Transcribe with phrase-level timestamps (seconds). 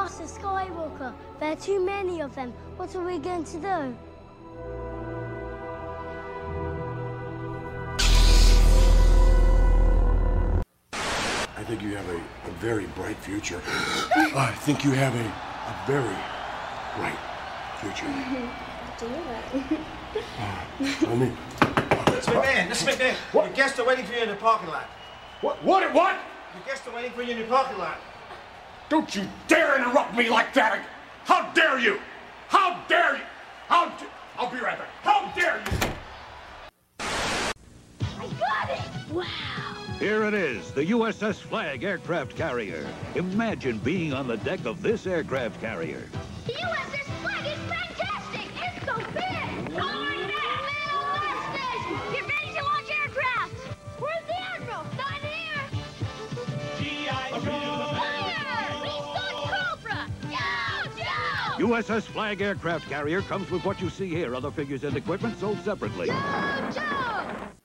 [0.00, 1.12] Master Skywalker.
[1.40, 2.54] There are too many of them.
[2.78, 3.96] What are we going to do?
[10.94, 13.60] I think you have a, a very bright future.
[13.68, 16.16] I think you have a, a very
[16.96, 17.20] bright
[17.80, 18.06] future.
[18.98, 19.80] Do it.
[20.38, 22.32] Uh, I mean, Mr.
[22.32, 22.88] McMahon, Mr.
[22.88, 23.44] McMahon, What?
[23.44, 24.88] your guests are waiting for you in the parking lot.
[25.42, 26.16] what, what, what?
[26.54, 27.98] Your guests are waiting for you in the parking lot.
[28.90, 30.84] Don't you dare interrupt me like that!
[31.24, 32.00] How dare you!
[32.48, 33.22] How dare you!
[33.68, 34.88] How da- I'll be right back.
[35.02, 35.90] How dare you!
[36.98, 39.14] I got it!
[39.14, 39.24] Wow!
[40.00, 42.84] Here it is, the USS Flag aircraft carrier.
[43.14, 46.02] Imagine being on the deck of this aircraft carrier.
[46.46, 47.09] The USS
[61.70, 64.34] USS Flag aircraft carrier comes with what you see here.
[64.34, 66.08] Other figures and equipment sold separately.
[66.08, 66.14] Go!
[66.74, 67.59] Go!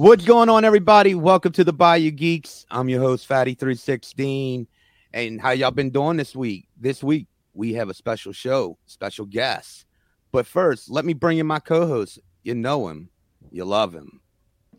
[0.00, 1.14] What's going on, everybody?
[1.14, 2.64] Welcome to the Bayou Geeks.
[2.70, 4.66] I'm your host, Phatty316.
[5.12, 6.68] And how y'all been doing this week?
[6.80, 9.84] This week, we have a special show, special guest.
[10.32, 12.18] But first, let me bring in my co-host.
[12.44, 13.10] You know him.
[13.50, 14.22] You love him.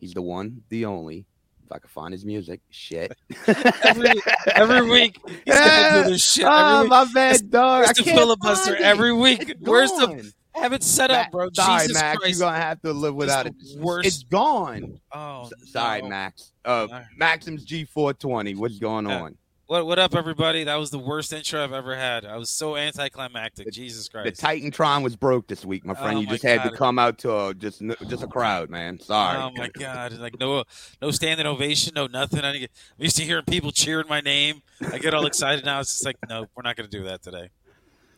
[0.00, 1.24] He's the one, the only.
[1.64, 2.60] If I could find his music.
[2.70, 3.16] Shit.
[3.46, 4.10] every,
[4.56, 6.46] every week he's gonna do this shit.
[6.46, 6.90] Every oh, week.
[6.90, 7.84] my bad, It's- dog.
[7.84, 9.54] I it's the can't filibuster every week.
[9.60, 11.48] Where's the- Have it set up, bro.
[11.52, 12.18] Sorry, Jesus Max.
[12.18, 12.38] Christ.
[12.38, 13.54] You're going to have to live without it.
[13.78, 14.06] Worst.
[14.06, 15.00] It's gone.
[15.12, 16.08] oh, Sorry, no.
[16.08, 16.52] Max.
[16.64, 16.86] Uh.
[17.18, 18.56] MaximusG420.
[18.56, 19.22] What's going Yeah.
[19.22, 19.38] on?
[19.66, 20.64] What what up, everybody?
[20.64, 22.26] That was the worst intro I've ever had.
[22.26, 23.64] I was so anticlimactic.
[23.64, 24.38] The- Jesus Christ.
[24.38, 26.18] The TitanTron was broke this week, my friend.
[26.18, 29.00] Oh you my just had to come out to a, just just a crowd, man.
[29.00, 29.38] Sorry.
[29.38, 30.12] Oh my god!
[30.18, 30.64] Like no,
[31.00, 32.40] no standing ovation, no nothing.
[32.40, 34.60] I, didn't get, I'm used to hearing people cheering my name.
[34.92, 35.80] I get all excited now.
[35.80, 37.48] It's just like, no, we're not going to do that today.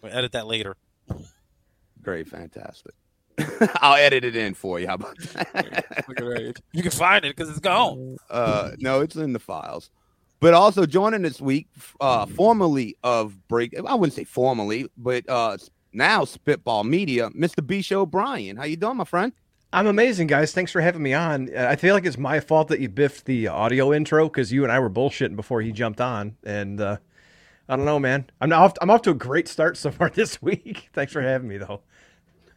[0.02, 0.74] We'll edit that later.
[2.04, 2.92] Great, fantastic.
[3.80, 4.86] I'll edit it in for you.
[4.86, 6.04] How about that?
[6.20, 6.60] Look.
[6.72, 8.16] You can find it because it's gone.
[8.30, 9.90] uh, no, it's in the files.
[10.40, 11.68] But also joining this week,
[12.00, 15.56] uh, formerly of Break, I wouldn't say formally, but uh,
[15.92, 17.66] now Spitball Media, Mr.
[17.66, 17.80] B.
[17.80, 18.56] Show Brian.
[18.56, 19.32] How you doing, my friend?
[19.72, 20.52] I'm amazing, guys.
[20.52, 21.50] Thanks for having me on.
[21.56, 24.62] Uh, I feel like it's my fault that you biffed the audio intro because you
[24.64, 26.98] and I were bullshitting before he jumped on, and uh,
[27.68, 28.28] I don't know, man.
[28.40, 28.74] I'm off.
[28.80, 30.90] I'm off to a great start so far this week.
[30.92, 31.80] Thanks for having me, though.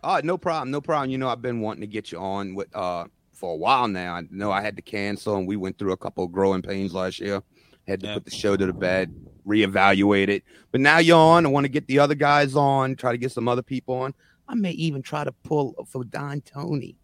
[0.09, 1.09] Oh, no problem, no problem.
[1.09, 4.15] You know, I've been wanting to get you on with uh for a while now.
[4.15, 6.93] I know I had to cancel, and we went through a couple of growing pains
[6.93, 7.43] last year.
[7.85, 8.13] Had to Yeah.
[8.13, 9.13] put the show to the bed,
[9.45, 10.43] reevaluate it.
[10.71, 11.45] But now you're on.
[11.45, 12.95] I want to get the other guys on.
[12.95, 14.13] Try to get some other people on.
[14.47, 16.95] I may even try to pull for Don Tony.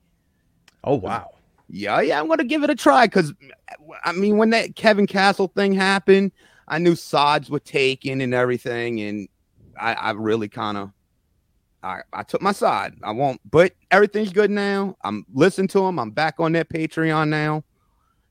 [0.85, 1.29] Oh wow.
[1.67, 3.33] Yeah, yeah, I'm gonna give it a try because
[4.05, 6.31] I mean, when that Kevin Castle thing happened,
[6.69, 9.27] I knew sides were taken and everything, and
[9.77, 10.91] I, I really kind of,
[11.83, 12.95] I, I took my side.
[13.03, 14.95] I won't, but everything's good now.
[15.03, 15.99] I'm listening to him.
[15.99, 17.63] I'm back on that Patreon now,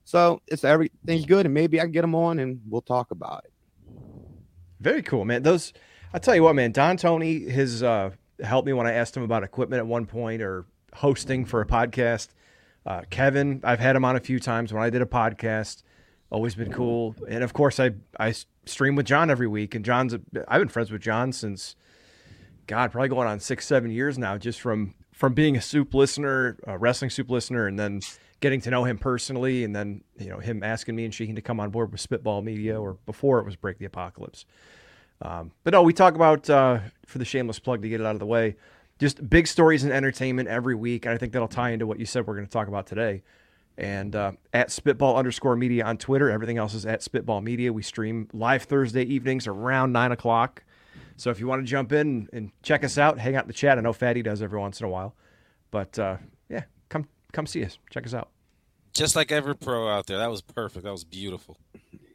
[0.04, 3.44] so it's everything's good, and maybe I can get him on and we'll talk about
[3.44, 3.52] it.
[4.80, 5.42] Very cool, man.
[5.42, 5.72] Those.
[6.14, 6.72] I tell you what, man.
[6.72, 8.10] Don Tony has uh,
[8.42, 11.66] helped me when I asked him about equipment at one point or hosting for a
[11.66, 12.28] podcast.
[12.84, 15.82] Uh, Kevin, I've had him on a few times when I did a podcast.
[16.30, 18.34] Always been cool, and of course, I I
[18.64, 19.74] stream with John every week.
[19.74, 20.14] And John's,
[20.48, 21.76] I've been friends with John since,
[22.66, 24.38] God, probably going on six, seven years now.
[24.38, 28.00] Just from from being a soup listener, a wrestling soup listener, and then
[28.40, 31.42] getting to know him personally, and then you know him asking me and Sheen to
[31.42, 34.44] come on board with Spitball Media, or before it was Break the Apocalypse.
[35.22, 38.14] Um, but no, we talk about uh, for the shameless plug to get it out
[38.14, 38.56] of the way.
[38.98, 42.06] Just big stories and entertainment every week, and I think that'll tie into what you
[42.06, 43.22] said we're going to talk about today.
[43.78, 47.72] And uh, at Spitball underscore Media on Twitter, everything else is at Spitball Media.
[47.72, 50.62] We stream live Thursday evenings around nine o'clock.
[51.22, 53.54] So if you want to jump in and check us out, hang out in the
[53.54, 53.78] chat.
[53.78, 55.14] I know Fatty does every once in a while,
[55.70, 56.16] but uh,
[56.48, 58.28] yeah, come come see us, check us out.
[58.92, 60.18] Just like every pro out there.
[60.18, 60.84] That was perfect.
[60.84, 61.56] That was beautiful.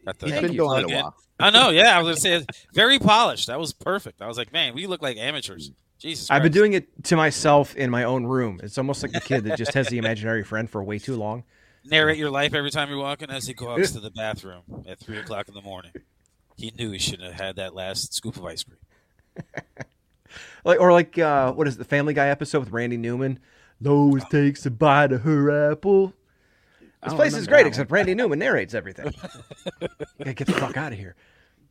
[0.06, 1.16] Got the- He's been the doing it a while.
[1.40, 1.70] I know.
[1.70, 3.48] Yeah, I was gonna say very polished.
[3.48, 4.22] That was perfect.
[4.22, 5.72] I was like, man, we look like amateurs.
[6.00, 6.30] Jesus.
[6.30, 8.60] I've been doing it to myself in my own room.
[8.62, 11.46] It's almost like the kid that just has the imaginary friend for way too long.
[11.86, 15.18] narrate your life every time you're walking as he goes to the bathroom at three
[15.18, 15.94] o'clock in the morning.
[16.58, 18.80] He knew he shouldn't have had that last scoop of ice cream.
[20.68, 23.40] Like or like uh, what is it, the Family Guy episode with Randy Newman?
[23.80, 26.14] Lois takes a bite of her apple.
[27.02, 29.14] This place is great, except Randy Newman narrates everything.
[30.18, 31.16] Gotta get the fuck out of here.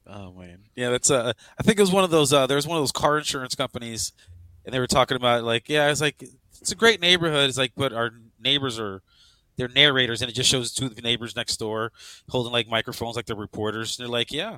[0.06, 2.32] Oh man, yeah, that's uh, I think it was one of those.
[2.32, 4.14] Uh, there was one of those car insurance companies,
[4.64, 6.24] and they were talking about like, yeah, it's like
[6.60, 7.50] it's a great neighborhood.
[7.50, 9.02] It's like, but our neighbors are
[9.56, 11.92] they're narrators, and it just shows two of the neighbors next door
[12.30, 13.98] holding like microphones, like they're reporters.
[13.98, 14.56] And they're like, yeah,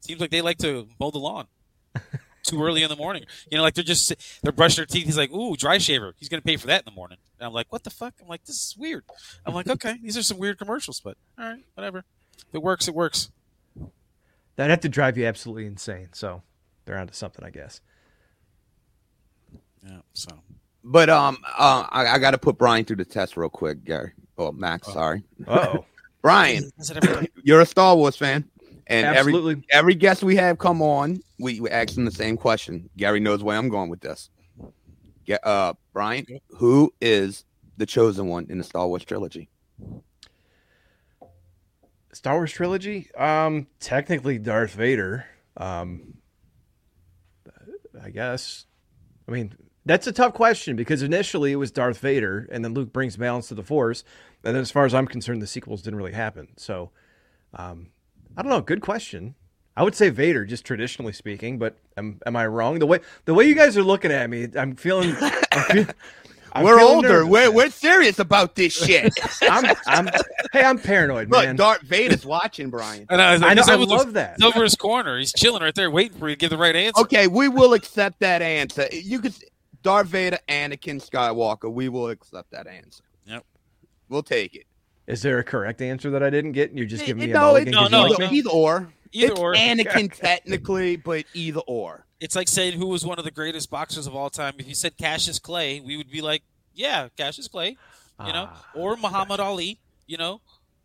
[0.00, 1.46] seems like they like to mow the lawn
[2.42, 3.24] too early in the morning.
[3.50, 4.12] You know, like they're just
[4.42, 5.06] they're brushing their teeth.
[5.06, 6.14] He's like, ooh, dry shaver.
[6.18, 7.18] He's gonna pay for that in the morning.
[7.38, 8.14] And I'm like, what the fuck?
[8.20, 9.04] I'm like, this is weird.
[9.46, 12.04] I'm like, okay, these are some weird commercials, but all right, whatever.
[12.48, 13.30] If it works, it works.
[14.56, 16.08] That'd have to drive you absolutely insane.
[16.12, 16.42] So
[16.84, 17.80] they're onto something, I guess.
[19.86, 19.98] Yeah.
[20.12, 20.30] So.
[20.84, 24.12] But um, uh, I, I got to put Brian through the test real quick, Gary.
[24.36, 25.22] Oh, Max, sorry.
[25.46, 25.84] Oh,
[26.22, 28.48] Brian, Is it every- you're a Star Wars fan,
[28.86, 29.64] and every absolutely.
[29.70, 32.90] every guest we have come on, we, we ask them the same question.
[32.96, 34.30] Gary knows where I'm going with this.
[35.24, 36.26] Get uh, Brian,
[36.56, 37.44] who is
[37.76, 39.48] the chosen one in the Star Wars trilogy?
[42.12, 43.10] Star Wars trilogy.
[43.16, 45.26] Um, technically Darth Vader.
[45.56, 46.14] Um,
[48.02, 48.66] I guess.
[49.28, 52.92] I mean, that's a tough question because initially it was Darth Vader, and then Luke
[52.92, 54.04] brings balance to the Force,
[54.44, 56.48] and then as far as I'm concerned, the sequels didn't really happen.
[56.56, 56.90] So,
[57.54, 57.88] um,
[58.36, 58.60] I don't know.
[58.60, 59.34] Good question.
[59.76, 62.78] I would say Vader, just traditionally speaking, but am, am I wrong?
[62.78, 65.14] The way the way you guys are looking at me, I'm feeling.
[65.52, 65.86] I'm feel-
[66.54, 67.26] I'm we're feeling older.
[67.26, 69.10] We're we're serious about this shit.
[69.40, 70.08] I'm, I'm,
[70.52, 71.56] hey, I'm paranoid, Look, man.
[71.56, 73.06] Darth Vader's watching, Brian.
[73.08, 73.22] I know.
[73.22, 73.62] I, was like, I know.
[73.66, 74.34] I over the- love that.
[74.36, 75.18] He's over his corner.
[75.18, 77.00] He's chilling right there, waiting for you to give the right answer.
[77.00, 78.86] Okay, we will accept that answer.
[78.92, 79.34] You could
[79.82, 81.72] Darth Vader, Anakin Skywalker.
[81.72, 83.04] We will accept that answer.
[83.24, 83.46] Yep.
[84.10, 84.66] We'll take it.
[85.12, 86.70] Is there a correct answer that I didn't get?
[86.70, 88.50] and You're just giving me a no, mulligan it's 'cause No, no, like either, either
[88.50, 88.92] or.
[89.12, 89.54] Either it's or.
[89.54, 92.06] Anakin technically, but either or.
[92.20, 94.54] It's like saying who was one of the greatest boxers of all time.
[94.58, 96.42] If you said Cassius Clay, we would be like,
[96.74, 97.76] yeah, Cassius Clay,
[98.24, 100.40] you know, Ah, or Muhammad Ali, you know.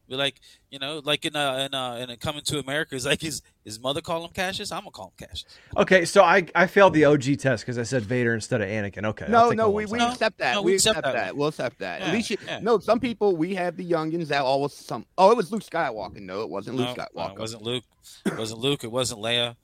[0.08, 0.40] Be like,
[0.72, 3.42] you know, like in uh in uh in a Coming to America, is like his
[3.66, 4.72] his mother call him Cassius.
[4.72, 5.46] I'm gonna call him Cassius.
[5.76, 9.06] Okay, so I, I failed the OG test because I said Vader instead of Anakin.
[9.06, 9.26] Okay.
[9.28, 10.54] No, no, we, we accept that.
[10.56, 11.26] no, we we accept accept that.
[11.26, 11.36] that.
[11.38, 12.00] We'll accept that.
[12.00, 12.60] Yeah, At least you, yeah.
[12.62, 12.80] no.
[12.80, 15.06] Some people we have the youngins that always some.
[15.18, 16.22] Oh, it was Luke Skywalker.
[16.22, 17.34] No, it wasn't Luke No, no, Skywalker.
[17.34, 17.84] it wasn't Luke.
[18.26, 18.84] It wasn't Luke.
[18.84, 19.56] It wasn't Leia.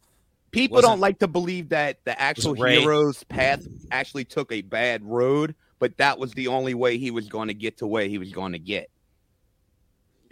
[0.51, 5.03] People wasn't- don't like to believe that the actual hero's path actually took a bad
[5.03, 8.17] road, but that was the only way he was going to get to where he
[8.17, 8.89] was going to get.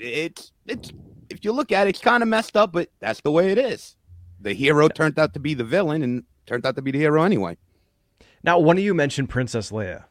[0.02, 0.92] It's it's
[1.30, 3.58] if you look at it, it's kind of messed up, but that's the way it
[3.58, 3.96] is.
[4.40, 7.24] The hero turned out to be the villain, and turned out to be the hero
[7.24, 7.58] anyway.
[8.44, 10.06] Now, one of you mentioned Princess Leia.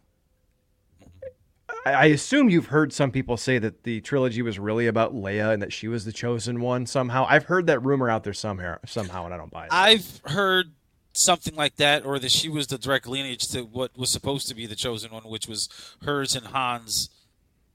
[1.84, 5.52] I, I assume you've heard some people say that the trilogy was really about Leia
[5.52, 7.26] and that she was the chosen one somehow.
[7.28, 9.72] I've heard that rumor out there somehow, somehow, and I don't buy it.
[9.72, 10.72] I've heard
[11.12, 14.54] something like that, or that she was the direct lineage to what was supposed to
[14.54, 15.68] be the chosen one, which was
[16.04, 17.10] hers and Han's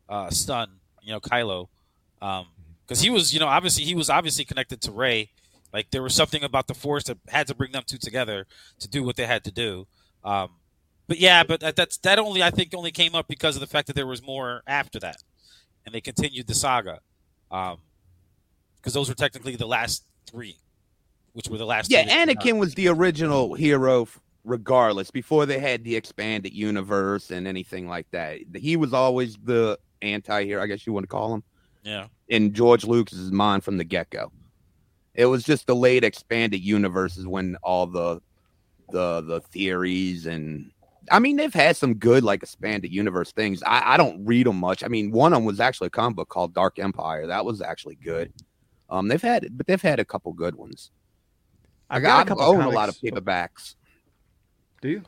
[0.08, 1.68] uh, son, you know, Kylo.
[2.20, 5.32] Because he was, you know, obviously he was obviously connected to Rey.
[5.74, 8.48] Like there was something about the Force that had to bring them two together
[8.80, 9.88] to do what they had to do.
[10.24, 10.50] Um,
[11.08, 13.68] but yeah, but that, that's that only I think only came up because of the
[13.68, 15.18] fact that there was more after that,
[15.86, 17.00] and they continued the saga.
[17.52, 17.78] Um,
[18.78, 20.58] Because those were technically the last three,
[21.34, 21.92] which were the last.
[21.92, 22.56] Yeah, three that came.
[22.56, 24.08] Anakin was the original hero,
[24.44, 25.12] regardless.
[25.12, 30.62] Before they had the expanded universe and anything like that, he was always the anti-hero.
[30.62, 31.44] I guess you want to call him.
[31.86, 32.08] Yeah.
[32.28, 34.32] in George Lucas's mind from the get go.
[35.14, 38.22] It was just the late expanded universes when all the
[38.92, 40.72] the the theories and
[41.12, 43.64] I mean they've had some good like expanded universe things.
[43.64, 44.84] I, I don't read them much.
[44.84, 47.28] I mean one of them was actually a comic book called Dark Empire.
[47.28, 48.34] That was actually good.
[48.90, 50.92] Um, they've had but they've had a couple good ones.
[51.90, 53.76] I I've got, a I couple own a lot of paperbacks.
[54.82, 55.04] Do you?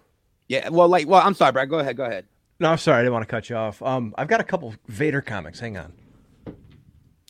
[0.47, 1.69] Yeah, well, like, well, I'm sorry, Brad.
[1.69, 1.97] Go ahead.
[1.97, 2.25] Go ahead.
[2.59, 2.99] No, I'm sorry.
[2.99, 3.81] I didn't want to cut you off.
[3.81, 5.59] Um, I've got a couple Vader comics.
[5.59, 5.93] Hang on.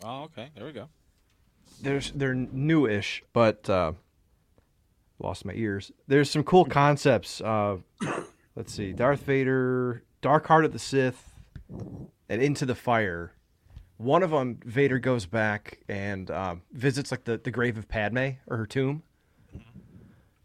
[0.03, 0.49] Oh, okay.
[0.55, 0.89] There we go.
[1.81, 3.93] There's they're newish, but uh,
[5.19, 5.91] lost my ears.
[6.07, 7.41] There's some cool concepts.
[7.41, 7.77] Uh,
[8.55, 11.33] let's see, Darth Vader, Dark Heart of the Sith,
[12.29, 13.33] and Into the Fire.
[13.97, 18.29] One of them, Vader goes back and um, visits like the, the grave of Padme
[18.45, 19.01] or her tomb.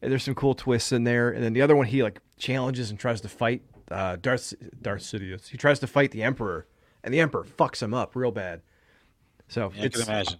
[0.00, 1.30] And there's some cool twists in there.
[1.30, 5.02] And then the other one, he like challenges and tries to fight uh, Darth Darth
[5.02, 5.48] Sidious.
[5.48, 6.66] He tries to fight the Emperor,
[7.04, 8.62] and the Emperor fucks him up real bad.
[9.48, 10.38] So Yeah, I can imagine.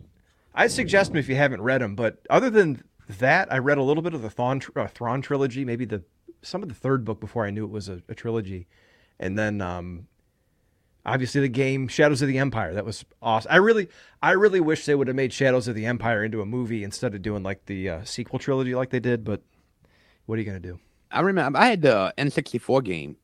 [0.55, 1.95] I suggest them if you haven't read them.
[1.95, 5.65] But other than that, I read a little bit of the Thrawn, uh, Thrawn trilogy,
[5.65, 6.03] maybe the
[6.43, 8.67] some of the third book before I knew it was a, a trilogy,
[9.21, 10.09] and then um,
[11.07, 12.75] obviously the game Shadows of the Empire.
[12.75, 13.51] That was awesome.
[13.53, 13.89] I really,
[14.21, 17.15] I really wish they would have made Shadows of the Empire into a movie instead
[17.15, 19.25] of doing like the uh, sequel trilogy like they did.
[19.25, 19.43] But
[20.27, 20.81] what are you gonna do?
[21.11, 23.17] I remember I had the N64 game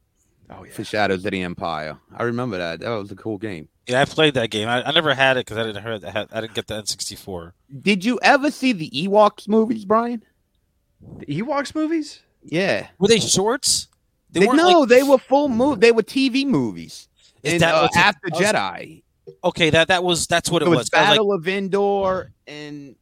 [0.51, 0.73] Oh yeah.
[0.73, 1.99] for Shadows of the Empire.
[2.17, 2.81] I remember that.
[2.81, 3.69] That was a cool game.
[3.89, 4.69] Yeah, I played that game.
[4.69, 7.53] I, I never had it because I didn't hear I didn't get the N64.
[7.81, 10.23] Did you ever see the Ewoks movies, Brian?
[11.19, 12.21] The Ewoks movies?
[12.45, 12.89] Yeah.
[12.99, 13.89] Were they shorts?
[14.31, 15.81] They, weren't no, like- they were full move.
[15.81, 17.09] They were TV movies.
[17.43, 19.03] Is And that uh, after was- Jedi,
[19.45, 20.91] Okay, that that was that's what it, it was was.
[20.95, 22.97] I, was like, Battle of Endor, and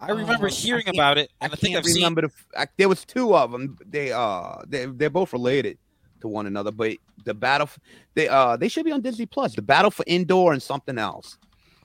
[0.00, 2.02] I remember Oh, hearing can't- about it, I and I, think can't I've seen.
[2.02, 2.30] remember the.
[2.56, 3.76] I, there was two of them.
[3.86, 5.76] They uh, they they're both related
[6.20, 7.78] to one another, but the battle, f-
[8.14, 9.54] they uh, they should be on Disney Plus.
[9.54, 11.38] The Battle for Endor and something else.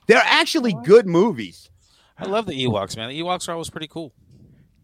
[0.06, 1.70] They're actually good movies.
[2.18, 3.08] I love the Ewoks, man.
[3.08, 4.12] The Ewoks are always pretty cool.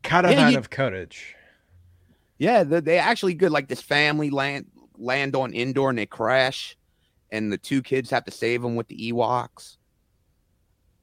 [0.02, 1.34] Caravan you- of Courage.
[2.38, 3.52] Yeah, they're, they're actually good.
[3.52, 4.66] Like this family land
[4.96, 6.76] land on Endor and they crash,
[7.30, 9.76] and the two kids have to save them with the Ewoks.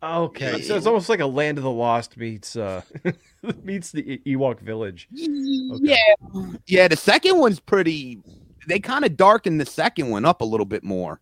[0.02, 2.82] Okay, so it's almost like a Land of the Lost meets uh
[3.64, 5.08] meets the E- Ewok Village.
[5.12, 5.96] Yeah,
[6.66, 6.88] yeah.
[6.88, 8.20] The second one's pretty.
[8.68, 11.20] They kind of darkened the second one up a little bit more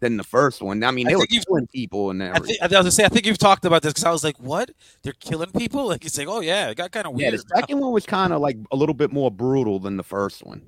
[0.00, 0.82] than the first one.
[0.84, 2.90] I mean, I they were think you've- killing people and I, think, I was gonna
[2.90, 4.70] say, I think you've talked about this because I was like, "What?
[5.02, 7.44] They're killing people?" Like he's like, "Oh yeah, it got kind of weird." yeah, the
[7.56, 10.62] second one was kind of like a little bit more brutal than the first one.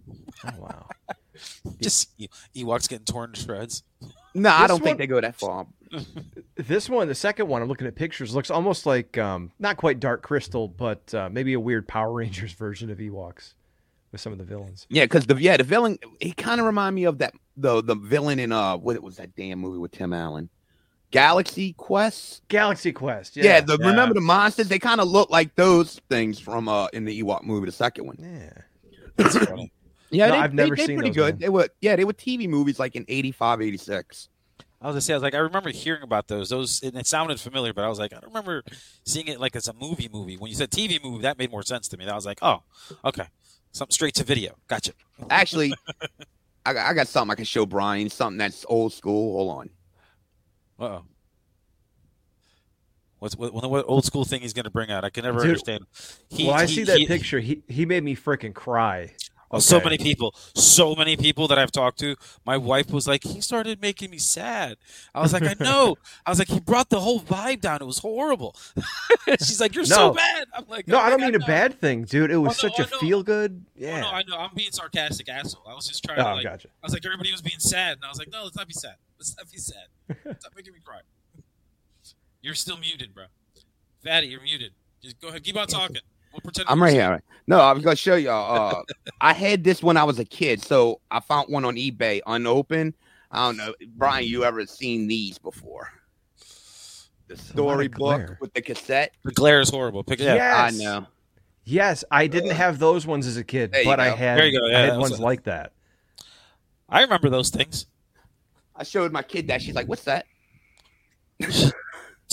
[0.46, 0.88] Oh wow.
[1.82, 2.10] Just
[2.54, 3.82] Ewoks getting torn to shreds.
[4.36, 5.66] No, I don't think they go that far.
[6.56, 10.00] This one, the second one, I'm looking at pictures, looks almost like um not quite
[10.00, 13.52] Dark Crystal, but uh, maybe a weird Power Rangers version of Ewoks
[14.10, 14.86] with some of the villains.
[14.88, 17.94] Yeah, because the yeah the villain he kind of remind me of that the the
[17.94, 20.48] villain in uh what was that damn movie with Tim Allen,
[21.10, 22.42] Galaxy Quest.
[22.48, 23.36] Galaxy Quest.
[23.36, 23.60] Yeah, Yeah.
[23.60, 24.68] the remember the monsters?
[24.68, 28.06] They kind of look like those things from uh in the Ewok movie, the second
[28.06, 28.16] one.
[28.18, 28.52] Yeah.
[30.10, 31.34] Yeah, No, they, I've they- never they seen pretty those, good.
[31.34, 31.40] man.
[31.40, 34.28] They were yeah, they were TV movies like in 85, 86.
[34.80, 36.50] I was gonna say, I was like, I remember hearing about those.
[36.50, 38.62] Those and it sounded familiar, but I was like, I don't remember
[39.04, 40.08] seeing it like as a movie.
[40.12, 40.36] Movie.
[40.36, 42.06] When you said TV movie, that made more sense to me.
[42.06, 42.62] I was like, oh,
[43.04, 43.24] okay,
[43.72, 44.56] something straight to video.
[44.68, 44.92] Gotcha.
[45.30, 45.72] Actually,
[46.66, 48.10] I got, I got something I can show Brian.
[48.10, 49.32] Something that's old school.
[49.36, 49.70] Hold on.
[50.78, 51.02] Uh oh.
[53.18, 55.04] What's what, what old school thing he's gonna bring out?
[55.04, 55.86] I can never Dude, understand.
[56.28, 57.40] He, Well, I he- see that he- picture.
[57.40, 59.12] He he made me freaking cry.
[59.50, 62.16] Oh, So many people, so many people that I've talked to.
[62.44, 64.76] My wife was like, he started making me sad.
[65.14, 65.96] I was like, I know.
[66.26, 67.80] I was like, he brought the whole vibe down.
[67.80, 68.56] It was horrible.
[69.38, 70.46] She's like, you're so bad.
[70.52, 72.30] I'm like, No, "Oh I don't God, mean a bad thing, dude.
[72.30, 73.64] It was Oh, no, such I a feel good.
[73.66, 74.00] Oh, Yeah.
[74.00, 74.36] no, I know.
[74.36, 75.62] I'm being sarcastic, asshole.
[75.68, 76.42] I was just trying Oh, to like.
[76.44, 76.68] gotcha.
[76.82, 78.74] I was like, everybody was being sad, and I was like, no, let's not be
[78.74, 78.96] sad.
[79.18, 79.86] Let's not be sad.
[80.40, 81.00] Stop making me cry.
[82.42, 83.24] You're still muted, bro.
[84.04, 84.72] Fatty, you're muted.
[85.02, 86.02] Just go ahead, keep on talking.
[86.44, 86.52] We'll.
[86.68, 87.22] I'm we're right here.
[87.46, 88.76] No, I was gonna show y'all.
[88.78, 88.82] Uh,
[89.20, 92.94] I had this when I was a kid, so I found one on eBay unopened.
[93.30, 94.26] I don't know, Brian.
[94.26, 95.90] You ever seen these before?
[97.28, 99.12] The storybook with the cassette.
[99.24, 100.04] The glare is horrible.
[100.04, 100.40] Pick it up.
[100.40, 101.06] I know.
[101.64, 104.46] Yes, I didn't have those ones as a kid, There you but I had There
[104.46, 105.72] you go, yeah, I that had ones a- like that.
[106.88, 107.86] I remember those things.
[108.76, 109.60] I showed my kid that.
[109.62, 110.26] She's like, "What's that?"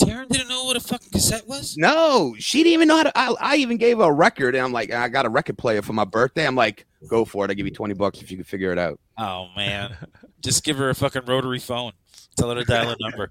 [0.00, 1.76] Taryn didn't know what a fucking cassette was.
[1.76, 3.12] No, she didn't even know how to.
[3.18, 5.82] I, I even gave her a record, and I'm like, I got a record player
[5.82, 6.46] for my birthday.
[6.46, 7.50] I'm like, go for it.
[7.50, 8.98] I'll give you twenty bucks if you can figure it out.
[9.18, 9.96] Oh man,
[10.40, 11.92] just give her a fucking rotary phone.
[12.36, 13.28] Tell her to dial a number.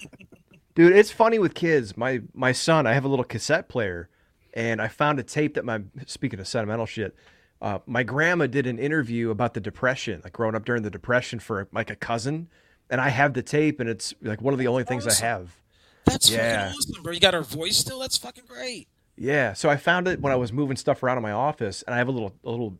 [0.76, 1.96] Dude, it's funny with kids.
[1.96, 4.08] My my son, I have a little cassette player,
[4.54, 7.16] and I found a tape that my speaking of sentimental shit,
[7.60, 11.40] uh, my grandma did an interview about the depression, like growing up during the depression
[11.40, 12.48] for like a cousin,
[12.88, 15.56] and I have the tape, and it's like one of the only things I have.
[16.04, 16.66] That's Yeah.
[16.68, 17.12] fucking awesome, bro.
[17.12, 17.98] You got her voice still.
[18.00, 18.88] That's fucking great.
[19.16, 21.94] Yeah, so I found it when I was moving stuff around in my office, and
[21.94, 22.78] I have a little a little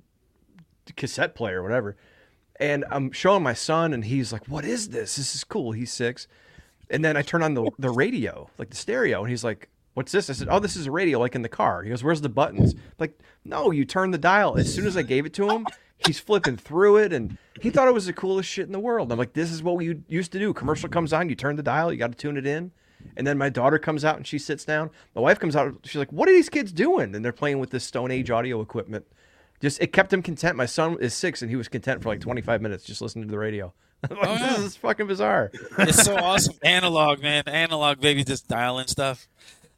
[0.96, 1.96] cassette player or whatever.
[2.58, 5.16] And I'm showing my son, and he's like, "What is this?
[5.16, 6.26] This is cool." He's six,
[6.90, 10.12] and then I turn on the the radio, like the stereo, and he's like, "What's
[10.12, 12.20] this?" I said, "Oh, this is a radio, like in the car." He goes, "Where's
[12.22, 14.56] the buttons?" Like, no, you turn the dial.
[14.58, 15.66] As soon as I gave it to him,
[16.06, 19.10] he's flipping through it, and he thought it was the coolest shit in the world.
[19.12, 20.52] I'm like, "This is what we used to do.
[20.52, 22.72] Commercial comes on, you turn the dial, you got to tune it in."
[23.16, 24.90] And then my daughter comes out and she sits down.
[25.14, 25.74] My wife comes out.
[25.84, 28.60] She's like, "What are these kids doing?" And they're playing with this Stone Age audio
[28.60, 29.04] equipment.
[29.60, 30.56] Just it kept him content.
[30.56, 33.30] My son is six, and he was content for like 25 minutes just listening to
[33.30, 33.72] the radio.
[34.08, 35.50] Like, Oh, this is fucking bizarre.
[35.78, 36.54] It's so awesome.
[36.62, 37.42] Analog, man.
[37.46, 38.24] Analog, baby.
[38.24, 39.28] Just dialing stuff.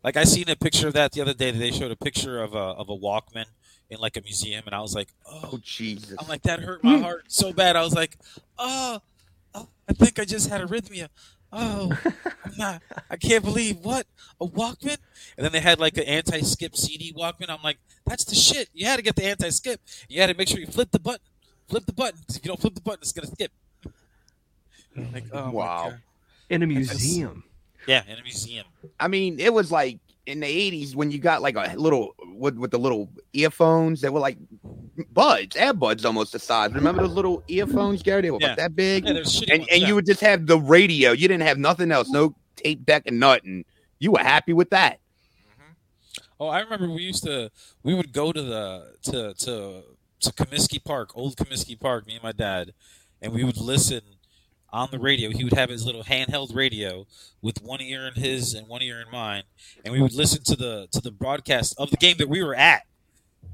[0.04, 1.50] Like I seen a picture of that the other day.
[1.50, 3.46] They showed a picture of a of a Walkman
[3.90, 6.14] in like a museum, and I was like, oh, Oh Jesus!
[6.20, 7.74] I'm like that hurt my heart so bad.
[7.74, 8.16] I was like,
[8.58, 9.00] oh,
[9.54, 11.08] oh I think I just had arrhythmia.
[11.52, 11.92] Oh,
[12.44, 14.06] I'm not, I can't believe what
[14.40, 14.98] a Walkman.
[15.36, 17.50] And then they had like an anti-skip CD Walkman.
[17.50, 18.68] I'm like, that's the shit.
[18.72, 19.80] You had to get the anti-skip.
[20.08, 21.20] You had to make sure you flip the button.
[21.68, 23.52] Flip the button because if you don't flip the button, it's gonna skip.
[24.96, 25.94] Oh like, oh Wow.
[26.50, 27.44] In a museum.
[27.86, 28.66] Yeah, in a museum.
[29.00, 32.56] I mean, it was like in the '80s when you got like a little with
[32.56, 34.38] with the little earphones that were like
[35.12, 36.72] buds, buds almost the size.
[36.72, 38.22] Remember those little earphones, Gary?
[38.22, 38.48] They were Yeah.
[38.48, 41.12] about that big, Yeah, and and you would just have the radio.
[41.12, 43.64] You didn't have nothing else, no tape deck and nothing.
[43.98, 45.00] You were happy with that.
[45.38, 45.72] Mm-hmm.
[46.40, 47.50] Oh, I remember we used to
[47.82, 49.82] we would go to the to to
[50.20, 52.72] to Comiskey Park, old Comiskey Park, me and my dad,
[53.20, 54.02] and we would listen
[54.72, 55.30] on the radio.
[55.30, 57.06] He would have his little handheld radio
[57.40, 59.42] with one ear in his and one ear in mine,
[59.84, 62.54] and we would listen to the to the broadcast of the game that we were
[62.54, 62.82] at.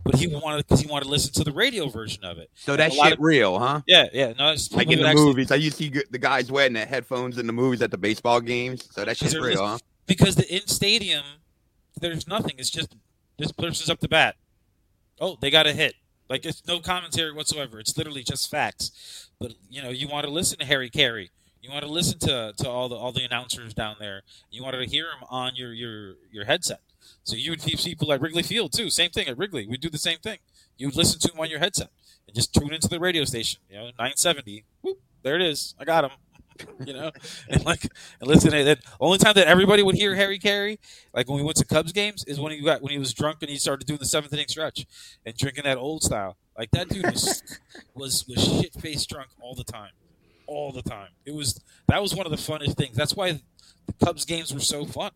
[0.04, 2.50] But he wanted because he wanted to listen to the radio version of it.
[2.54, 3.82] So that shit of- real, huh?
[3.87, 4.32] Yeah, yeah.
[4.38, 6.84] No, it's, Like in the actually- movies, I used to see the guys wearing the
[6.87, 8.88] headphones in the movies at the baseball games.
[8.92, 9.78] So that shit's real, huh?
[10.06, 11.25] because the in stadium
[12.00, 12.52] there's nothing.
[12.58, 12.94] It's just
[13.38, 14.37] this person's up the bat.
[15.20, 15.94] Oh, they got a hit.
[16.28, 17.80] Like it's no commentary whatsoever.
[17.80, 19.28] It's literally just facts.
[19.40, 21.30] But you know, you want to listen to Harry Caray.
[21.62, 24.23] You want to listen to, to all the all the announcers down there.
[24.50, 26.80] You wanted to hear them on your your your headset.
[27.25, 28.90] So you would see people at Wrigley Field too.
[28.90, 29.66] Same thing at Wrigley.
[29.66, 30.38] We do the same thing.
[30.76, 31.90] You would listen to them on your headset
[32.26, 33.61] and just tune into the radio station.
[33.68, 34.64] You know, 970.
[35.23, 35.75] There it is.
[35.78, 36.11] I got him.
[36.84, 37.10] You know,
[37.48, 37.82] and like
[38.20, 38.50] and listen.
[38.50, 40.78] The only time that everybody would hear Harry Caray,
[41.14, 43.38] like when we went to Cubs games, is when he got when he was drunk
[43.40, 44.86] and he started doing the seventh inning stretch
[45.24, 46.36] and drinking that old style.
[46.56, 47.42] Like that dude was
[47.94, 49.92] was was shit faced drunk all the time,
[50.46, 51.10] all the time.
[51.24, 52.96] It was that was one of the funnest things.
[52.96, 53.32] That's why
[53.86, 55.12] the Cubs games were so fun.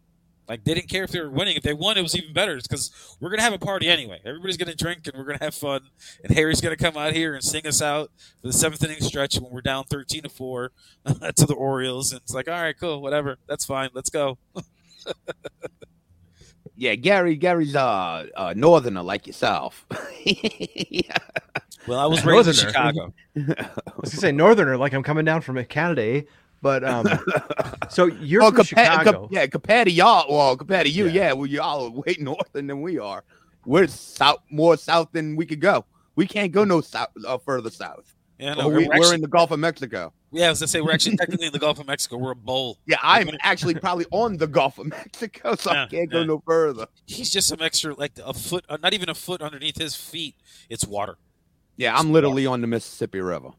[0.53, 1.57] Like they didn't care if they were winning.
[1.57, 2.59] If they won, it was even better.
[2.59, 4.21] It's because we're gonna have a party anyway.
[4.23, 5.81] Everybody's gonna drink and we're gonna have fun.
[6.23, 8.11] And Harry's gonna come out here and sing us out
[8.43, 10.73] for the seventh inning stretch when we're down thirteen to four
[11.07, 12.13] to the Orioles.
[12.13, 13.89] And it's like, all right, cool, whatever, that's fine.
[13.95, 14.37] Let's go.
[16.75, 17.37] Yeah, Gary.
[17.37, 19.87] Gary's uh, uh northerner like yourself.
[20.25, 21.17] yeah.
[21.89, 23.13] Well, I was raised in Chicago.
[23.37, 23.41] I
[24.01, 26.23] was gonna say northerner, like I'm coming down from Canada, eh?
[26.63, 27.07] But um,
[27.91, 29.13] so you're Oh, from compa- Chicago.
[29.13, 31.13] com- yeah, compared to y'all, well, compared to you, Yeah.
[31.29, 33.25] yeah, well, y'all are way northern than we are.
[33.67, 35.85] We're south, more south than we could go.
[36.17, 38.15] We can't go no south, uh, further south.
[38.39, 40.13] Yeah, no, we, we're, we're in the Gulf of Mexico.
[40.33, 42.17] yeah, I was gonna say we're actually technically in the Gulf of Mexico.
[42.17, 42.79] We're a bowl.
[42.87, 46.43] Yeah, I'm actually probably on the Gulf of Mexico, so Yeah, I can't go no
[46.45, 46.87] further.
[47.07, 50.35] He's just some extra, like a foot, uh, not even a foot underneath his feet.
[50.69, 51.19] It's water.
[51.77, 53.51] Yeah, I'm literally on the Mississippi River.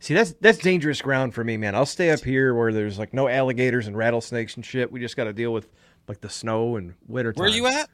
[0.00, 1.74] See, that's that's dangerous ground for me, man.
[1.74, 4.90] I'll stay up here where there's like no alligators and rattlesnakes and shit.
[4.92, 5.68] We just got to deal with
[6.08, 7.32] like the snow and winter.
[7.34, 7.88] Where are you at?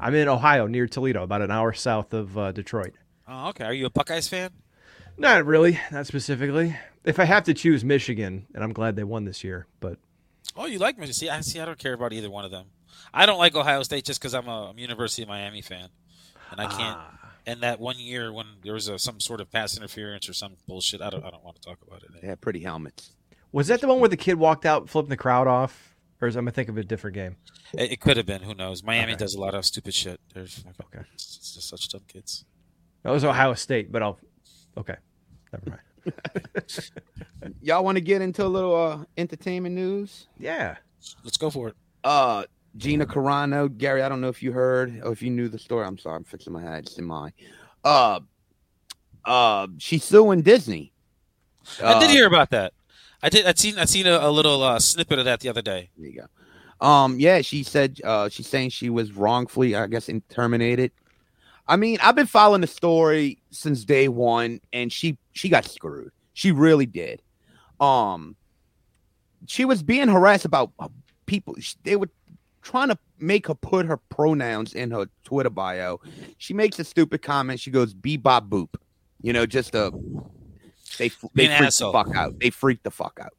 [0.00, 2.92] I'm in Ohio, near Toledo, about an hour south of uh, Detroit.
[3.28, 3.64] Oh, okay.
[3.64, 4.50] Are you a Buckeyes fan?
[5.16, 6.76] Not really, not specifically.
[7.04, 9.98] If I have to choose Michigan, and I'm glad they won this year, but
[10.56, 11.14] Oh, you like Michigan?
[11.14, 11.60] See, I see.
[11.60, 12.66] I don't care about either one of them.
[13.14, 15.88] I don't like Ohio State just because I'm a I'm a University of Miami fan,
[16.50, 16.98] and I can't.
[17.46, 20.56] And that one year when there was a, some sort of pass interference or some
[20.68, 22.10] bullshit, I don't I don't want to talk about it.
[22.20, 23.12] They have pretty helmets.
[23.50, 26.36] was that the one where the kid walked out, flipping the crowd off, or is
[26.36, 27.36] I'm gonna think of a different game?
[27.74, 28.42] It, it could have been.
[28.42, 28.82] Who knows?
[28.84, 29.18] Miami Okay.
[29.18, 30.20] does a lot of stupid shit.
[30.34, 31.04] There's Okay.
[31.14, 32.44] It's it's just such dumb kids.
[33.02, 34.18] That was Ohio State, but I'll.
[34.76, 34.96] Okay,
[35.52, 35.80] never mind.
[37.60, 40.26] Y'all want to get into a little uh, entertainment news?
[40.38, 40.76] Yeah,
[41.24, 41.74] Let's go for it.
[42.04, 42.44] Uh,
[42.76, 44.02] Gina Carano, Gary.
[44.02, 45.86] I don't know if you heard or if you knew the story.
[45.86, 46.86] I'm sorry, I'm fixing my head.
[46.86, 47.32] It's in my.
[47.84, 48.20] Uh,
[49.24, 50.92] uh, she's suing Disney.
[51.82, 52.72] I did Uh, hear about that.
[53.22, 53.46] I did.
[53.46, 53.78] I'd seen.
[53.78, 55.90] I'd seen a, a little uh, snippet of that the other day.
[55.96, 56.86] There you go.
[56.86, 60.90] Um, yeah, she said uh she's saying she was wrongfully, I guess, terminated.
[61.68, 66.10] I mean, I've been following the story since day one, and she she got screwed.
[66.32, 67.22] She really did.
[67.78, 68.34] Um,
[69.46, 70.72] she was being harassed about
[71.26, 71.54] people.
[71.84, 72.08] They were
[72.62, 76.00] trying to make her put her pronouns in her Twitter bio.
[76.38, 77.60] She makes a stupid comment.
[77.60, 78.68] She goes "bebop boop,"
[79.20, 79.90] you know, just a
[80.98, 81.92] they they freaked asshole.
[81.92, 82.38] the fuck out.
[82.40, 83.32] They freaked the fuck out.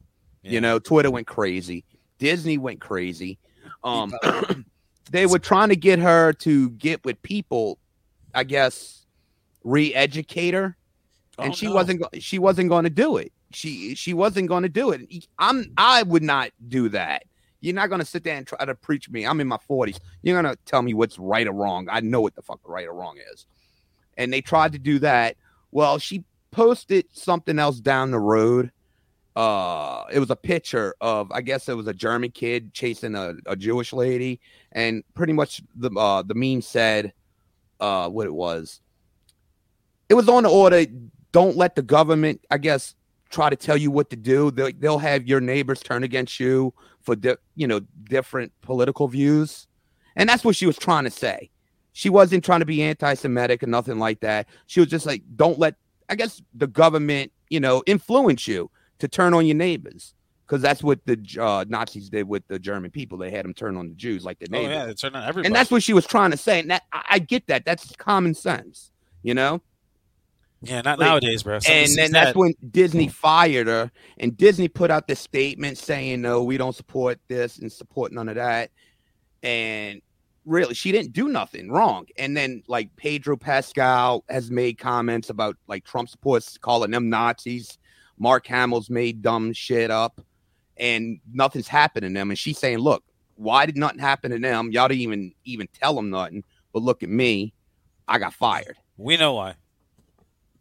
[0.44, 0.52] Yeah.
[0.52, 1.86] You know, Twitter went crazy.
[2.20, 3.40] Disney went crazy.
[3.84, 4.14] Um,
[5.12, 7.78] they were trying to get her to get with people,
[8.34, 9.06] I guess,
[9.64, 10.76] re-educate her,
[11.38, 11.74] and Oh, she no.
[11.74, 12.02] wasn't.
[12.02, 13.32] Go- she wasn't going to do it.
[13.52, 15.02] She she wasn't going to do it.
[15.40, 15.72] I'm.
[15.78, 17.24] I would not do that.
[17.64, 19.26] You're not going to sit there and try to preach me.
[19.26, 19.98] I'm in my 40s.
[20.22, 21.88] You're going to tell me what's right or wrong.
[21.90, 23.46] I know what the fuck right or wrong is.
[24.18, 25.38] And they tried to do that.
[25.72, 28.72] Well, she posted something else down the road
[29.36, 33.34] uh it was a picture of i guess it was a german kid chasing a,
[33.48, 34.40] a jewish lady
[34.74, 37.12] and pretty much the uh the meme said
[37.80, 38.80] uh what it was
[40.08, 40.86] it was on the order
[41.32, 42.94] don't let the government i guess
[43.34, 44.52] try to tell you what to do.
[44.52, 49.68] They'll, they'll have your neighbors turn against you for di- you know different political views,
[50.16, 51.50] and that's what she was trying to say.
[51.92, 54.48] She wasn't trying to be anti-Semitic or nothing like that.
[54.66, 55.76] She was just like, don't let
[56.10, 60.84] I guess the government you know influence you to turn on your neighbors because that's
[60.84, 63.18] what the uh, Nazis did with the German people.
[63.18, 65.48] They had them turn on the Jews like the Oh yeah, they turn on everybody.
[65.48, 66.60] and that's what she was trying to say.
[66.60, 67.66] And that I, I get that.
[67.66, 69.62] That's common sense, you know.
[70.64, 71.60] Yeah, not like- nowadays, bro.
[71.68, 73.12] And then that's that- when Disney hmm.
[73.12, 77.72] fired her, and Disney put out this statement saying, "No, we don't support this and
[77.72, 78.72] support none of that."
[79.42, 80.02] And
[80.46, 82.08] really, she didn't do nothing wrong.
[82.18, 87.78] And then, like Pedro Pascal has made comments about like Trump supports calling them Nazis.
[88.18, 90.22] Mark Hamill's made dumb shit up,
[90.78, 92.30] and nothing's happened to them.
[92.30, 93.04] And she's saying, "Look,
[93.36, 94.72] why did nothing happen to them?
[94.72, 96.44] Y'all didn't even even tell them nothing.
[96.72, 97.54] But look at me,
[98.08, 99.56] I got fired." we know why.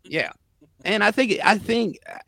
[0.04, 0.32] Yeah,
[0.84, 2.18] and I think I think uh,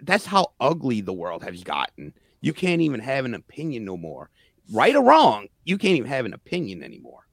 [0.00, 2.12] that's how ugly the world has gotten.
[2.40, 4.30] You can't even have an opinion no more,
[4.72, 5.48] right or wrong.
[5.64, 7.26] You can't even have an opinion anymore.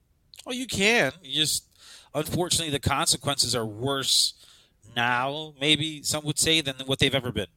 [0.46, 1.12] Well, you can.
[1.24, 1.66] You just
[2.14, 4.34] unfortunately the consequences are worse
[4.96, 7.48] now, maybe some would say, than what they've ever been.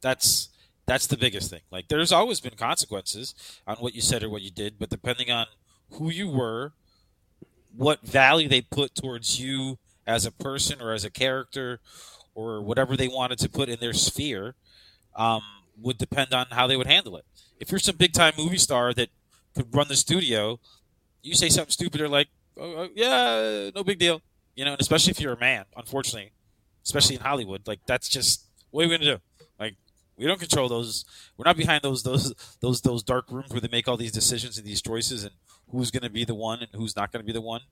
[0.00, 0.48] That's
[0.86, 1.62] that's the biggest thing.
[1.70, 3.34] Like there's always been consequences
[3.66, 5.46] on what you said or what you did, but depending on
[5.92, 6.72] who you were,
[7.76, 11.80] what value they put towards you as a person or as a character
[12.34, 14.54] or whatever they wanted to put in their sphere,
[15.16, 15.42] um,
[15.80, 17.24] would depend on how they would handle it.
[17.60, 19.08] If you're some big time movie star that
[19.54, 20.58] could run the studio,
[21.22, 24.20] you say something stupid or like, oh, oh, yeah, no big deal.
[24.54, 26.32] You know, and especially if you're a man, unfortunately,
[26.84, 29.20] especially in Hollywood, like that's just what are we gonna do?
[29.58, 29.76] Like
[30.16, 31.04] we don't control those.
[31.36, 34.58] We're not behind those those those those dark rooms where they make all these decisions
[34.58, 35.32] and these choices and
[35.70, 37.62] who's gonna be the one and who's not gonna be the one.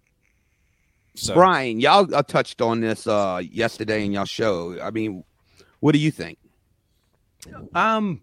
[1.14, 4.80] So Brian, y'all uh, touched on this uh, yesterday in y'all show.
[4.80, 5.24] I mean,
[5.80, 6.38] what do you think?
[7.74, 8.22] Um,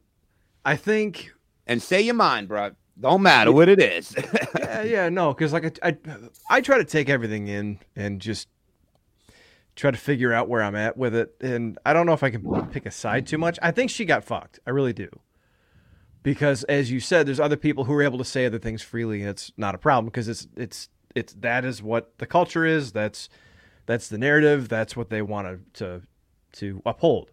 [0.65, 1.34] I think
[1.67, 2.71] And say your mind, bro.
[2.99, 4.13] Don't matter what it is.
[4.60, 5.97] yeah, yeah, no, because like I, I,
[6.49, 8.49] I try to take everything in and just
[9.75, 11.34] try to figure out where I'm at with it.
[11.39, 13.58] And I don't know if I can pick a side too much.
[13.62, 14.60] I think she got fucked.
[14.67, 15.08] I really do.
[16.23, 19.21] Because as you said, there's other people who are able to say other things freely,
[19.21, 22.91] and it's not a problem because it's it's it's that is what the culture is.
[22.91, 23.30] That's
[23.86, 24.69] that's the narrative.
[24.69, 26.02] That's what they want to to,
[26.54, 27.32] to uphold.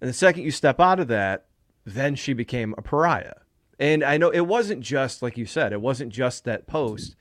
[0.00, 1.46] And the second you step out of that,
[1.84, 3.34] then she became a pariah.
[3.78, 7.16] And I know it wasn't just like you said, it wasn't just that post.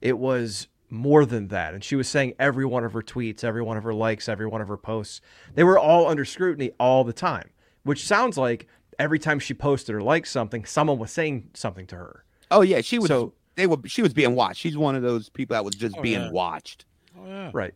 [0.00, 1.72] It was more than that.
[1.74, 4.46] And she was saying every one of her tweets, every one of her likes, every
[4.46, 5.20] one of her posts,
[5.54, 7.50] they were all under scrutiny all the time,
[7.84, 8.66] which sounds like
[8.98, 12.24] every time she posted or liked something, someone was saying something to her.
[12.50, 13.08] oh yeah, she was.
[13.08, 13.76] So- they were.
[13.86, 14.60] She was being watched.
[14.60, 16.30] She's one of those people that was just Oh, being yeah.
[16.30, 16.84] watched.
[17.18, 17.50] Oh, yeah.
[17.52, 17.74] Right.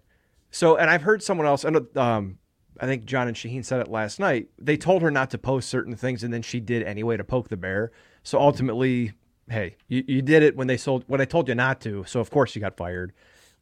[0.50, 2.38] So, and I've heard someone else, and um,
[2.80, 4.48] I think John and Shaheen said it last night.
[4.58, 7.48] They told her not to post certain things, and then she did anyway to poke
[7.48, 7.90] the bear.
[8.22, 9.12] So ultimately,
[9.50, 12.04] hey, you, you did it when they sold when I told you not to.
[12.06, 13.12] So of course you got fired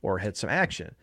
[0.03, 0.95] or had some action.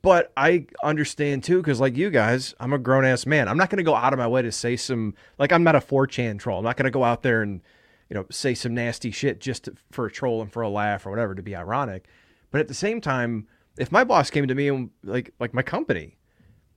[0.00, 3.48] But I understand too, because like you guys, I'm a grown ass man.
[3.48, 5.74] I'm not going to go out of my way to say some like I'm not
[5.74, 6.58] a 4chan troll.
[6.58, 7.60] I'm not going to go out there and
[8.08, 11.06] you know say some nasty shit just to, for a troll and for a laugh
[11.06, 12.06] or whatever to be ironic.
[12.50, 13.46] But at the same time,
[13.78, 16.18] if my boss came to me and like like my company,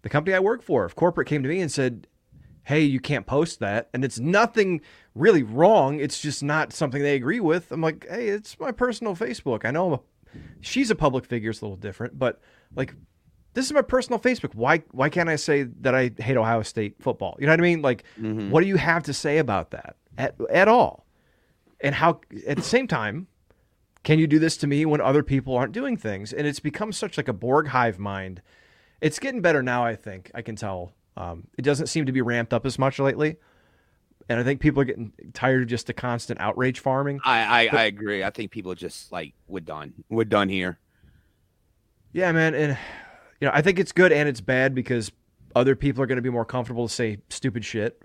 [0.01, 2.07] the company I work for, if corporate came to me and said,
[2.63, 4.81] "Hey, you can't post that," and it's nothing
[5.15, 7.71] really wrong, it's just not something they agree with.
[7.71, 9.65] I'm like, "Hey, it's my personal Facebook.
[9.65, 9.99] I know I'm a,
[10.59, 12.39] she's a public figure, it's a little different, but
[12.75, 12.93] like."
[13.53, 14.55] This is my personal Facebook.
[14.55, 17.35] Why why can't I say that I hate Ohio State football?
[17.37, 17.81] You know what I mean?
[17.81, 18.49] Like, mm-hmm.
[18.49, 21.05] what do you have to say about that at at all?
[21.83, 23.27] And how at the same time,
[24.03, 26.33] can you do this to me when other people aren't doing things?
[26.33, 28.41] And it's become such like a Borg hive mind.
[28.99, 30.31] It's getting better now, I think.
[30.35, 30.93] I can tell.
[31.17, 33.37] Um, it doesn't seem to be ramped up as much lately.
[34.29, 37.19] And I think people are getting tired of just the constant outrage farming.
[37.25, 38.23] I, I I agree.
[38.23, 39.93] I think people are just like we're done.
[40.09, 40.79] We're done here.
[42.13, 42.53] Yeah, man.
[42.53, 42.77] And,
[43.39, 45.11] you know, I think it's good and it's bad because
[45.55, 48.01] other people are going to be more comfortable to say stupid shit.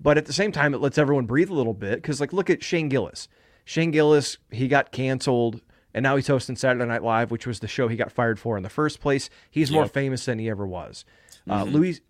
[0.00, 1.96] But at the same time, it lets everyone breathe a little bit.
[2.02, 3.28] Because, like, look at Shane Gillis.
[3.64, 5.60] Shane Gillis, he got canceled,
[5.94, 8.56] and now he's hosting Saturday Night Live, which was the show he got fired for
[8.56, 9.30] in the first place.
[9.50, 11.04] He's more famous than he ever was.
[11.48, 12.00] Uh, Louis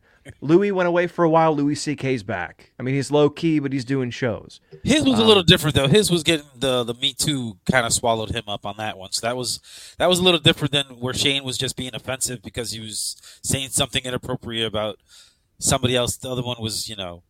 [0.40, 1.54] Louis went away for a while.
[1.54, 2.72] Louis C.K.'s back.
[2.80, 4.58] I mean, he's low key, but he's doing shows.
[4.82, 5.86] His was a Um, little different though.
[5.86, 9.12] His was getting the the Me Too kind of swallowed him up on that one.
[9.12, 9.60] So that was
[9.98, 13.16] that was a little different than where Shane was just being offensive because he was
[13.42, 14.98] saying something inappropriate about
[15.58, 16.16] somebody else.
[16.16, 17.22] The other one was you know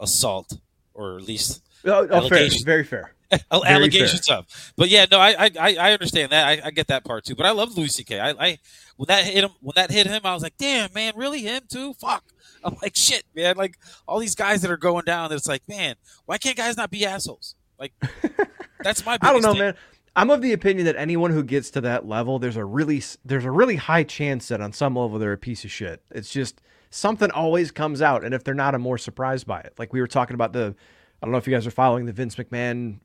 [0.00, 0.58] assault
[0.94, 2.48] or at least Oh, oh fair.
[2.64, 3.12] Very fair.
[3.50, 4.46] Allegations of.
[4.76, 6.46] But yeah, no, I I, I understand that.
[6.46, 7.36] I, I get that part too.
[7.36, 8.18] But I love Louis C.K.
[8.18, 8.58] I, I
[8.96, 11.62] when that hit him when that hit him, I was like, damn man, really him
[11.68, 11.94] too?
[11.94, 12.24] Fuck.
[12.64, 13.56] I'm like shit, man.
[13.56, 15.32] Like all these guys that are going down.
[15.32, 15.94] It's like, man,
[16.26, 17.54] why can't guys not be assholes?
[17.78, 17.92] Like
[18.82, 19.16] that's my.
[19.20, 19.60] I don't know, thing.
[19.60, 19.74] man.
[20.16, 23.44] I'm of the opinion that anyone who gets to that level, there's a really there's
[23.44, 26.02] a really high chance that on some level they're a piece of shit.
[26.10, 26.60] It's just
[26.90, 29.74] something always comes out, and if they're not, I'm more surprised by it.
[29.78, 30.74] Like we were talking about the,
[31.22, 32.98] I don't know if you guys are following the Vince McMahon.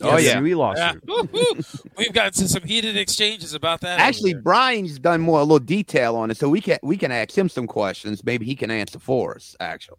[0.00, 0.34] Oh, yeah.
[0.36, 0.56] WWE Yeah.
[0.56, 1.04] lawsuit.
[1.06, 1.90] Woo-hoo.
[1.96, 4.00] We've got some heated exchanges about that.
[4.00, 4.34] Actually.
[4.34, 7.48] Brian's done more a little detail on it, so we can we can ask him
[7.48, 8.24] some questions.
[8.24, 9.54] Maybe he can answer for us.
[9.60, 9.98] Actually,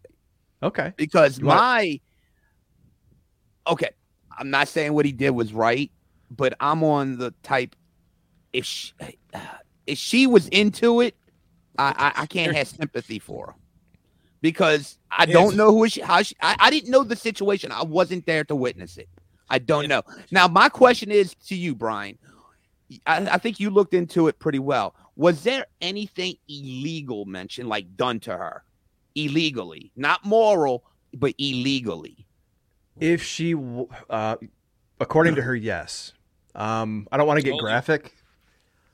[0.62, 0.92] Okay.
[0.98, 2.00] because You want- my
[3.68, 3.92] okay,
[4.38, 5.92] I'm not saying what he did was right,
[6.32, 7.76] but I'm on the type.
[8.54, 8.92] If she,
[9.88, 11.16] if she was into it,
[11.78, 13.54] I I, I can't have sympathy for her
[14.42, 16.36] because I don't know who she how she.
[16.42, 17.72] I, I didn't know the situation.
[17.72, 19.10] I wasn't there to witness it.
[19.50, 20.04] I don't know.
[20.32, 22.18] Now my question is to you, Brian.
[23.06, 24.96] I, I think you looked into it pretty well.
[25.16, 28.64] Was there anything illegal mentioned, like done to her,
[29.16, 32.26] illegally, not moral, but illegally?
[33.00, 33.56] If she,
[34.10, 34.38] uh,
[35.00, 36.14] according to her, yes.
[36.56, 38.16] Um, I don't want to get graphic,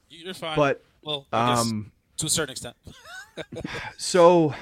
[0.10, 0.56] You're fine.
[0.58, 1.93] but well, I guess um,
[2.24, 2.76] to a certain extent.
[3.98, 4.54] so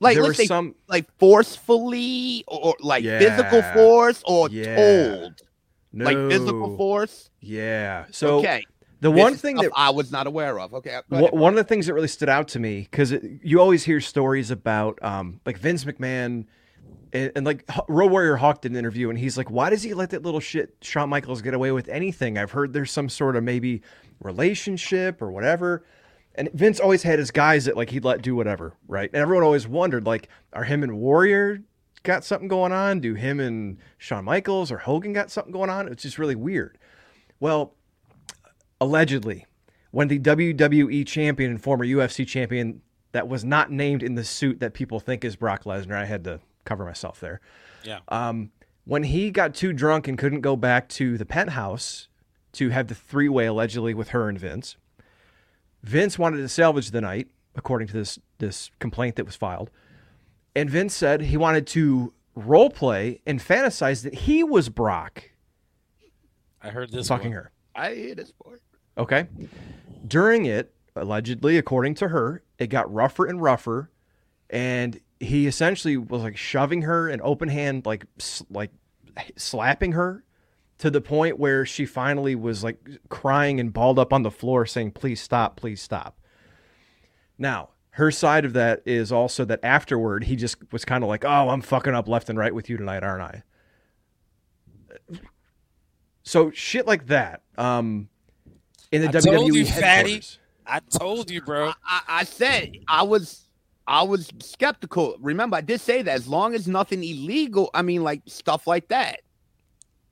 [0.00, 0.74] Like there let's was say, some.
[0.88, 3.18] like forcefully, or, or like Yeah.
[3.18, 4.76] physical force, or Yeah.
[4.76, 5.42] told,
[5.92, 6.04] No.
[6.04, 7.30] like physical force.
[7.40, 8.06] Yeah.
[8.10, 8.64] So okay,
[9.00, 10.74] the one is thing that I was not aware of.
[10.74, 11.32] Okay, go ahead.
[11.32, 14.50] one of the things that really stood out to me because you always hear stories
[14.50, 16.46] about um, like Vince McMahon
[17.12, 19.82] and, and like H- Road Warrior Hawk did an interview and he's like, why does
[19.82, 22.38] he let that little shit Shawn Michaels get away with anything?
[22.38, 23.82] I've heard there's some sort of maybe
[24.20, 25.84] relationship or whatever.
[26.38, 29.10] And Vince always had his guys that like he'd let do whatever, right?
[29.12, 31.64] And everyone always wondered like, are him and Warrior
[32.04, 33.00] got something going on?
[33.00, 35.88] Do him and Shawn Michaels or Hogan got something going on?
[35.88, 36.78] It's just really weird.
[37.40, 37.74] Well,
[38.80, 39.46] allegedly,
[39.90, 44.60] when the WWE champion and former UFC champion that was not named in the suit
[44.60, 47.40] that people think is Brock Lesnar, I had to cover myself there.
[47.82, 47.98] Yeah.
[48.08, 48.52] Um,
[48.84, 52.06] when he got too drunk and couldn't go back to the penthouse
[52.52, 54.76] to have the three way allegedly with her and Vince,
[55.82, 59.70] Vince wanted to salvage the night, according to this this complaint that was filed.
[60.56, 65.30] And Vince said he wanted to role play and fantasize that he was Brock
[66.62, 67.08] I heard this.
[67.08, 67.50] fucking her.
[67.74, 68.60] I hear this part.
[68.96, 69.28] Okay.
[70.06, 73.90] During it, allegedly, according to her, it got rougher and rougher,
[74.50, 78.70] and he essentially was like shoving her and open hand, like s- like
[79.36, 80.24] slapping her,
[80.78, 84.64] to the point where she finally was like crying and balled up on the floor,
[84.66, 86.18] saying, "Please stop, please stop."
[87.36, 91.24] Now, her side of that is also that afterward he just was kind of like,
[91.24, 93.42] "Oh, I'm fucking up left and right with you tonight, aren't I?"
[96.22, 97.42] So shit like that.
[97.56, 98.08] Um,
[98.92, 100.22] in the I WWE told you, fatty.
[100.66, 101.72] I told you, bro.
[101.84, 103.48] I, I said I was
[103.86, 105.16] I was skeptical.
[105.20, 108.88] Remember, I did say that as long as nothing illegal, I mean like stuff like
[108.88, 109.20] that.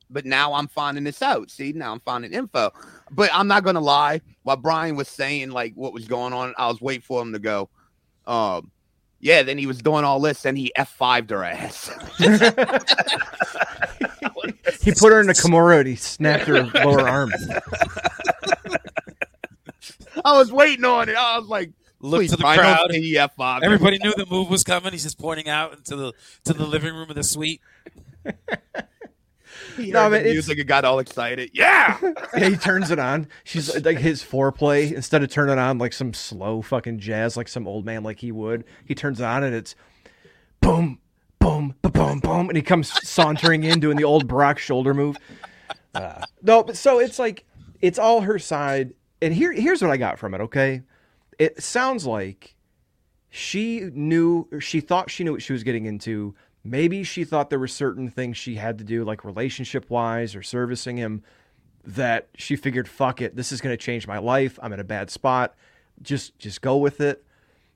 [0.09, 1.51] But now I'm finding this out.
[1.51, 2.73] See, now I'm finding info.
[3.11, 4.21] But I'm not gonna lie.
[4.45, 7.39] While Brian was saying like what was going on, I was waiting for him to
[7.39, 7.69] go.
[8.27, 8.71] Um,
[9.21, 9.43] yeah.
[9.43, 11.91] Then he was doing all this, and he f 5'd her ass.
[14.83, 17.33] He put her in a Kimura and he snapped her lower arm.
[20.25, 21.17] I was waiting on it.
[21.17, 22.91] I was like, Look please, to the Brian, crowd.
[22.93, 24.93] he f 5 Everybody knew the move was coming.
[24.93, 26.13] He's just pointing out into the
[26.45, 27.61] to the living room of the suite.
[29.77, 31.51] He No, man, it's- music and got all excited.
[31.53, 31.99] Yeah.
[32.37, 33.29] Yeah, he turns it on.
[33.45, 34.93] She's like his foreplay.
[34.93, 38.31] Instead of turning on like some slow fucking jazz, like some old man like he
[38.33, 39.75] would, he turns it on and it's
[40.61, 40.99] boom,
[41.39, 45.17] boom, ba boom, boom, and he comes sauntering in doing the old Brock shoulder move.
[45.95, 47.45] Uh, no, but so it's like
[47.81, 48.93] it's all her side.
[49.23, 50.41] And here, here's what I got from it.
[50.43, 50.83] Okay,
[51.39, 52.55] it sounds like
[53.31, 56.35] she knew, she thought she knew what she was getting into.
[56.71, 60.43] Maybe she thought there were certain things she had to do, like relationship wise or
[60.43, 61.23] servicing him
[61.85, 64.59] that she figured, fuck it, this is going to change my life.
[64.61, 65.55] I'm in a bad spot.
[66.03, 67.25] Just just go with it.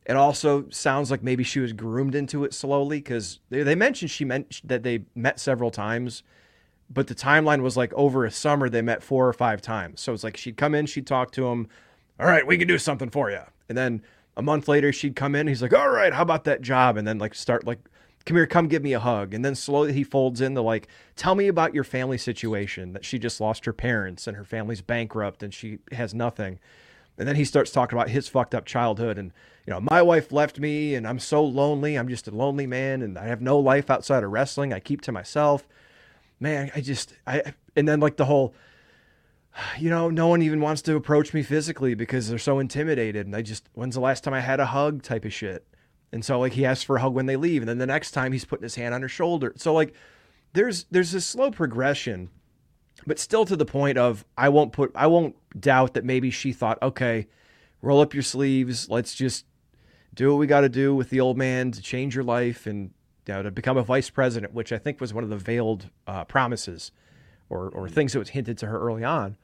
[0.06, 4.10] It also sounds like maybe she was groomed into it slowly because they, they mentioned
[4.10, 6.22] she meant that they met several times,
[6.88, 10.00] but the timeline was like over a summer they met four or five times.
[10.00, 11.68] So it's like she'd come in, she'd talk to him,
[12.18, 14.02] all right, we can do something for you, and then
[14.36, 17.06] a month later she'd come in, he's like, all right, how about that job, and
[17.06, 17.78] then like start like
[18.26, 19.34] come here, come give me a hug.
[19.34, 23.04] And then slowly he folds in into like, tell me about your family situation that
[23.04, 26.58] she just lost her parents and her family's bankrupt and she has nothing.
[27.18, 29.32] And then he starts talking about his fucked up childhood and,
[29.66, 31.96] you know, my wife left me and I'm so lonely.
[31.96, 34.72] I'm just a lonely man and I have no life outside of wrestling.
[34.72, 35.66] I keep to myself.
[36.38, 38.54] Man, I just, I, and then like the whole,
[39.78, 43.26] you know, no one even wants to approach me physically because they're so intimidated.
[43.26, 45.66] And I just, when's the last time I had a hug type of shit?
[46.12, 48.10] And so like he asks for a hug when they leave, and then the next
[48.10, 49.52] time he's putting his hand on her shoulder.
[49.56, 49.94] So like
[50.52, 52.30] there's there's a slow progression,
[53.06, 56.52] but still to the point of I won't put I won't doubt that maybe she
[56.52, 57.28] thought, okay,
[57.82, 59.46] roll up your sleeves, let's just
[60.12, 62.90] do what we got to do with the old man to change your life and
[63.26, 65.90] you know, to become a vice president, which I think was one of the veiled
[66.06, 66.90] uh, promises
[67.48, 69.36] or or things that was hinted to her early on.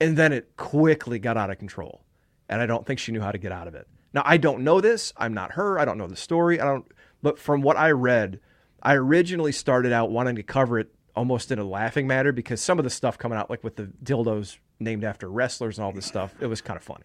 [0.00, 2.02] And then it quickly got out of control,
[2.48, 3.86] and I don't think she knew how to get out of it.
[4.12, 5.12] Now, I don't know this.
[5.16, 5.78] I'm not her.
[5.78, 6.60] I don't know the story.
[6.60, 6.86] I don't,
[7.22, 8.40] but from what I read,
[8.82, 12.78] I originally started out wanting to cover it almost in a laughing matter because some
[12.78, 16.06] of the stuff coming out, like with the dildos named after wrestlers and all this
[16.06, 17.04] stuff, it was kind of funny.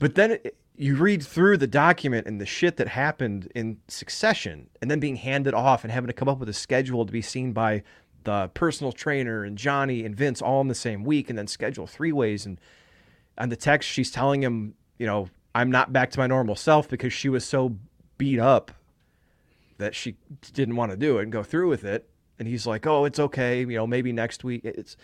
[0.00, 4.68] But then it, you read through the document and the shit that happened in succession,
[4.80, 7.22] and then being handed off and having to come up with a schedule to be
[7.22, 7.82] seen by
[8.24, 11.86] the personal trainer and Johnny and Vince all in the same week, and then schedule
[11.86, 12.46] three ways.
[12.46, 12.60] And
[13.36, 16.88] on the text, she's telling him, you know, I'm not back to my normal self
[16.88, 17.76] because she was so
[18.16, 18.70] beat up
[19.78, 20.16] that she
[20.52, 22.08] didn't want to do it and go through with it.
[22.38, 23.60] And he's like, "Oh, it's okay.
[23.60, 24.96] You know, maybe next week." It's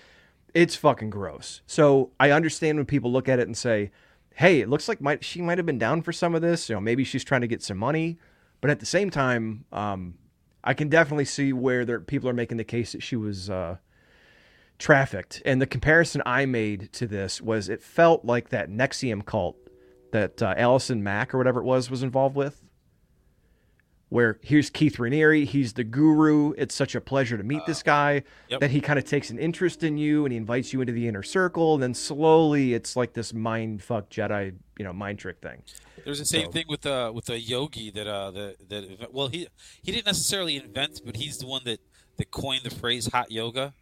[0.53, 1.63] it's fucking gross.
[1.67, 3.91] So I understand when people look at it and say,
[4.35, 6.69] "Hey, it looks like she might have been down for some of this.
[6.69, 8.19] You know, maybe she's trying to get some money."
[8.61, 10.15] But at the same time, um,
[10.63, 13.77] I can definitely see where there, people are making the case that she was uh,
[14.79, 15.43] trafficked.
[15.45, 19.59] And the comparison I made to this was it felt like that NXIVM cult
[20.15, 22.63] that uh, Allison Mack or whatever it was was involved with.
[24.11, 26.53] Where here's Keith Raniere, he's the guru.
[26.57, 28.23] It's such a pleasure to meet this guy.
[28.49, 28.61] yep.
[28.61, 31.09] That he kind of takes an interest in you and he invites you into the
[31.09, 31.75] inner circle.
[31.75, 35.63] And then slowly, it's like this mind fuck Jedi, you know, mind trick thing.
[36.05, 38.69] There's the same So- thing with uh with a yogi that uh that
[39.01, 39.49] that well he
[39.83, 41.81] he didn't necessarily invent but he's the one that
[42.19, 43.75] that coined the phrase hot yoga.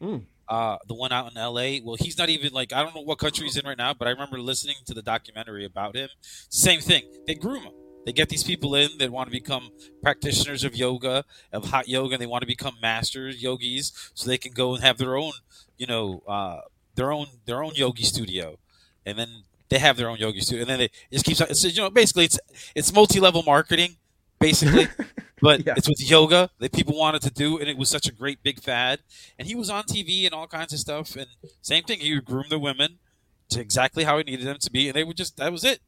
[0.00, 0.26] Mm.
[0.52, 1.80] Uh, the one out in L.A.
[1.80, 4.06] Well, he's not even like I don't know what country he's in right now, but
[4.06, 6.10] I remember listening to the documentary about him.
[6.20, 7.04] Same thing.
[7.26, 7.72] They groom him.
[8.04, 9.70] They get these people in that want to become
[10.02, 14.36] practitioners of yoga, of hot yoga, and they want to become masters, yogis, so they
[14.36, 15.32] can go and have their own,
[15.78, 16.60] you know, uh,
[16.96, 18.58] their own their own yogi studio,
[19.06, 21.40] and then they have their own yogi studio, and then they it just keeps.
[21.40, 22.38] It's, you know, basically it's
[22.74, 23.96] it's multi level marketing,
[24.42, 24.88] basically.
[25.42, 25.74] But Yeah.
[25.76, 28.60] it's with yoga that people wanted to do, and it was such a great big
[28.60, 29.00] fad.
[29.36, 31.16] And he was on TV and all kinds of stuff.
[31.16, 31.26] And
[31.60, 33.00] same thing, he would groom the women
[33.48, 35.80] to exactly how he needed them to be, and they would just that was it.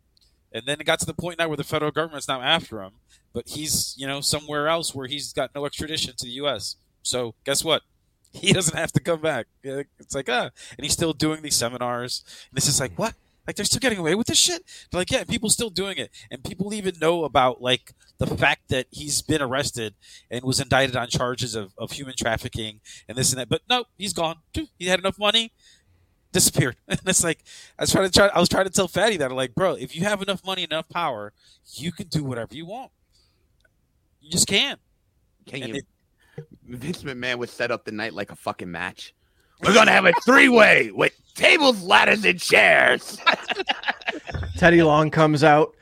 [0.52, 2.94] And then it got to the point now where the federal government's now after him,
[3.32, 6.74] but he's you know somewhere else where he's got no extradition to the U.S.
[7.02, 7.82] So guess what?
[8.32, 9.46] He doesn't have to come back.
[9.62, 13.14] It's like ah, and he's still doing these seminars, and it's just like what?
[13.46, 14.62] Like they're still getting away with this shit?
[14.90, 18.68] They're like, yeah, people still doing it, and people even know about like the fact
[18.68, 19.94] that he's been arrested
[20.30, 23.48] and was indicted on charges of, of human trafficking and this and that.
[23.48, 24.36] But no, he's gone.
[24.52, 25.52] He had enough money,
[26.32, 26.76] disappeared.
[26.88, 27.44] And it's like
[27.78, 28.28] I was trying to try.
[28.28, 30.88] I was trying to tell Phatty that, like, bro, if you have enough money, enough
[30.88, 31.32] power,
[31.74, 32.92] you can do whatever you want.
[34.20, 34.76] You just can.
[35.46, 35.74] Can And you?
[35.80, 35.86] it-
[36.66, 39.14] Vince McMahon would set up the night like a fucking match.
[39.64, 43.18] We're gonna have a three-way with tables, ladders, and chairs.
[44.56, 45.74] Teddy Long comes out.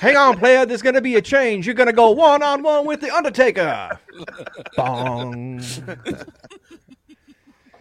[0.00, 0.64] Hang on, player.
[0.66, 1.66] There's going to be a change.
[1.66, 3.98] You're going to go one on one with the Undertaker.
[4.76, 5.62] Bong.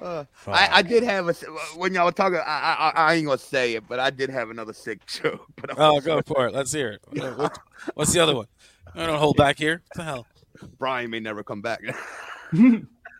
[0.01, 1.33] I, I did have a
[1.75, 2.37] when y'all were talking.
[2.45, 5.41] I, I I ain't gonna say it, but I did have another sick joke.
[5.59, 6.53] But I'm Oh, go for it.
[6.53, 7.01] Let's hear it.
[7.37, 7.57] What-
[7.95, 8.45] What's the other one?
[8.93, 9.81] I don't hold back here.
[9.87, 10.27] What the hell?
[10.77, 11.81] Brian may never come back.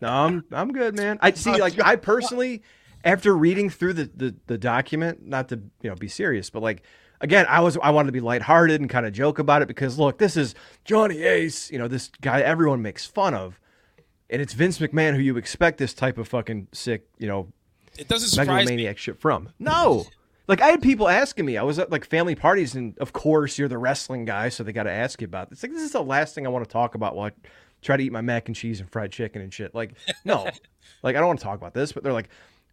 [0.02, 1.18] No, I'm I'm good, man.
[1.22, 1.60] I see.
[1.60, 2.62] Like I personally,
[3.04, 6.84] after reading through the, the the document, not to you know be serious, but like
[7.22, 9.98] again, I was I wanted to be lighthearted and kind of joke about it because
[9.98, 10.56] look, this is
[10.86, 13.60] Johnny Ace, you know, this guy everyone makes fun of,
[14.30, 17.48] and it's Vince McMahon who you expect this type of fucking sick, you know,
[17.98, 18.54] It doesn't surprise me.
[18.54, 19.50] megalomaniac shit from.
[19.58, 20.06] No.
[20.48, 21.58] Like I had people asking me.
[21.58, 24.72] I was at like family parties, and of course you're the wrestling guy, so they
[24.72, 25.50] got to ask you about.
[25.50, 25.62] this.
[25.62, 27.48] Like this is the last thing I want to talk about while I
[27.88, 29.74] try to eat my mac and cheese and fried chicken and shit.
[29.74, 30.44] Like no,
[31.04, 31.92] like I don't want to talk about this.
[31.92, 32.30] But they're like,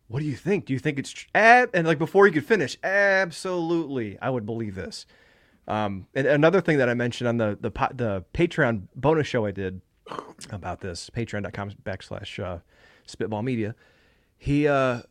[0.09, 0.67] "What do you think?
[0.67, 1.29] Do you think it's tr-?
[1.35, 1.71] Ab-?
[1.73, 2.77] and like before you could finish?
[2.83, 5.07] Absolutely, I would believe this.
[5.67, 9.53] Um, and another thing that I mentioned on the the the Patreon bonus show I
[9.53, 9.81] did
[10.51, 12.59] about this Patreon.com backslash uh,
[13.07, 13.75] Spitball Media.
[14.37, 15.03] He uh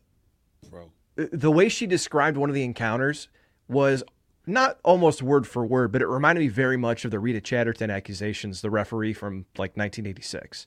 [0.70, 0.92] Bro.
[1.16, 3.28] the way she described one of the encounters
[3.66, 4.04] was
[4.46, 7.90] not almost word for word, but it reminded me very much of the Rita Chatterton
[7.90, 10.66] accusations, the referee from like 1986.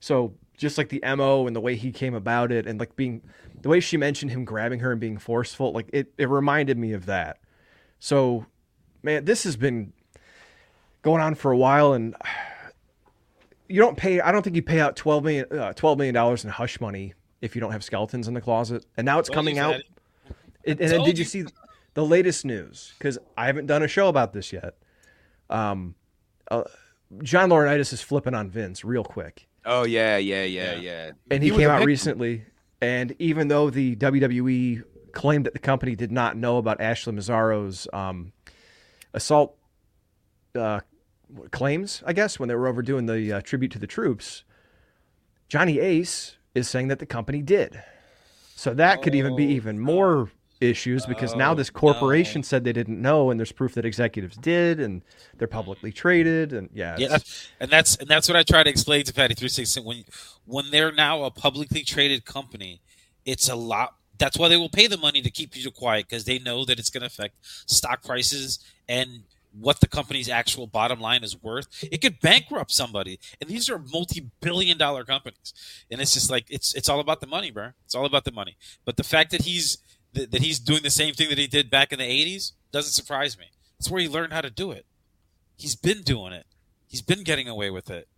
[0.00, 3.22] So just like the mo and the way he came about it, and like being
[3.60, 6.92] the way she mentioned him grabbing her and being forceful, like it, it reminded me
[6.92, 7.38] of that.
[7.98, 8.46] So,
[9.02, 9.92] man, this has been
[11.02, 12.16] going on for a while, and
[13.68, 14.20] you don't pay.
[14.20, 17.14] I don't think you pay out 12 million, uh, 12 million dollars in hush money
[17.40, 18.84] if you don't have skeletons in the closet.
[18.96, 19.76] And now it's coming out.
[20.62, 21.28] It, and then did you you.
[21.28, 21.44] see
[21.94, 22.94] the latest news?
[22.98, 24.74] Because I haven't done a show about this yet.
[25.48, 25.94] Um,
[26.50, 26.64] uh,
[27.22, 30.80] John Laurinaitis is flipping on Vince real quick, Oh yeah, yeah, yeah, Yeah.
[30.80, 31.10] yeah.
[31.30, 32.44] and he, was came out recently.
[32.80, 34.82] And even though the WWE
[35.12, 38.32] claimed that the company did not know about Ashley Massaro's um,
[39.12, 39.56] assault
[40.54, 40.80] uh,
[41.50, 44.44] claims, I guess when they were overdoing the uh, tribute to the troops,
[45.48, 47.82] Johnny Ace is saying that the company did.
[48.54, 50.30] So that could even be Oh, even more
[50.60, 52.44] issues because now Oh, this corporation no.
[52.44, 55.02] said they didn't know, and there's proof that executives did, and
[55.38, 57.18] they're publicly traded, and yeah, Yeah,
[57.58, 59.80] and that's and that's what I try to explain to Phatty Three Sixty.
[59.80, 60.04] When
[60.44, 62.80] when they're now a publicly traded company,
[63.24, 63.94] it's a lot.
[64.18, 66.78] That's why they will pay the money to keep you quiet because they know that
[66.78, 69.22] it's going to affect stock prices and
[69.58, 71.66] what the company's actual bottom line is worth.
[71.90, 75.54] It could bankrupt somebody, and these are multi-billion-dollar companies.
[75.90, 77.70] And it's just like it's it's all about the money, bro.
[77.84, 78.56] It's all about the money.
[78.84, 79.78] But the fact that he's
[80.12, 82.92] that, that he's doing the same thing that he did back in the '80s doesn't
[82.92, 83.46] surprise me.
[83.78, 84.86] It's where he learned how to do it.
[85.56, 86.46] He's been doing it.
[86.86, 88.08] He's been getting away with it.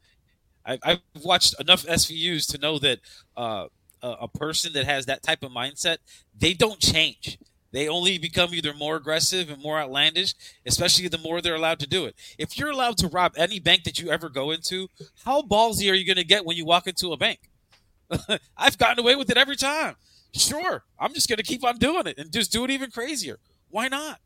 [0.64, 3.00] I, I've watched enough SVUs to know that
[3.36, 3.66] uh,
[4.02, 5.98] a person that has that type of mindset,
[6.36, 7.38] they don't change.
[7.72, 10.34] They only become either more aggressive and more outlandish,
[10.66, 12.14] especially the more they're allowed to do it.
[12.38, 14.88] If you're allowed to rob any bank that you ever go into,
[15.24, 17.50] how ballsy are you going to get when you walk into a bank?
[18.56, 19.96] I've gotten away with it every time.
[20.34, 23.38] Sure, I'm just going to keep on doing it and just do it even crazier.
[23.68, 24.18] Why not?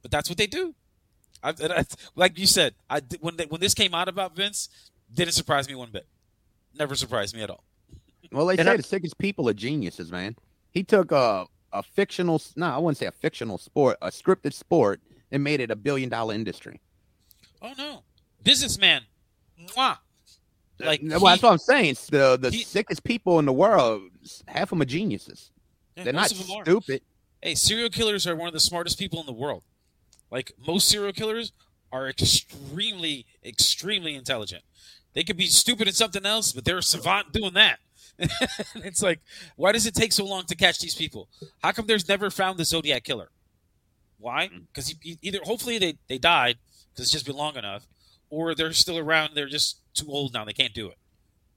[0.00, 0.74] But that's what they do.
[1.42, 1.84] I, I,
[2.14, 4.68] like you said, I when they, when this came out about Vince,
[5.12, 6.06] didn't surprise me one bit.
[6.78, 7.64] Never surprised me at all.
[8.30, 10.36] Well, they And say I- the sickest people are geniuses, man.
[10.70, 15.00] He took a a fictional, no, I wouldn't say a fictional sport, a scripted sport,
[15.30, 16.80] and made it a billion dollar industry.
[17.62, 18.02] Oh no,
[18.42, 19.02] businessman,
[19.60, 19.98] Mwah.
[20.84, 21.96] Like well, he- that's what I'm saying.
[22.10, 24.02] The the he- sickest people in the world,
[24.48, 25.50] half of them are geniuses.
[25.96, 26.64] yeah, They're not most of them are.
[26.64, 27.02] stupid.
[27.42, 29.64] Hey, serial killers are one of the smartest people in the world.
[30.30, 31.52] Like most serial killers
[31.90, 34.62] are extremely, extremely intelligent.
[35.14, 37.80] They could be stupid at something else, but they're a savant doing that.
[38.76, 39.20] it's like,
[39.56, 41.28] why does it take so long to catch these people?
[41.62, 43.28] How come there's never found the Zodiac killer?
[44.18, 44.48] Why?
[44.48, 44.62] Mm.
[44.72, 46.56] Because either hopefully they, they died
[46.92, 47.86] because it's just been long enough,
[48.30, 49.32] or they're still around.
[49.34, 50.44] They're just too old now.
[50.44, 50.96] They can't do it.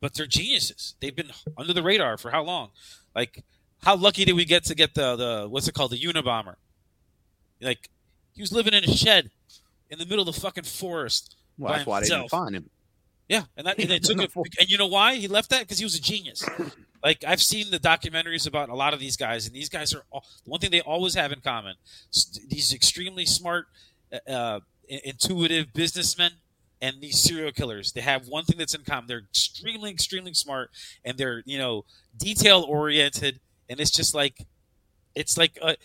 [0.01, 0.95] But they're geniuses.
[0.99, 2.69] They've been under the radar for how long?
[3.15, 3.43] Like,
[3.83, 6.55] how lucky did we get to get the the what's it called the Unabomber?
[7.61, 7.89] Like,
[8.33, 9.31] he was living in a shed
[9.89, 11.35] in the middle of the fucking forest.
[11.57, 12.43] Well, by that's why they didn't himself.
[12.43, 12.69] find him.
[13.27, 14.27] Yeah, and that and it took a,
[14.59, 16.47] and you know why he left that because he was a genius.
[17.03, 20.03] Like I've seen the documentaries about a lot of these guys, and these guys are
[20.11, 21.75] all, one thing they always have in common:
[22.47, 23.67] these extremely smart,
[24.11, 26.33] uh, uh, intuitive businessmen
[26.81, 27.91] and these serial killers.
[27.91, 30.71] They have one thing that's in common: they're extremely, extremely smart,
[31.03, 31.85] and they're you know
[32.17, 34.45] detail oriented, and it's just like
[35.15, 35.75] it's like uh,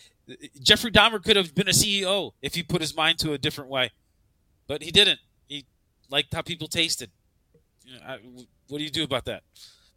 [0.62, 3.70] Jeffrey Dahmer could have been a CEO if he put his mind to a different
[3.70, 3.91] way,
[4.66, 5.20] but he didn't.
[5.49, 5.66] He
[6.11, 7.11] liked how people tasted.
[7.84, 8.18] You know, I,
[8.68, 9.43] what do you do about that?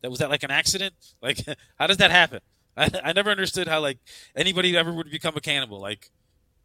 [0.01, 0.93] That was that like an accident?
[1.21, 1.39] Like,
[1.79, 2.41] how does that happen?
[2.77, 3.99] I, I never understood how like
[4.35, 5.79] anybody ever would become a cannibal.
[5.79, 6.09] Like,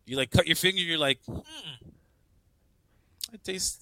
[0.06, 1.40] you like cut your finger, you're like, hmm,
[3.32, 3.80] it tastes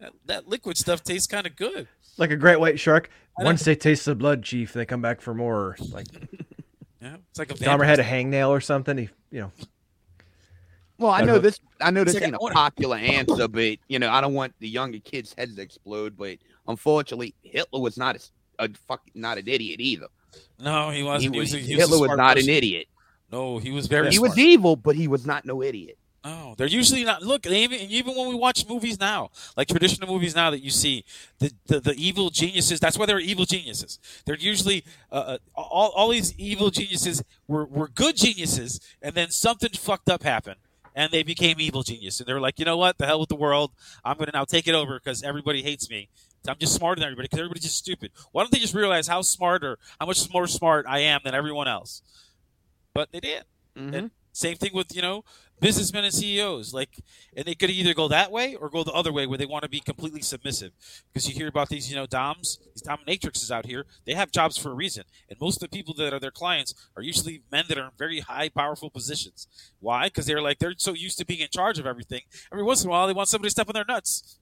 [0.00, 1.88] that, that liquid stuff tastes kind of good.
[2.18, 3.10] like a great white shark.
[3.38, 5.76] Once they taste the blood, chief, they come back for more.
[5.90, 6.06] Like
[7.02, 8.96] Yeah, it's like a Dahmer had a hangnail or something.
[8.98, 9.52] He, you know,
[10.98, 11.60] Well, I But know who- this.
[11.80, 14.20] I know this It's like ain't I a wanna- popular answer, but you know, I
[14.22, 16.16] don't want the younger kids' heads to explode.
[16.16, 20.06] But unfortunately, Hitler was not a, a fuck, not an idiot either.
[20.58, 21.34] No, he He wasn't.
[21.34, 22.48] He was, was, he was Hitler was not person.
[22.50, 22.86] an idiot.
[23.30, 24.08] No, he was very.
[24.08, 24.30] he smart.
[24.30, 25.98] was evil, but he was not no idiot.
[26.28, 27.22] Oh, they're usually not.
[27.22, 31.04] Look, even even when we watch movies now, like traditional movies now that you see,
[31.38, 32.80] the the, the evil geniuses.
[32.80, 34.00] That's why they're evil geniuses.
[34.24, 39.30] They're usually uh, uh, all all these evil geniuses were were good geniuses, and then
[39.30, 40.56] something fucked up happened,
[40.96, 42.20] and they became evil geniuses.
[42.22, 42.98] And they're like, you know what?
[42.98, 43.70] The hell with the world.
[44.04, 46.08] I'm going to now take it over because everybody hates me.
[46.48, 48.10] I'm just smarter than everybody because everybody's just stupid.
[48.32, 51.68] Why don't they just realize how smarter, how much more smart I am than everyone
[51.68, 52.02] else?
[52.94, 53.44] But they did.
[53.76, 53.94] Mhm.
[53.94, 55.24] And same thing with you know
[55.60, 56.72] businessmen and CEOs.
[56.74, 56.90] Like,
[57.36, 59.62] and they could either go that way or go the other way, where they want
[59.64, 60.72] to be completely submissive.
[61.12, 63.86] Because you hear about these, you know, doms, these dominatrixes out here.
[64.04, 66.74] They have jobs for a reason, and most of the people that are their clients
[66.96, 69.46] are usually men that are in very high, powerful positions.
[69.80, 70.06] Why?
[70.08, 72.22] Because they're like they're so used to being in charge of everything.
[72.52, 74.38] Every once in a while, they want somebody to step on their nuts.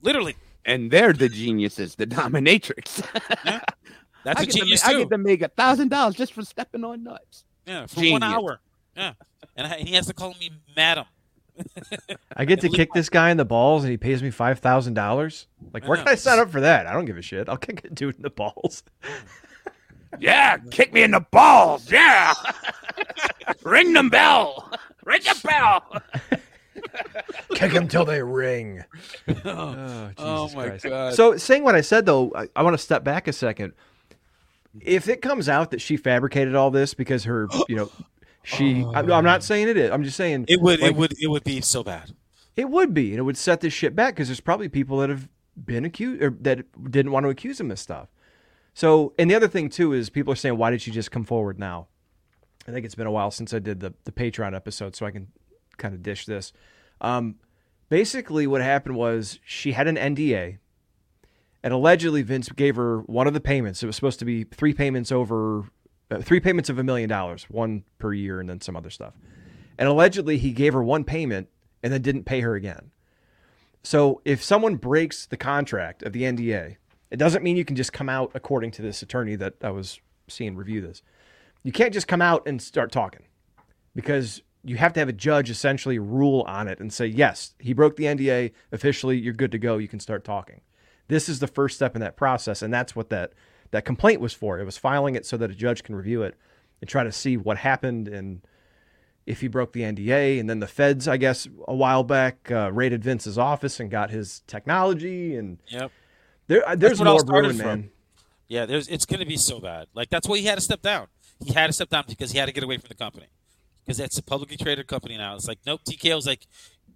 [0.00, 3.02] Literally, And they're the geniuses, the dominatrix.
[4.24, 6.84] that's I a genius ma- I get to make a thousand dollars just for stepping
[6.84, 7.44] on nuts.
[7.66, 8.12] yeah, for Genius.
[8.12, 8.60] one hour.
[8.96, 9.12] Yeah,
[9.56, 11.04] and I- and he has to call me madam.
[12.36, 14.94] I get to kick this guy in the balls, and he pays me five thousand
[14.94, 15.46] dollars.
[15.72, 16.86] Like, where can I sign up for that?
[16.86, 17.48] I don't give a shit.
[17.48, 18.82] I'll kick a dude in the balls.
[20.20, 21.90] Yeah, kick me in the balls.
[21.90, 22.34] Yeah.
[23.62, 24.70] Ring the bell.
[25.06, 26.02] Ring the bell.
[27.54, 28.84] Kick them till they ring.
[29.46, 30.84] Oh, Oh, my Christ.
[30.84, 31.14] God.
[31.14, 33.72] So, saying what I said though, I, I want to step back a second.
[34.82, 37.90] If it comes out that she fabricated all this because her, you know,
[38.44, 39.90] she, I'm, I'm not saying it is.
[39.90, 40.80] I'm just saying It would.
[40.80, 41.14] like, it would.
[41.20, 42.12] It would be so bad.
[42.56, 45.08] It would be, and it would set this shit back because there's probably people that
[45.08, 48.08] have been accused or that didn't want to accuse him of stuff.
[48.74, 51.24] So, and the other thing too is people are saying, why did she just come
[51.24, 51.88] forward now?
[52.66, 55.10] I think it's been a while since I did the the Patreon episode, so I
[55.10, 55.28] can
[55.78, 56.52] kind of dish this.
[57.00, 57.36] Um,
[57.88, 60.58] basically, what happened was she had an NDA,
[61.62, 63.82] and allegedly Vince gave her one of the payments.
[63.82, 65.64] It was supposed to be three payments over,
[66.12, 69.14] uh, three payments of a million dollars, one per year, and then some other stuff.
[69.78, 71.48] And allegedly, he gave her one payment
[71.82, 72.90] and then didn't pay her again.
[73.82, 76.76] So if someone breaks the contract of the NDA,
[77.10, 80.00] it doesn't mean you can just come out, according to this attorney that I was
[80.28, 81.02] seeing review this.
[81.62, 83.24] You can't just come out and start talking
[83.94, 87.72] because you have to have a judge essentially rule on it and say, yes, he
[87.72, 88.52] broke the NDA.
[88.70, 89.78] Officially, you're good to go.
[89.78, 90.60] You can start talking.
[91.08, 92.62] This is the first step in that process.
[92.62, 93.32] And that's what that,
[93.72, 94.60] that complaint was for.
[94.60, 96.36] It was filing it so that a judge can review it
[96.80, 98.42] and try to see what happened and
[99.26, 100.38] if he broke the NDA.
[100.38, 104.10] And then the feds, I guess, a while back uh, raided Vince's office and got
[104.10, 105.36] his technology.
[105.36, 105.90] And Yep.
[106.46, 107.90] there, there's was more brewing, man.
[108.48, 108.66] Yeah.
[108.66, 108.88] There's.
[108.88, 109.88] It's going to be so bad.
[109.94, 111.06] Like that's why he had to step down.
[111.44, 113.26] He had to step down because he had to get away from the company.
[113.84, 115.34] Because that's a publicly traded company now.
[115.34, 115.80] It's like nope.
[115.88, 116.46] TKO's like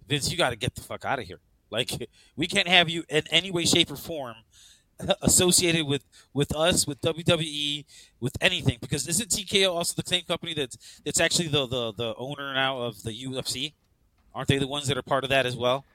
[0.07, 1.39] Vince, you got to get the fuck out of here.
[1.71, 4.35] Like we can't have you in any way, shape, or form
[5.21, 7.85] associated with with us, with WWE,
[8.19, 8.77] with anything.
[8.81, 12.79] Because isn't TKO also the same company that's that's actually the the, the owner now
[12.81, 13.73] of the UFC?
[14.33, 15.85] Aren't they the ones that are part of that as well?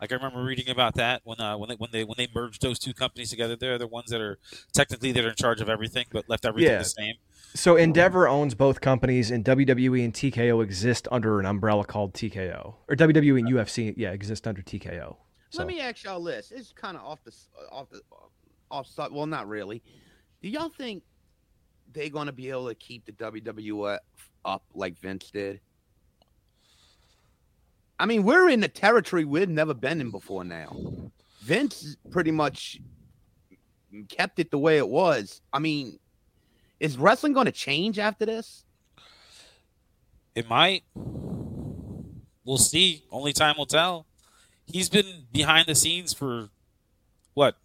[0.00, 2.60] Like I remember reading about that when uh, when they when they when they merged
[2.62, 3.54] those two companies together.
[3.56, 4.38] They're the ones that are
[4.72, 6.78] technically that are in charge of everything, but left everything Yeah.
[6.78, 7.14] the same.
[7.54, 12.74] So Endeavor owns both companies, and WWE and TKO exist under an umbrella called TKO,
[12.88, 15.16] or WWE and UFC, yeah, exist under TKO.
[15.50, 16.50] So Let me ask y'all this.
[16.50, 17.32] It's kind of off the
[17.70, 18.00] off the
[18.72, 18.88] off.
[19.10, 19.82] Well, not really.
[20.42, 21.04] Do y'all think
[21.92, 23.98] they're going to be able to keep the WWF
[24.44, 25.60] up like Vince did?
[28.00, 30.74] I mean, we're in the territory we've never been in before now.
[31.42, 32.80] Vince pretty much
[34.08, 35.40] kept it the way it was.
[35.52, 35.98] I mean,
[36.80, 38.64] is wrestling going to change after this?
[40.34, 40.82] It might.
[42.44, 43.04] We'll see.
[43.12, 44.06] Only time will tell.
[44.66, 46.48] He's been behind the scenes for
[47.34, 47.56] what?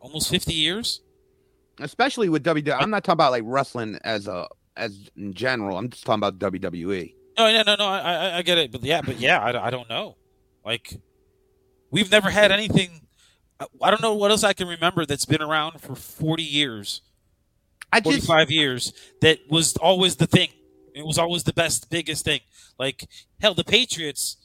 [0.00, 1.00] Almost 50 years?
[1.80, 2.76] Especially with WWE.
[2.78, 5.76] I'm not talking about like wrestling as a as in general.
[5.76, 6.38] I'm just talking about.
[6.38, 7.14] WWE.
[7.38, 7.86] No, no, no, no.
[7.86, 10.16] I, I, I get it, but yeah, but yeah, I, I don't know.
[10.64, 10.96] Like,
[11.90, 13.06] we've never had anything.
[13.60, 17.02] I, I don't know what else I can remember that's been around for 40 years,
[17.92, 20.48] I just 45 years that was always the thing.
[20.94, 22.40] It was always the best, biggest thing.
[22.76, 23.06] Like,
[23.40, 24.36] hell, the Patriots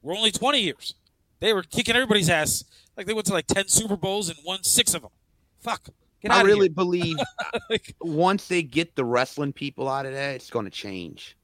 [0.00, 0.94] were only 20 years.
[1.40, 2.64] They were kicking everybody's ass.
[2.98, 5.12] Like, they went to like 10 Super Bowls and won six of them.
[5.60, 5.88] Fuck.
[6.20, 7.16] Get I out really of believe.
[7.70, 11.36] Like, once they get the wrestling people out of there, it's going to change.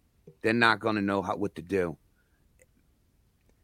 [0.43, 1.97] They're not going to know how what to do.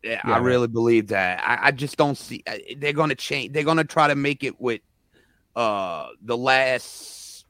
[0.03, 0.43] Yeah, Yeah, I right.
[0.43, 1.43] really believe that.
[1.45, 2.43] I, I just don't see.
[2.47, 3.53] uh, They're going to change.
[3.53, 4.81] They're going to try to make it with
[5.57, 7.45] uh the last.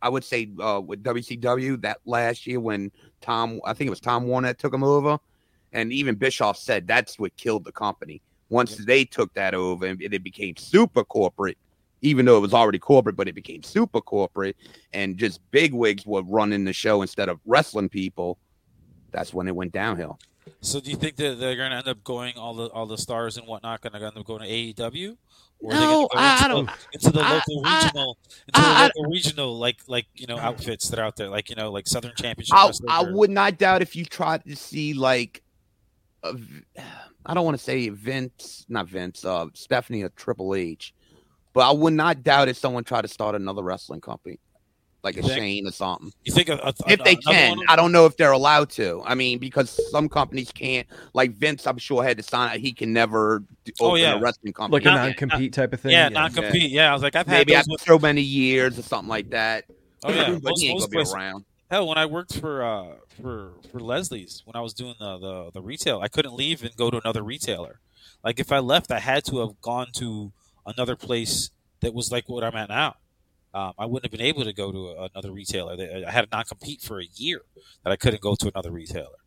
[0.00, 4.00] I would say uh with WCW that last year when Tom, I think it was
[4.00, 5.18] Tom Warner that took him over,
[5.72, 8.22] and even Bischoff said that's what killed the company.
[8.54, 11.58] Once they took that over and it became super corporate,
[12.02, 14.56] even though it was already corporate, but it became super corporate
[14.92, 18.38] and just big wigs were running the show instead of wrestling people.
[19.10, 20.18] That's when it went downhill.
[20.60, 22.98] So do you think that they're going to end up going all the all the
[22.98, 25.16] stars and whatnot going to end up going to AEW?
[25.60, 28.66] Or No, go I- I into, don't- the, into the local I- regional into the
[28.66, 31.72] I- local regional like like you know outfits that are out there like you know
[31.72, 32.54] like Southern Championship.
[32.54, 35.42] I, I would not doubt if you tried to see like,
[36.24, 36.62] a V-
[37.26, 40.92] I don't want to say Vince, not Vince, uh, Stephanie or Triple H,
[41.52, 44.38] but I would not doubt if someone tried to start another wrestling company,
[45.02, 45.38] like a You think?
[45.38, 46.12] Shane or something.
[46.24, 49.02] You think a, a, If they can, one- I don't know if they're allowed to.
[49.06, 50.86] I mean, because some companies can't.
[51.14, 52.58] Like Vince, I'm sure had to sign.
[52.60, 54.14] He can never d- Oh, open yeah.
[54.16, 54.84] a wrestling company.
[54.84, 55.92] like a non-compete type of thing.
[55.92, 56.70] yeah, non compete.
[56.70, 59.08] Yeah, I was like I've had maybe those after with, so many years or something
[59.08, 59.64] like that.
[60.04, 61.44] oh yeah, but most, he ain't most gonna be places- around.
[61.70, 65.50] Hell, when I worked for uh for for Leslie's when I was doing the, the
[65.54, 67.80] the retail, I couldn't leave and go to another retailer.
[68.22, 70.32] Like if I left, I had to have gone to
[70.66, 71.50] another place
[71.80, 72.96] that was like what I'm at now.
[73.52, 75.76] Um, I wouldn't have been able to go to a, another retailer.
[76.06, 77.42] I had a non compete for a year
[77.84, 79.18] that I couldn't go to another retailer.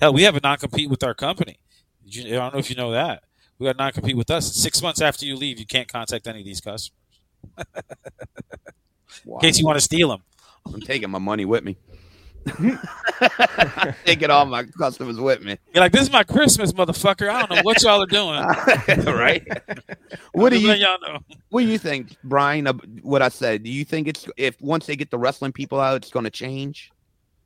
[0.00, 1.58] Hell, we have a non compete with our company.
[2.04, 3.22] You, I don't know if you know that.
[3.58, 4.54] We got a non compete with us.
[4.54, 6.92] Six months after you leave, you can't contact any of these customers.
[9.24, 9.38] Wow.
[9.40, 10.22] in case you want to steal them.
[10.66, 11.76] I'm taking my money with me.
[14.04, 15.58] taking all my customers with me.
[15.72, 17.28] You're like, this is my Christmas, motherfucker.
[17.28, 19.06] I don't know what y'all are doing.
[19.14, 19.46] right?
[20.32, 21.18] What do you y'all know?
[21.50, 22.66] What do you think, Brian?
[23.02, 23.62] What I said?
[23.64, 26.30] Do you think it's if once they get the wrestling people out, it's going to
[26.30, 26.90] change?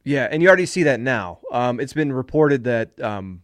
[0.05, 1.41] Yeah, and you already see that now.
[1.51, 3.43] Um, it's been reported that um,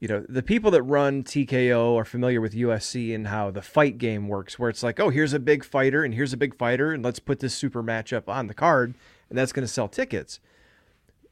[0.00, 3.98] you know the people that run TKO are familiar with UFC and how the fight
[3.98, 6.92] game works, where it's like, oh, here's a big fighter and here's a big fighter,
[6.92, 8.94] and let's put this super matchup on the card,
[9.28, 10.40] and that's going to sell tickets.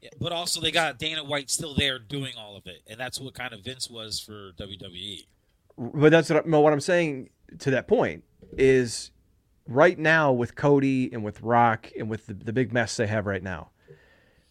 [0.01, 3.19] Yeah, but also they got Dana White still there doing all of it, and that's
[3.19, 4.51] what kind of Vince was for.
[4.57, 5.25] WWE.
[5.77, 8.23] But that's what, I, no, what I'm saying to that point
[8.57, 9.11] is
[9.67, 13.25] right now with Cody and with Rock and with the, the big mess they have
[13.25, 13.69] right now.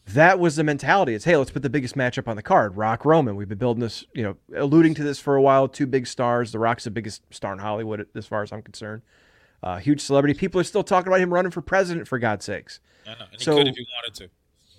[0.06, 1.14] That was the mentality.
[1.14, 2.76] It's hey, let's put the biggest matchup on the card.
[2.76, 3.36] Rock Roman.
[3.36, 5.68] We've been building this, you know, alluding to this for a while.
[5.68, 6.50] Two big stars.
[6.52, 9.02] The Rock's the biggest star in Hollywood as far as I'm concerned.
[9.62, 10.34] Uh, huge celebrity.
[10.34, 12.80] People are still talking about him running for president for God's sakes.
[13.06, 14.28] I know, and he So- could if he wanted to.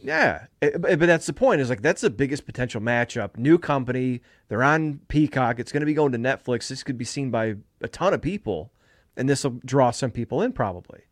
[0.05, 1.61] Yeah, it- but but that's the point.
[1.61, 3.38] Is like that's the biggest potential matchup.
[3.38, 5.57] New company, they're on Peacock.
[5.57, 6.67] It's going to be going to Netflix.
[6.67, 8.74] This could be seen by a ton of people,
[9.15, 11.03] and this will draw some people in probably.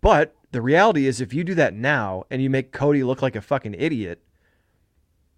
[0.00, 3.36] But the reality is, if you do that now and you make Cody look like
[3.36, 4.22] a fucking idiot,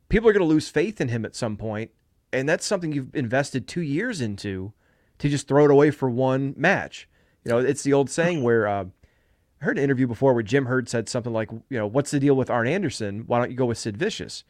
[0.09, 1.91] people are going to lose faith in him at some point,
[2.33, 4.73] and that's something you've invested two years into
[5.19, 7.09] to just throw it away for one match.
[7.45, 8.67] You know, it's the old saying where.
[8.67, 8.85] Uh,
[9.61, 12.21] I heard an interview before where Jim Herd said something like, you know, what's the
[12.21, 13.25] deal with Arn Anderson?
[13.27, 14.45] Why don't you go with Sid Vicious?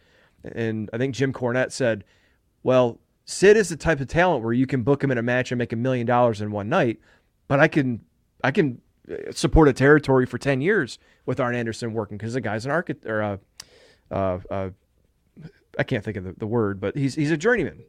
[0.45, 2.05] And I think Jim Cornette said,
[2.63, 5.51] well, Sid is the type of talent where you can book him in a match
[5.51, 7.01] and make a million dollars in one night,
[7.47, 8.03] but I can,
[8.45, 8.81] I can
[9.11, 12.71] uh, support a territory for 10 years with Arn Anderson working because the guy's an
[12.71, 13.41] architect or a,
[14.11, 14.71] uh, uh,
[15.79, 17.83] I can't think of the, the word, but he's, he's a journeyman.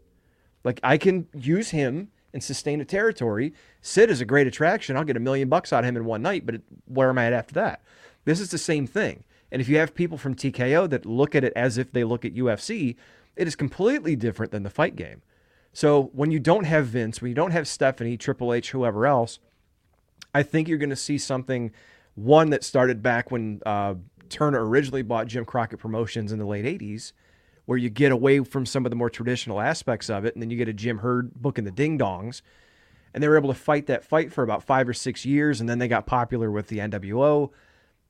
[0.64, 3.54] Like I can use him and sustain a territory.
[3.82, 4.96] Sid is a great attraction.
[4.96, 7.18] I'll get a million bucks out of him in one night, but it, where am
[7.18, 7.82] I at after that?
[8.26, 9.24] This is the same thing.
[9.52, 12.24] And if you have people from TKO that look at it as if they look
[12.24, 12.96] at UFC,
[13.36, 15.22] it is completely different than the fight game.
[15.74, 19.40] So when you don't have Vince, when you don't have Stephanie, Triple H, whoever else,
[20.34, 21.72] I think you're going to see something,
[22.16, 23.96] one that started back when uh,
[24.30, 27.14] Turner originally bought Jim Crockett Promotions in the late 80s,
[27.66, 30.50] where you get away from some of the more traditional aspects of it, and then
[30.50, 32.42] you get a Jim Herd booking the ding dongs.
[33.14, 35.68] And they were able to fight that fight for about five or six years, and
[35.68, 37.50] then they got popular with the NWO.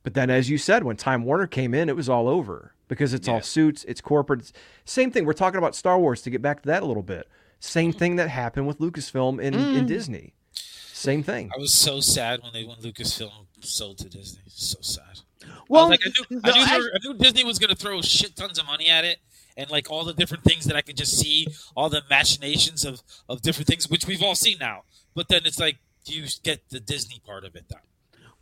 [0.02, 3.14] But then, as you said, when Time Warner came in, it was all over because
[3.14, 4.40] it's all suits, it's corporate.
[4.40, 4.52] It's-
[4.84, 5.24] Same thing.
[5.24, 7.28] We're talking about Star Wars to get back to that a little bit.
[7.60, 10.34] Same thing that happened with Lucasfilm in, in Disney.
[11.00, 11.50] Same thing.
[11.56, 14.42] I was so sad when they when Lucasfilm sold to Disney.
[14.48, 15.20] So sad.
[15.66, 17.76] Well, I, like, I, knew, I, knew I- were- I knew Disney was going to
[17.76, 19.18] throw shit tons of money at it,
[19.56, 23.02] and like all the different things that I could just see, all the machinations of
[23.30, 24.82] of different things, which we've all seen now.
[25.14, 27.80] But then it's like, do you get the Disney part of it done?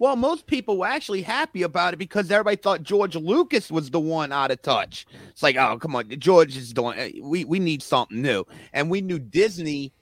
[0.00, 4.00] Well, most people were actually happy about it because everybody thought George Lucas was the
[4.00, 5.06] one out of touch.
[5.30, 6.98] It's like, oh, come on, George is doing.
[6.98, 9.92] Eh, we we need something new, and we knew Disney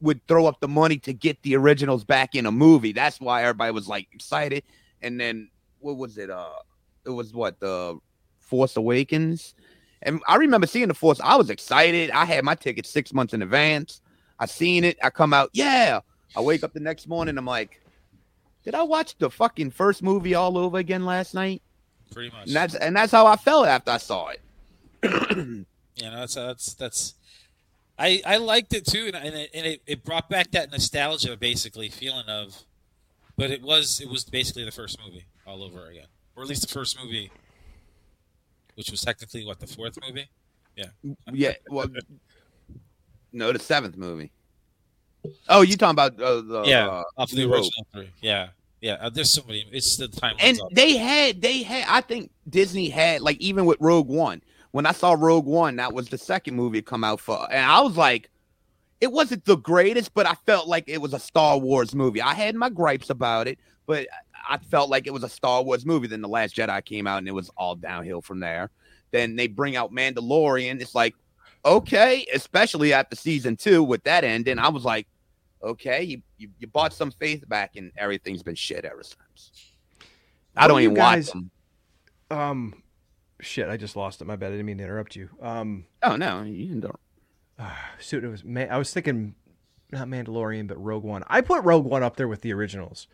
[0.00, 2.92] would throw up the money to get the originals back in a movie.
[2.92, 4.62] That's why everybody was like excited.
[5.02, 6.30] And then what was it?
[6.30, 6.50] Uh,
[7.04, 7.98] it was what the
[8.40, 9.54] Force Awakens,
[10.02, 11.20] and I remember seeing the Force.
[11.22, 12.10] I was excited.
[12.10, 14.00] I had my ticket six months in advance.
[14.38, 14.98] I seen it.
[15.02, 16.00] I come out, yeah.
[16.36, 17.38] I wake up the next morning.
[17.38, 17.80] I'm like,
[18.64, 21.62] did I watch the fucking first movie all over again last night?
[22.12, 22.46] Pretty much.
[22.46, 25.66] And that's and that's how I felt after I saw it.
[25.96, 27.14] You know, that's that's that's.
[27.98, 31.36] I I liked it too, and, and, it, and it, it brought back that nostalgia,
[31.36, 32.64] basically feeling of.
[33.36, 36.62] But it was it was basically the first movie all over again, or at least
[36.62, 37.30] the first movie,
[38.74, 40.28] which was technically what the fourth movie.
[40.74, 40.86] Yeah,
[41.32, 41.86] Yeah, well,
[43.32, 44.30] no, the seventh movie.
[45.48, 48.10] Oh, you talking about uh, the yeah, uh, off the original three.
[48.20, 48.48] Yeah,
[48.80, 48.94] yeah.
[49.00, 49.66] Uh, there's so many.
[49.72, 50.36] It's the time.
[50.38, 54.40] and they had they had i think disney had like even with rogue one
[54.76, 57.80] when i saw rogue one that was the second movie come out for and i
[57.80, 58.28] was like
[59.00, 62.20] it wasn't the greatest but i felt like it was a star wars movie.
[62.20, 64.06] I had my gripes about it but
[64.46, 66.08] i felt like it was a star wars movie.
[66.08, 68.70] Then the last jedi came out and it was all downhill from there.
[69.12, 70.78] Then they bring out mandalorian.
[70.82, 71.14] It's like
[71.64, 75.08] okay especially after season two with that ending i was like
[75.62, 79.72] okay you, you, you bought some faith back and everything's been shit ever since.
[80.54, 81.50] I don't do even guys- watch them.
[82.28, 82.82] Um,
[83.40, 84.26] shit, I just lost it.
[84.26, 84.48] My bad.
[84.48, 85.30] I didn't mean to interrupt you.
[85.40, 86.98] Um, Oh no, you don't.
[87.98, 88.24] Suit.
[88.24, 88.44] It was.
[88.70, 89.34] I, was thinking
[89.90, 91.22] not Mandalorian, but Rogue One.
[91.28, 93.06] I put Rogue One up there with the originals.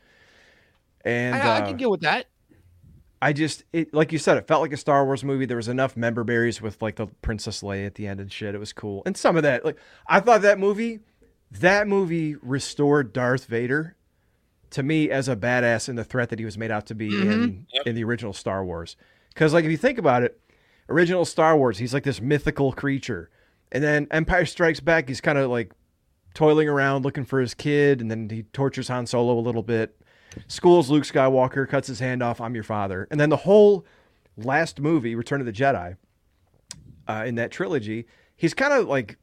[1.04, 2.26] And I, I uh, can get with that.
[3.20, 5.46] I just it like you said, it felt like a Star Wars movie.
[5.46, 8.54] There was enough member berries with like the Princess Leia at the end and shit.
[8.54, 11.00] It was cool, and some of that, like I thought that movie,
[11.52, 13.94] that movie restored Darth Vader
[14.70, 17.08] to me as a badass and the threat that he was made out to be
[17.08, 17.86] in Yep.
[17.86, 18.96] in the original Star Wars.
[19.32, 20.40] Because like if you think about it,
[20.88, 23.30] original Star Wars, he's like this mythical creature,
[23.70, 25.72] and then Empire Strikes Back, he's kind of like
[26.34, 29.96] toiling around looking for his kid, and then he tortures Han Solo a little bit.
[30.48, 32.40] Schools Luke Skywalker, cuts his hand off.
[32.40, 33.84] I'm your father, and then the whole
[34.36, 35.96] last movie, Return of the Jedi,
[37.08, 38.06] uh, in that trilogy,
[38.36, 39.18] he's kind of like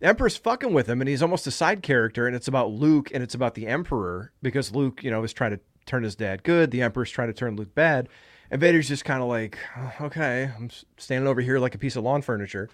[0.00, 3.10] the Emperor's fucking with him, and he's almost a side character, and it's about Luke
[3.12, 6.42] and it's about the Emperor because Luke, you know, is trying to turn his dad
[6.42, 6.70] good.
[6.70, 8.08] The Emperor's trying to turn Luke bad,
[8.50, 11.96] and Vader's just kind of like, "Oh, okay, I'm standing over here like a piece
[11.96, 12.68] of lawn furniture.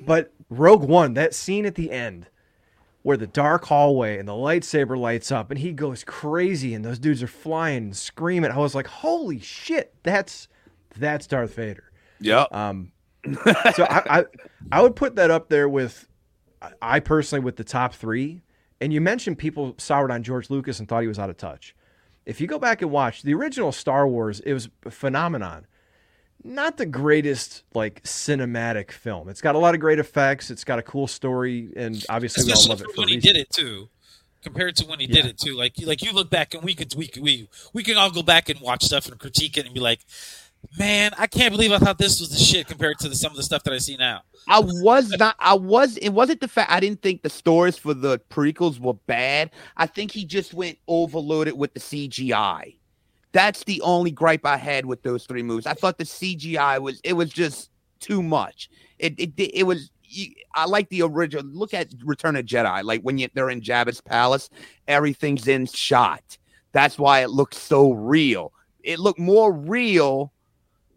[0.00, 2.28] But Rogue One, that scene at the end
[3.02, 6.98] where the dark hallway and the lightsaber lights up and he goes crazy and those
[6.98, 8.50] dudes are flying and screaming.
[8.50, 10.48] I was like, holy shit, that's
[10.96, 11.92] that's Darth Vader.
[12.18, 12.46] Yeah.
[12.50, 12.92] Um,
[13.74, 14.24] so I, I
[14.72, 16.08] I would put that up there with
[16.80, 18.42] I personally with the top three.
[18.80, 21.74] And you mentioned people soured on George Lucas and thought he was out of touch.
[22.26, 25.66] If you go back and watch the original Star Wars, it was a phenomenon.
[26.42, 29.28] Not the greatest like cinematic film.
[29.28, 30.50] It's got a lot of great effects.
[30.50, 33.36] It's got a cool story, and obviously we all love it for when he did
[33.36, 33.88] it too,
[34.42, 35.56] compared to when he did it too.
[35.56, 38.22] Like like you look back and we could we could, we we can all go
[38.22, 40.00] back and watch stuff and critique it and be like,
[40.78, 43.36] man, I can't believe I thought this was the shit compared to the, some of
[43.36, 44.22] the stuff that I see now.
[44.48, 45.36] I was not.
[45.38, 45.96] I was.
[45.98, 49.50] It wasn't the fact I didn't think the stories for the prequels were bad.
[49.76, 52.76] I think he just went overloaded with the CGI.
[53.32, 55.66] That's the only gripe I had with those three movies.
[55.66, 57.00] I thought the CGI was.
[57.04, 58.68] It was just too much.
[58.98, 59.18] It.
[59.18, 59.32] It.
[59.38, 59.90] It, was.
[60.54, 61.44] I like the original.
[61.46, 62.84] Look at Return of Jedi.
[62.84, 64.50] Like when you, they're in Jabba's palace,
[64.86, 66.36] everything's in shot.
[66.72, 68.52] That's why it looks so real.
[68.82, 70.33] It looked more real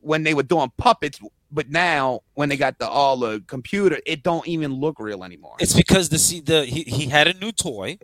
[0.08, 1.20] when they were doing puppets
[1.52, 5.56] but now when they got the all the computer it don't even look real anymore
[5.60, 8.00] It's because the the he, he had a new toy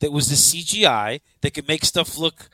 [0.00, 2.48] that was the CGI that could make stuff look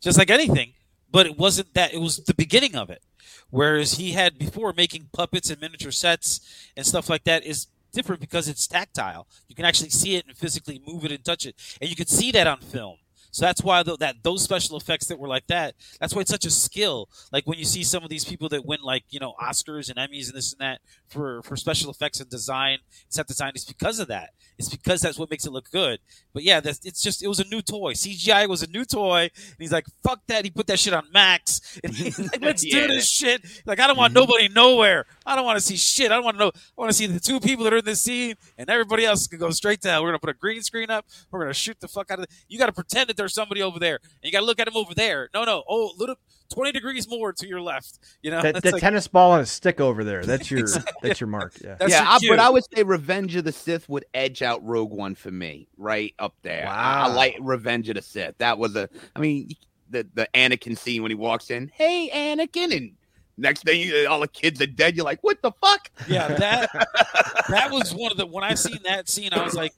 [0.00, 0.72] just like anything,
[1.10, 1.94] but it wasn't that.
[1.94, 3.02] It was the beginning of it.
[3.50, 6.40] Whereas he had before making puppets and miniature sets
[6.76, 9.26] and stuff like that is different because it's tactile.
[9.46, 12.06] You can actually see it and physically move it and touch it, and you can
[12.06, 12.96] see that on film.
[13.32, 15.74] So that's why tho- that those special effects that were like that.
[15.98, 17.08] That's why it's such a skill.
[17.32, 19.98] Like when you see some of these people that win like you know Oscars and
[19.98, 22.78] Emmys and this and that for for special effects and design,
[23.08, 23.52] set design.
[23.54, 24.30] It's because of that.
[24.58, 25.98] It's because that's what makes it look good.
[26.34, 27.94] But yeah, that's it's just it was a new toy.
[27.94, 31.06] CGI was a new toy, and he's like, "Fuck that!" He put that shit on
[31.12, 32.82] Max, and he's like, "Let's Yeah.
[32.82, 34.20] do this shit." Like, I don't want mm-hmm.
[34.20, 35.06] nobody nowhere.
[35.26, 36.10] I don't want to see shit.
[36.10, 36.52] I don't want to know.
[36.54, 39.26] I want to see the two people that are in this scene, and everybody else
[39.26, 40.02] can go straight down.
[40.02, 41.06] We're gonna put a green screen up.
[41.30, 42.26] We're gonna shoot the fuck out of.
[42.26, 44.60] The, you got to pretend that there's somebody over there, and you got to look
[44.60, 45.28] at him over there.
[45.34, 45.62] No, no.
[45.68, 46.16] Oh, little
[46.52, 47.98] twenty degrees more to your left.
[48.22, 50.24] You know, That, That's that like- tennis ball on a stick over there.
[50.24, 50.66] That's your
[51.02, 51.54] that's your mark.
[51.62, 51.76] Yeah.
[51.78, 54.90] That's yeah I, but i would say revenge of the sith would edge out rogue
[54.92, 58.76] one for me right up there I, I like revenge of the sith that was
[58.76, 59.50] a i mean
[59.90, 62.92] the the anakin scene when he walks in hey anakin and
[63.36, 66.70] next thing you, all the kids are dead you're like what the fuck Yeah, that
[67.48, 69.72] that was one of the when I seen that scene, I was like,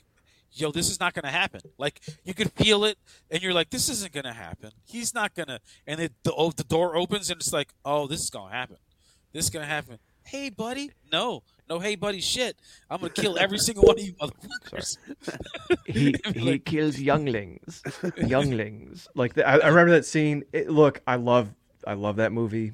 [0.53, 2.99] "Yo, this is not going to happen." Like you could feel it,
[3.31, 4.71] and you're like, "This isn't going to happen.
[4.85, 8.07] He's not going to." And it, the oh, the door opens, and it's like, "Oh,
[8.07, 8.77] this is going to happen.
[9.33, 12.57] This is going to happen." Hey, buddy, no, no, hey, buddy, shit!
[12.91, 14.97] I'm gonna kill every single one of you motherfuckers.
[15.87, 17.83] he he kills younglings,
[18.17, 19.07] younglings.
[19.15, 20.45] Like the, I, I remember that scene.
[20.53, 21.55] It, look, I love
[21.87, 22.73] I love that movie,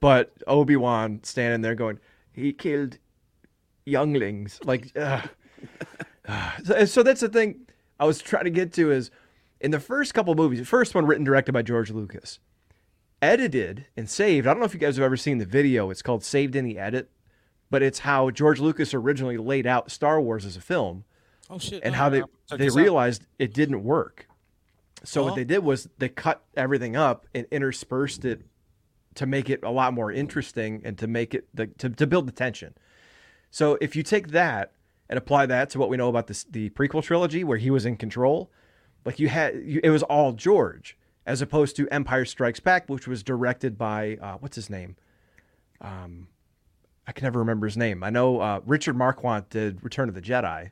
[0.00, 1.98] but Obi Wan standing there going,
[2.32, 2.98] he killed
[3.84, 4.60] younglings.
[4.64, 4.92] Like,
[6.64, 7.66] so, so that's the thing
[7.98, 9.10] I was trying to get to is
[9.60, 10.58] in the first couple movies.
[10.58, 12.38] The first one written directed by George Lucas,
[13.20, 14.46] edited and saved.
[14.46, 15.90] I don't know if you guys have ever seen the video.
[15.90, 17.10] It's called Saved in the Edit,
[17.70, 21.04] but it's how George Lucas originally laid out Star Wars as a film
[21.50, 21.82] Oh shit!
[21.82, 22.80] and no, how they they this out.
[22.80, 24.26] realized it didn't work.
[25.04, 28.42] So Well- what they did was they cut everything up and interspersed it
[29.14, 32.26] to make it a lot more interesting and to make it the, to to build
[32.26, 32.74] the tension.
[33.50, 34.72] So if you take that
[35.08, 37.84] and apply that to what we know about this the prequel trilogy where he was
[37.86, 38.50] in control,
[39.04, 40.96] like you had you, it was all George
[41.26, 44.96] as opposed to Empire Strikes Back, which was directed by uh, what's his name.
[45.80, 46.28] Um,
[47.06, 48.04] I can never remember his name.
[48.04, 50.70] I know uh, Richard Marquand did Return of the Jedi,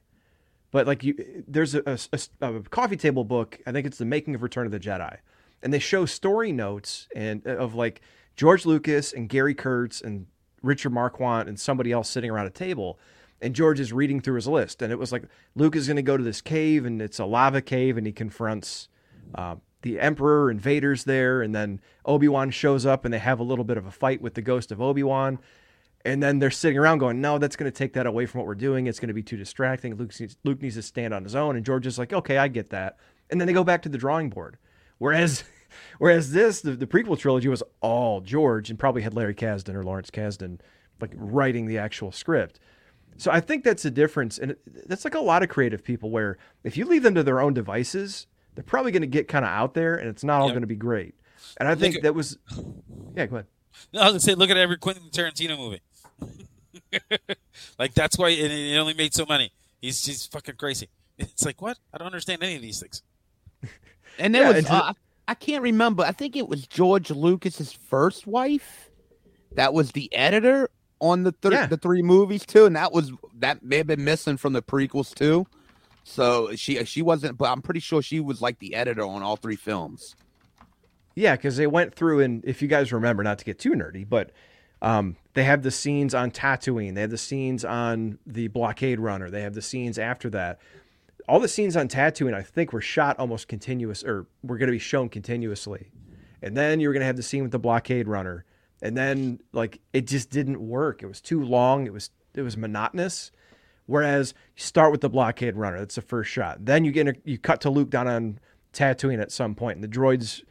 [0.70, 1.82] but like you, there's a,
[2.12, 3.58] a- a- coffee table book.
[3.66, 5.16] I think it's the making of Return of the Jedi,
[5.62, 8.00] and they show story notes and uh, of like
[8.38, 10.26] George Lucas and Gary Kurtz and
[10.62, 12.96] Richard Marquand and somebody else sitting around a table.
[13.42, 15.24] And George is reading through his list, and it was like
[15.56, 18.12] Luke is going to go to this cave, and it's a lava cave, and he
[18.12, 18.88] confronts
[19.34, 23.40] uh, the Emperor and Vader's there, and then Obi Wan shows up, and they have
[23.40, 25.38] a little bit of a fight with the ghost of Obi Wan,
[26.04, 28.46] and then they're sitting around going, "No, that's going to take that away from what
[28.46, 28.86] we're doing.
[28.86, 29.94] It's going to be too distracting.
[29.96, 32.48] Luke needs, Luke needs to stand on his own." And George is like, "Okay, I
[32.48, 32.98] get that."
[33.30, 34.58] And then they go back to the drawing board.
[34.98, 35.44] Whereas,
[35.98, 39.82] whereas this the, the prequel trilogy was all George and probably had Larry Kasdan or
[39.84, 40.60] Lawrence Kasdan
[41.00, 42.58] like writing the actual script.
[43.16, 44.54] So I think that's a difference, and
[44.86, 47.52] that's like a lot of creative people where if you leave them to their own
[47.52, 50.60] devices, they're probably going to get kind of out there, and it's not all going
[50.60, 51.14] to be great.
[51.56, 52.38] And I Look think at- that was,
[53.16, 53.46] yeah, go ahead.
[53.92, 55.80] No, I was gonna say, look at every Quentin Tarantino movie.
[57.78, 59.52] like that's why it, it only made so many.
[59.80, 60.88] He's he's fucking crazy.
[61.18, 61.76] It's like what?
[61.92, 63.02] I don't understand any of these things.
[64.20, 64.92] And there Yeah, was and to- uh,
[65.28, 66.02] I can't remember.
[66.02, 68.90] I think it was George Lucas's first wife
[69.52, 70.68] that was the editor
[71.00, 71.66] on the Yeah.
[71.66, 75.14] the three movies too, and that was that may have been missing from the prequels
[75.14, 75.46] too.
[76.02, 79.36] So she she wasn't, but I'm pretty sure she was like the editor on all
[79.36, 80.16] three films.
[81.14, 84.08] Yeah, because they went through, and if you guys remember, not to get too nerdy,
[84.08, 84.30] but
[84.80, 89.28] um, they have the scenes on Tatooine, they have the scenes on the blockade runner,
[89.28, 90.58] they have the scenes after that.
[91.28, 94.72] All the scenes on Tatooine, I think, were shot almost continuous, or were going to
[94.72, 95.90] be shown continuously.
[96.40, 98.44] And then you were going to have the scene with the blockade runner,
[98.80, 101.02] and then like it just didn't work.
[101.02, 101.86] It was too long.
[101.86, 103.30] It was it was monotonous.
[103.86, 106.64] Whereas you start with the blockade runner, that's the first shot.
[106.64, 108.38] Then you get a, you cut to Luke down on
[108.72, 110.42] Tatooine at some point, and the droids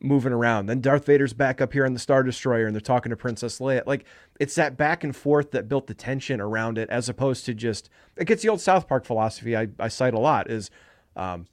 [0.00, 0.66] moving around.
[0.66, 3.58] Then Darth Vader's back up here on the Star Destroyer and they're talking to Princess
[3.58, 3.86] Leia.
[3.86, 4.04] Like
[4.38, 7.90] it's that back and forth that built the tension around it as opposed to just
[8.16, 10.70] it gets the old South Park philosophy I, I cite a lot is
[11.16, 11.46] um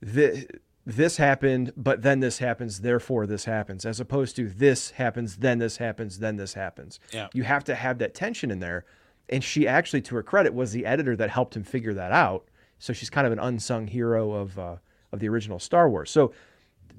[0.00, 0.46] this,
[0.86, 5.58] this happened, but then this happens, therefore this happens, as opposed to this happens, then
[5.58, 7.00] this happens, then this happens.
[7.10, 7.28] Yeah.
[7.32, 8.84] You have to have that tension in there.
[9.30, 12.48] And she actually, to her credit, was the editor that helped him figure that out.
[12.78, 14.76] So she's kind of an unsung hero of uh,
[15.10, 16.10] of the original Star Wars.
[16.10, 16.34] So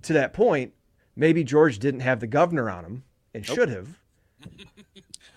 [0.05, 0.73] to that point,
[1.15, 3.03] maybe George didn't have the governor on him
[3.33, 3.87] and should have.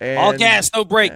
[0.19, 1.13] All gas, no break.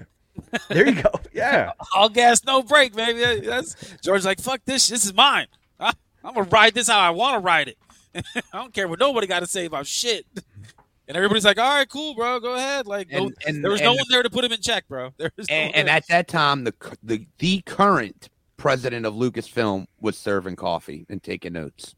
[0.68, 1.10] There you go.
[1.34, 1.72] Yeah.
[1.94, 3.40] All gas, no break, baby.
[3.46, 4.88] That's George's like, fuck this.
[4.88, 5.46] This is mine.
[5.80, 5.92] I,
[6.22, 7.78] I'm gonna ride this how I want to ride it.
[8.52, 10.26] I don't care what nobody got to say about shit.
[11.08, 12.38] And everybody's like, all right, cool, bro.
[12.38, 12.86] Go ahead.
[12.86, 15.12] Like, no- And- and- there was no one there to put him in check, bro.
[15.16, 18.28] There was no And, one and at that time, the the the current
[18.58, 21.94] president of Lucasfilm was serving coffee and taking notes.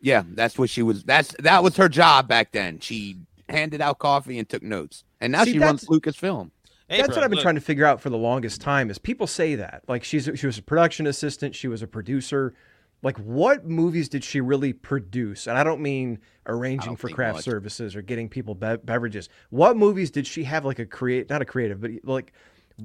[0.00, 1.02] Yeah, that's what she was.
[1.04, 2.78] That's that was her job back then.
[2.80, 3.16] She
[3.48, 6.50] handed out coffee and took notes, and now See, she runs that's- Lucasfilm.
[6.90, 8.88] Hey, That's bro, what I've been look, trying to figure out for the longest time.
[8.90, 12.54] Is people say that like she's she was a production assistant, she was a producer.
[13.02, 15.46] Like, what movies did she really produce?
[15.46, 17.44] And I don't mean arranging don't for craft much.
[17.44, 19.28] services or getting people be- beverages.
[19.50, 22.32] What movies did she have like a create, not a creative, but like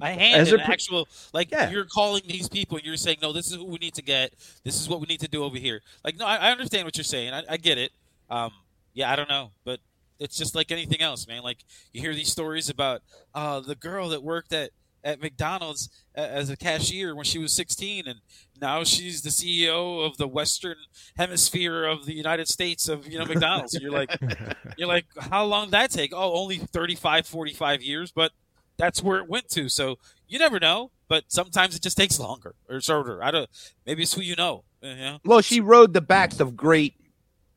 [0.02, 1.70] a hand as an actual like Yeah.
[1.70, 4.34] you're calling these people and you're saying no this is who we need to get.
[4.64, 5.82] This is what we need to do over here.
[6.04, 7.34] Like no i, I understand what you're saying.
[7.34, 7.92] I, I get it.
[8.30, 8.52] Um
[8.96, 9.80] yeah i don't know but
[10.20, 11.42] it's just like anything else man.
[11.44, 11.58] Like
[11.92, 13.02] you hear these stories about
[13.34, 14.72] uh the girl that worked at
[15.06, 18.20] at mcdonald's as a cashier when she was 16 and
[18.62, 20.78] now she's the ceo of the western
[21.18, 23.74] hemisphere of the united states of you know mcdonald's.
[23.74, 24.16] You're like
[24.78, 26.14] you're like how long did that take?
[26.16, 28.32] Oh only 35 45 years but
[28.78, 29.70] that's where it went to.
[29.70, 29.98] So
[30.28, 33.24] you never know, but sometimes it just takes longer or shorter.
[33.24, 33.50] I don't.
[33.86, 34.64] Maybe it's who you know.
[34.82, 35.20] You know?
[35.26, 36.96] Well, she rode the backs of great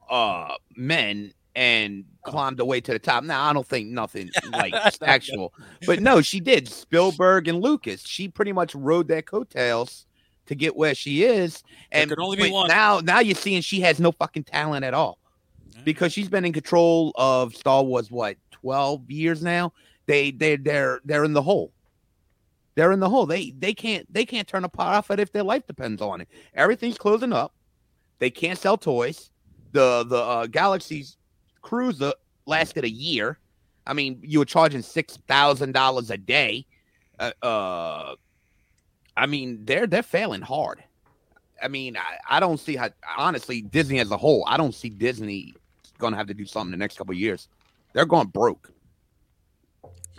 [0.08, 3.24] uh men and climbed the way to the top.
[3.24, 5.52] Now I don't think nothing like actual,
[5.86, 6.68] but no, she did.
[6.68, 8.06] Spielberg and Lucas.
[8.06, 10.06] She pretty much rode their coattails
[10.46, 11.62] to get where she is.
[11.90, 12.68] There And could only be one.
[12.68, 15.18] now, now you're seeing she has no fucking talent at all
[15.84, 19.72] because she's been in control of Star Wars what twelve years now.
[20.06, 21.72] They they they're they're in the hole.
[22.74, 23.26] They're in the hole.
[23.26, 26.28] They they can't they can't turn a profit if their life depends on it.
[26.54, 27.54] Everything's closing up.
[28.18, 29.30] They can't sell toys.
[29.72, 31.16] The the uh, Galaxy's
[31.62, 32.12] cruiser
[32.46, 33.38] lasted a year.
[33.86, 36.66] I mean, you were charging six thousand dollars a day.
[37.18, 38.14] Uh, uh,
[39.16, 40.82] I mean, they're they're failing hard.
[41.62, 44.44] I mean, I, I don't see how honestly Disney as a whole.
[44.46, 45.54] I don't see Disney
[45.98, 47.48] gonna have to do something the next couple years.
[47.94, 48.70] They're going broke.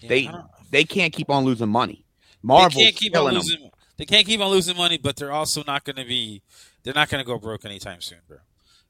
[0.02, 0.32] Yeah, They
[0.72, 2.06] they can't keep on losing money.
[2.32, 3.44] they Marvel can't keep on killing them.
[3.44, 3.72] losing.
[3.98, 6.42] They can't keep on losing money, but they're also not going to be.
[6.84, 8.38] They're not going to go broke anytime soon, bro.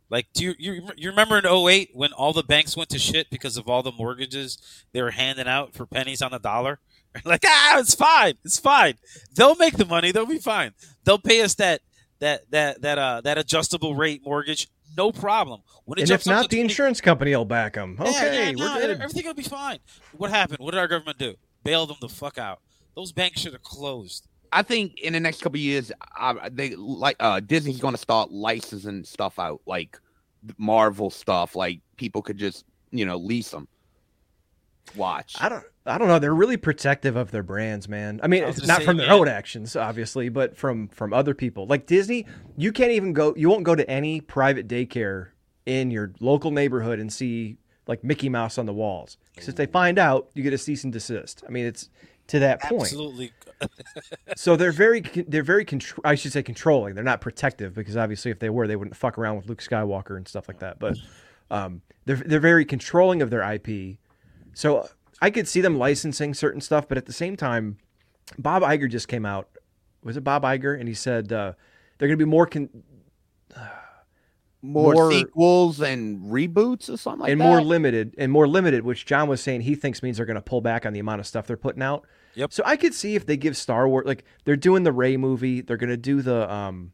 [0.09, 3.29] Like, do you, you you remember in 08 when all the banks went to shit
[3.29, 4.57] because of all the mortgages
[4.93, 6.79] they were handing out for pennies on the dollar?
[7.25, 8.95] like, ah, it's fine, it's fine.
[9.35, 10.11] They'll make the money.
[10.11, 10.71] They'll be fine.
[11.03, 11.81] They'll pay us that
[12.19, 14.67] that that that uh that adjustable rate mortgage,
[14.97, 15.61] no problem.
[15.85, 17.97] When it and if not, the 20 insurance company will back them.
[17.99, 19.01] Okay, yeah, yeah, we're no, good.
[19.01, 19.79] Everything will be fine.
[20.17, 20.59] What happened?
[20.59, 21.35] What did our government do?
[21.63, 22.59] Bail them the fuck out.
[22.95, 24.27] Those banks should have closed.
[24.51, 27.99] I think in the next couple of years, I, they like uh, Disney's going to
[27.99, 29.99] start licensing stuff out, like
[30.57, 31.55] Marvel stuff.
[31.55, 33.67] Like people could just you know lease them.
[34.95, 35.35] Watch.
[35.39, 35.63] I don't.
[35.85, 36.19] I don't know.
[36.19, 38.19] They're really protective of their brands, man.
[38.21, 39.19] I mean, I it's not from their man.
[39.19, 41.65] own actions, obviously, but from from other people.
[41.65, 42.25] Like Disney,
[42.57, 43.33] you can't even go.
[43.37, 45.29] You won't go to any private daycare
[45.65, 47.57] in your local neighborhood and see
[47.87, 49.17] like Mickey Mouse on the walls.
[49.33, 51.43] Because if they find out, you get a cease and desist.
[51.47, 51.89] I mean, it's
[52.27, 52.81] to that point.
[52.83, 53.31] Absolutely.
[54.35, 56.93] So they're very they're very contr- I should say controlling.
[56.93, 60.15] They're not protective because obviously if they were, they wouldn't fuck around with Luke Skywalker
[60.15, 60.77] and stuff like that.
[60.77, 60.97] But
[61.49, 63.97] um, they're they're very controlling of their IP.
[64.57, 64.89] So
[65.21, 67.77] I could see them licensing certain stuff, but at the same time,
[68.39, 69.47] Bob Iger just came out.
[70.03, 70.79] Was it Bob Iger?
[70.79, 71.53] And he said uh,
[71.97, 72.69] they're going to be more con-
[74.63, 77.45] more, more- sequels and reboots or something like and that.
[77.45, 80.41] more limited and more limited, which John was saying he thinks means they're going to
[80.41, 82.07] pull back on the amount of stuff they're putting out.
[82.33, 82.51] Yep.
[82.51, 85.61] So I could see if they give Star Wars like they're doing the Rey movie,
[85.61, 86.93] they're going to do the um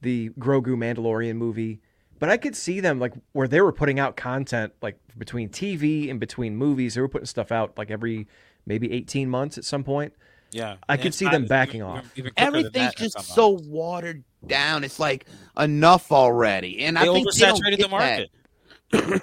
[0.00, 1.80] the Grogu Mandalorian movie,
[2.20, 6.08] but I could see them like where they were putting out content like between TV
[6.10, 8.28] and between movies, they were putting stuff out like every
[8.66, 10.12] maybe 18 months at some point.
[10.52, 10.76] Yeah.
[10.88, 12.12] I And could see them backing even- off.
[12.16, 13.34] even Everything's just somehow.
[13.34, 14.84] so watered down.
[14.84, 15.26] It's like
[15.58, 18.30] enough already, and they I think they don't oversaturated get the market.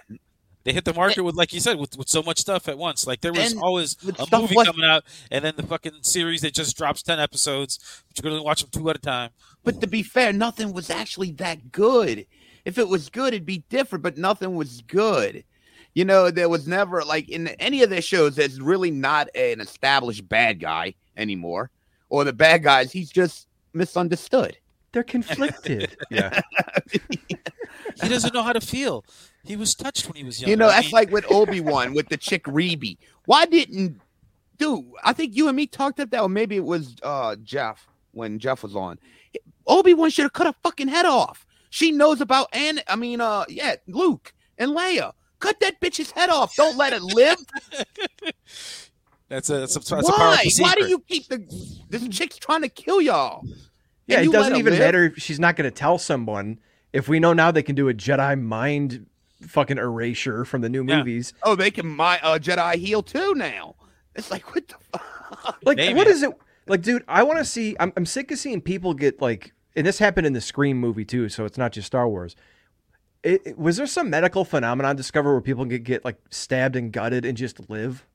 [0.64, 3.08] they hit the market with, like you said, with, with so much stuff at once.
[3.08, 6.42] Like there was And always a movie was- coming out, and then the fucking series
[6.42, 9.32] that just drops ten episodes, but you're gonna watch them two at a time.
[9.64, 12.26] But to be fair, nothing was actually that good.
[12.68, 15.46] If it was good, it'd be different, but nothing was good.
[15.94, 19.62] You know, there was never like in any of their shows, there's really not an
[19.62, 21.72] established bad guy anymore.
[22.10, 24.58] Or the bad guys, he's just misunderstood.
[24.92, 25.96] They're conflicted.
[26.12, 26.42] yeah.
[28.02, 29.06] He doesn't know how to feel.
[29.44, 30.50] He was touched when he was young.
[30.50, 32.96] You know, I that's mean, like with Obi Wan with the chick Reva.
[33.26, 34.00] Why didn't,
[34.58, 34.86] dude?
[35.04, 38.38] I think you and me talked about that, or maybe it was uh Jeff when
[38.38, 39.00] Jeff was on.
[39.66, 41.47] Obi Wan should have cut a fucking head off.
[41.70, 45.14] She knows about and I mean, uh, yeah, Luke and Leia.
[45.40, 46.56] Cut that bitch's head off.
[46.56, 47.38] Don't let it live.
[49.30, 50.16] that's a that's a, that's Why?
[50.18, 51.46] powerful Why do you keep the
[51.90, 53.44] this chick's trying to kill y'all?
[54.08, 54.80] Yeah, it doesn't her even live?
[54.80, 56.60] matter if she's not going to tell someone.
[56.94, 59.06] If we know now they can do a Jedi mind
[59.42, 60.98] fucking erasure from the new Yeah.
[61.00, 61.34] movies.
[61.44, 63.76] Oh, they can my uh, Jedi heal too now.
[64.16, 65.58] It's like what the fuck?
[65.64, 65.94] Like, Maybe.
[65.94, 66.32] what is it?
[66.68, 67.76] Like, dude, I want to see.
[67.80, 71.06] I'm, I'm sick of seeing people get like, and this happened in the Scream movie
[71.06, 71.30] too.
[71.30, 72.36] So it's not just Star Wars.
[73.24, 76.92] It, it- was there some medical phenomenon discovered where people get get like stabbed and
[76.92, 78.06] gutted and just live?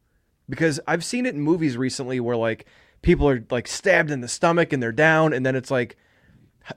[0.48, 2.66] Because I've seen it in movies recently where like
[3.03, 5.96] people are like stabbed in the stomach and they're down, and then it's like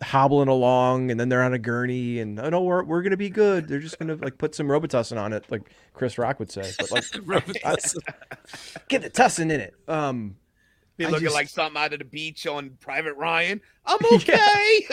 [0.02, 3.30] hobbling along, and then they're on a gurney, and oh no, we're we're gonna be
[3.30, 3.68] good.
[3.68, 6.72] They're just gonna like put some Robitussin on it, like Chris Rock would say.
[6.80, 7.04] But like,
[8.88, 9.74] get the tussin in it.
[9.88, 10.38] Um,
[10.98, 13.60] Be looking just- like something out of the beach on Private Ryan.
[13.86, 14.88] I'm okay.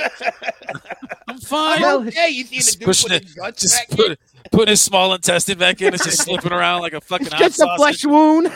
[1.28, 1.82] I'm fine.
[1.84, 2.28] I'm okay.
[2.28, 4.16] You see just the dude pushing put it, his guts just back put, in?
[4.50, 5.94] putting his small intestine back in.
[5.94, 7.76] It's just slipping around like a fucking It's hot just a sausage.
[7.78, 8.48] flesh wound.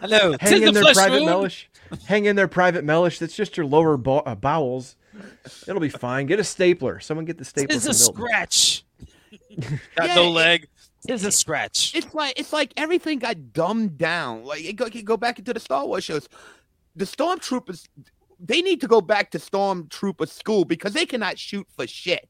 [0.00, 1.26] Hello, hang tis in the their private wound.
[1.26, 1.68] mellish.
[2.06, 3.18] Hang in their private mellish.
[3.18, 4.96] That's just your lower bow- uh, bowels.
[5.68, 6.26] It'll be fine.
[6.26, 7.00] Get a stapler.
[7.00, 8.14] Someone get the stapler Tis a Milton.
[8.14, 8.84] scratch.
[9.96, 10.68] Got Yeah, no leg.
[11.08, 11.94] It's a scratch.
[11.96, 14.44] It's like it's like everything got dumbed down.
[14.44, 16.28] Like it go, it go back into the Star Wars shows.
[16.96, 17.86] The stormtroopers,
[18.38, 22.28] they need to go back to stormtrooper school because they cannot shoot for shit.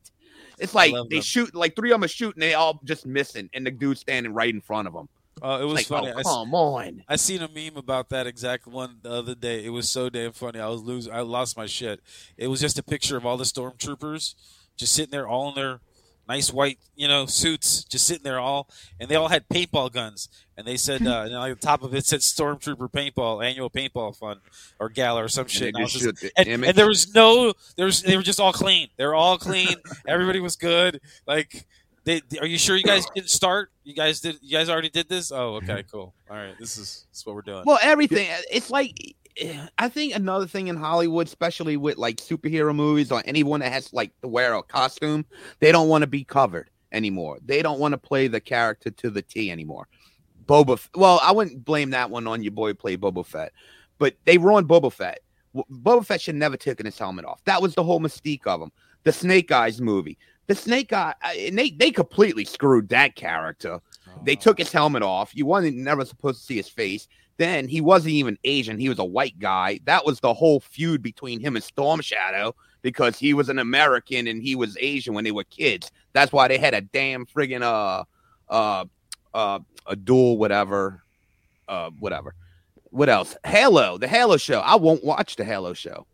[0.58, 1.22] It's like they them.
[1.22, 4.32] shoot, like three of them are shooting, they all just missing, and the dude standing
[4.32, 5.08] right in front of them.
[5.42, 6.08] Uh, it was Like, funny.
[6.08, 7.02] oh, I s- come on.
[7.08, 9.64] I seen a meme about that exact one the other day.
[9.64, 10.60] It was so damn funny.
[10.60, 11.12] I was losing.
[11.12, 12.00] I lost my shit.
[12.36, 14.34] It was just a picture of all the stormtroopers
[14.76, 15.80] just sitting there, all in their
[16.28, 18.68] nice white, you know, suits, just sitting there, all,
[19.00, 20.28] and they all had paintball guns.
[20.56, 23.70] And they said, uh, you know, like the top of it said "Stormtrooper Paintball Annual
[23.70, 24.40] Paintball Fun
[24.78, 25.74] or Gala or some shit.
[25.74, 28.22] they And, just just- shoot the and- and there was no, there was, they were
[28.22, 28.88] just all clean.
[28.96, 29.74] They were all clean.
[30.06, 31.00] Everybody was good.
[31.26, 31.66] Like.
[32.04, 33.70] They, are you sure you guys didn't start?
[33.84, 34.36] You guys did.
[34.42, 35.30] You guys already did this.
[35.30, 36.12] Oh, okay, cool.
[36.28, 37.62] All right, this is this is what we're doing.
[37.64, 38.26] Well, everything.
[38.50, 43.22] It's like Eh, I think another thing in Hollywood, especially with like superhero movies or
[43.24, 45.24] anyone that has like to wear a costume,
[45.60, 47.38] they don't want to be covered anymore.
[47.44, 49.88] They don't want to play the character to the T anymore.
[50.46, 50.74] Boba.
[50.74, 53.52] F- Well, I wouldn't blame that one on your boy played Boba Fett,
[53.98, 55.20] but they ruined Boba Fett.
[55.54, 57.42] Boba Fett should never taken his helmet off.
[57.44, 58.72] That was the whole mystique of him.
[59.04, 60.18] The Snake Eyes movie.
[60.46, 63.80] The Snake Eye, and they they completely screwed that character.
[64.24, 64.40] They oh.
[64.40, 65.34] took his helmet off.
[65.34, 67.08] You wasn't never supposed to see his face.
[67.38, 68.78] Then he wasn't even Asian.
[68.78, 69.80] He was a white guy.
[69.84, 74.26] That was the whole feud between him and Storm Shadow because he was an American
[74.26, 75.90] and he was Asian when they were kids.
[76.12, 78.04] That's why they had a damn friggin' uh
[78.52, 78.84] uh
[79.34, 81.02] uh a duel, whatever.
[81.68, 82.34] Uh whatever.
[82.90, 83.36] What else?
[83.46, 84.60] Halo, the Halo show.
[84.60, 86.06] I won't watch the Halo show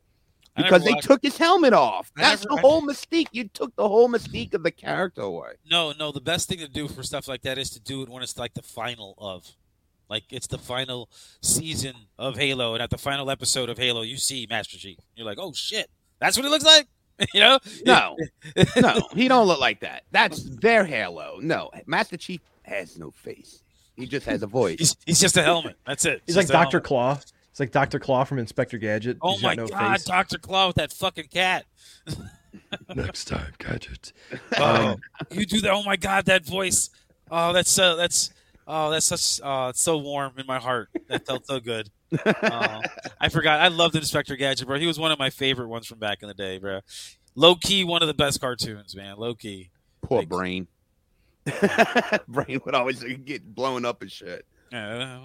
[0.56, 2.12] because they watched- took his helmet off.
[2.16, 3.26] That's never- the whole mystique.
[3.32, 5.54] You took the whole mystique of the character away.
[5.68, 6.12] No, no.
[6.12, 8.38] The best thing to do for stuff like that is to do it when it's
[8.38, 9.56] like the final of.
[10.08, 11.10] Like it's the final
[11.42, 14.98] season of Halo, and at the final episode of Halo, you see Master Chief.
[15.14, 16.88] You're like, oh shit, that's what it looks like.
[17.34, 17.58] you know?
[17.84, 18.16] No,
[18.80, 20.04] no, he don't look like that.
[20.10, 21.38] That's their Halo.
[21.42, 23.62] No, Master Chief has no face.
[23.96, 24.78] He just has a voice.
[24.78, 25.76] He's, he's just a helmet.
[25.86, 26.22] That's it.
[26.24, 26.80] He's like Doctor.
[26.80, 27.18] Claw.
[27.50, 29.18] It's like Doctor Claw from Inspector Gadget.
[29.20, 30.04] Oh He's my got no god, face.
[30.04, 31.64] Doctor Claw with that fucking cat.
[32.94, 34.12] Next time, Gadget.
[34.56, 35.00] Oh, um,
[35.32, 35.72] you do that.
[35.72, 36.90] Oh my god, that voice.
[37.30, 37.96] Oh, that's so.
[37.96, 38.30] That's
[38.68, 39.40] oh, that's such.
[39.42, 40.90] Oh, it's so warm in my heart.
[41.08, 41.90] That felt so good.
[42.24, 42.80] Oh,
[43.20, 43.60] I forgot.
[43.60, 44.78] I loved Inspector Gadget, bro.
[44.78, 46.80] He was one of my favorite ones from back in the day, bro.
[47.34, 49.16] Low key, one of the best cartoons, man.
[49.18, 49.70] Low key.
[50.02, 50.68] Poor Like- Brain.
[52.28, 54.44] Brain would always get blown up and shit.
[54.72, 55.18] Yeah.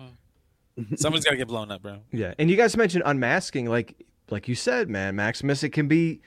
[0.80, 2.00] Uh, Somebody's got to get blown up, bro.
[2.12, 3.96] Yeah, and you guys mentioned unmasking, like
[4.30, 5.64] like you said, man, Maximus.
[5.64, 6.22] It can be,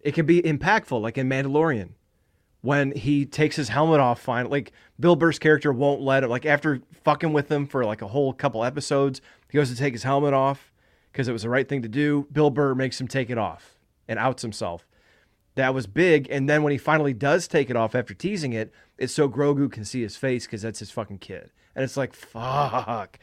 [0.00, 1.90] it can be impactful, like in Mandalorian,
[2.62, 4.20] when he takes his helmet off.
[4.20, 6.30] Finally, like Bill Burr's character won't let him.
[6.30, 9.94] Like after fucking with him for like a whole couple episodes, he goes to take
[9.94, 10.72] his helmet off
[11.12, 12.26] because it was the right thing to do.
[12.32, 14.86] Bill Burr makes him take it off and outs himself.
[15.56, 18.72] That was big, and then when he finally does take it off after teasing it,
[18.98, 22.14] it's so Grogu can see his face because that's his fucking kid, and it's like
[22.14, 23.18] fuck.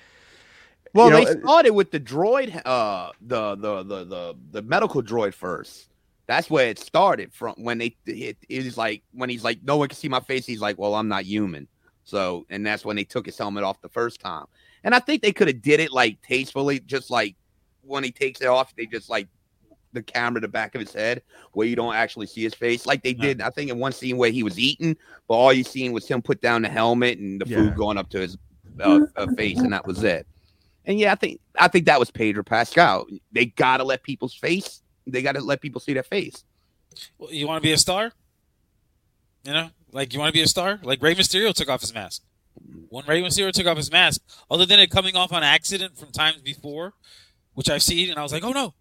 [0.93, 4.61] Well, You know, they uh, started with the droid, uh, the, the the the the
[4.61, 5.89] medical droid first.
[6.27, 7.55] That's where it started from.
[7.57, 10.45] When they it, it was like when he's like, no one can see my face.
[10.45, 11.67] He's like, well, I'm not human.
[12.03, 14.45] So, and that's when they took his helmet off the first time.
[14.83, 17.35] And I think they could have did it like tastefully, just like
[17.81, 19.27] when he takes it off, they just like
[19.93, 21.21] the camera the back of his head
[21.53, 23.21] where you don't actually see his face, like they Yeah.
[23.27, 23.41] did.
[23.41, 24.95] I think in one scene where he was eating,
[25.27, 27.57] but all you seen was him put down the helmet and the Yeah.
[27.57, 28.37] food going up to his
[28.79, 30.27] uh, uh, face, and that was it.
[30.85, 33.07] And yeah, I think I think that was Pedro Pascal.
[33.31, 34.81] They gotta let people's face.
[35.07, 36.43] They gotta let people see their face.
[37.17, 38.11] Well, you want to be a star?
[39.43, 40.79] You know, like you want to be a star?
[40.83, 42.23] Like Rey Mysterio took off his mask.
[42.89, 46.11] When Rey Mysterio took off his mask, other than it coming off on accident from
[46.11, 46.93] times before,
[47.53, 48.73] which I've seen, and I was like, oh no,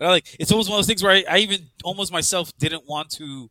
[0.00, 2.52] And I like it's almost one of those things where I, I even almost myself
[2.58, 3.50] didn't want to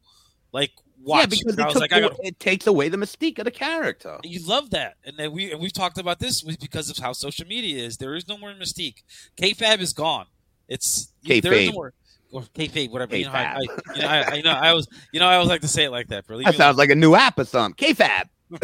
[0.52, 0.72] like
[1.02, 1.22] watch.
[1.22, 3.38] Yeah, because I it, was took like, I away- got it takes away the mystique
[3.40, 4.18] of the character.
[4.24, 7.46] you love that, and then we and we've talked about this because of how social
[7.48, 7.98] media is.
[7.98, 9.04] There is no more mystique.
[9.38, 10.26] K-Fab is gone.
[10.68, 11.94] It's there is no more
[12.32, 13.16] or K-Fab, whatever.
[13.16, 13.96] You know, I, I, K-Fab.
[13.96, 15.92] you know, I, I know, I always, you know, I always like to say it
[15.92, 16.38] like that, bro.
[16.38, 16.58] Leave That alone.
[16.58, 17.76] sounds like a new app or something.
[17.76, 18.28] K-Fab.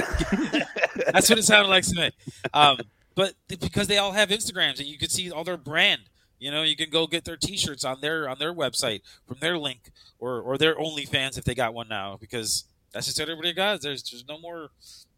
[1.11, 2.11] That's what it sounded like to me.
[2.53, 2.77] Um,
[3.15, 6.01] but th- because they all have Instagrams and you can see all their brand,
[6.39, 9.57] you know, you can go get their T-shirts on their on their website from their
[9.57, 13.81] link or or their OnlyFans if they got one now because that's just everybody got.
[13.81, 14.69] There's there's no more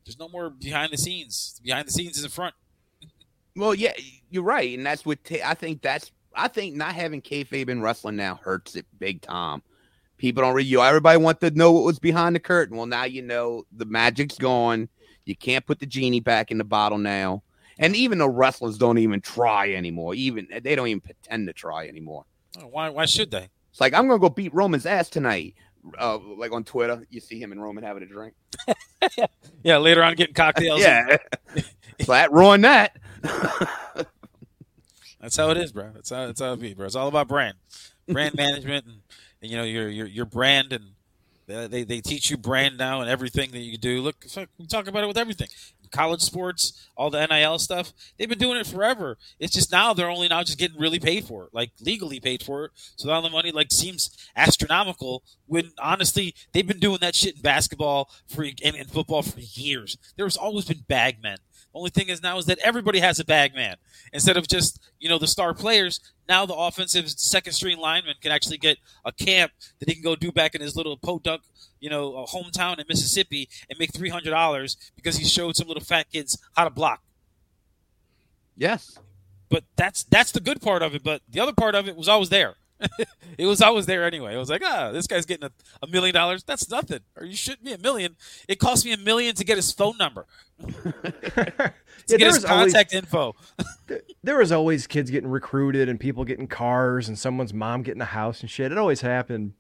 [0.05, 1.59] there's no more behind the scenes.
[1.63, 2.53] Behind the scenes is in front.
[3.55, 3.93] Well, yeah,
[4.29, 5.81] you're right, and that's what ta- I think.
[5.81, 9.61] That's I think not having kayfabe in wrestling now hurts it big time.
[10.17, 10.67] People don't really.
[10.67, 12.77] You everybody want to know what was behind the curtain.
[12.77, 14.87] Well, now you know the magic's gone.
[15.25, 17.43] You can't put the genie back in the bottle now,
[17.79, 20.13] and even the wrestlers don't even try anymore.
[20.15, 22.25] Even they don't even pretend to try anymore.
[22.61, 23.49] Oh, Why why should they?
[23.71, 25.55] It's like I'm gonna go beat Roman's ass tonight.
[25.99, 28.33] Uh, like on Twitter, you see him and Roman having a drink.
[29.63, 30.79] Yeah, later on getting cocktails.
[30.81, 31.17] Yeah,
[32.01, 32.97] so that ruined that.
[35.25, 35.89] That's how it is, bro.
[35.91, 36.85] That's how that's how it be, bro.
[36.85, 37.55] It's all about brand,
[38.07, 38.97] brand management, and,
[39.41, 40.91] and you know your your your brand, and
[41.47, 44.01] they, they they teach you brand now and everything that you do.
[44.01, 44.27] Look,
[44.59, 45.47] we talk about it with everything.
[45.91, 47.91] College sports, all the NIL stuff.
[48.19, 49.17] They've been doing it forever.
[49.39, 52.43] It's just now they're only now just getting really paid for it, like legally paid
[52.43, 52.71] for it.
[52.95, 55.23] So now the money like seems astronomical.
[55.47, 59.97] When honestly, they've been doing that shit in basketball for and in football for years.
[60.17, 61.37] There's always been bag men.
[61.75, 63.75] Only thing is now is that everybody has a bag man
[64.13, 65.99] instead of just you know the star players.
[66.27, 70.15] Now the offensive second string lineman can actually get a camp that he can go
[70.15, 71.41] do back in his little podunk,
[71.81, 75.67] you know, uh, hometown in Mississippi and make three hundred dollars because he showed some
[75.67, 77.01] little fat kids how to block.
[78.55, 78.97] yes.
[79.49, 81.03] But that's that's the good part of it.
[81.03, 82.55] But the other part of it was always there.
[83.37, 84.33] it was always there anyway.
[84.35, 85.51] It was like, ah, this guy's getting a,
[85.83, 86.43] a million dollars.
[86.43, 86.99] That's nothing.
[87.15, 88.15] Or you shouldn't be a million.
[88.47, 90.25] It cost me a million to get his phone number,
[90.59, 90.93] to
[91.35, 91.71] Yeah,
[92.07, 93.35] get there his was always- contact info.
[94.23, 98.05] there was always kids getting recruited and people getting cars and someone's mom getting a
[98.05, 98.71] house and shit.
[98.71, 99.53] It always happened.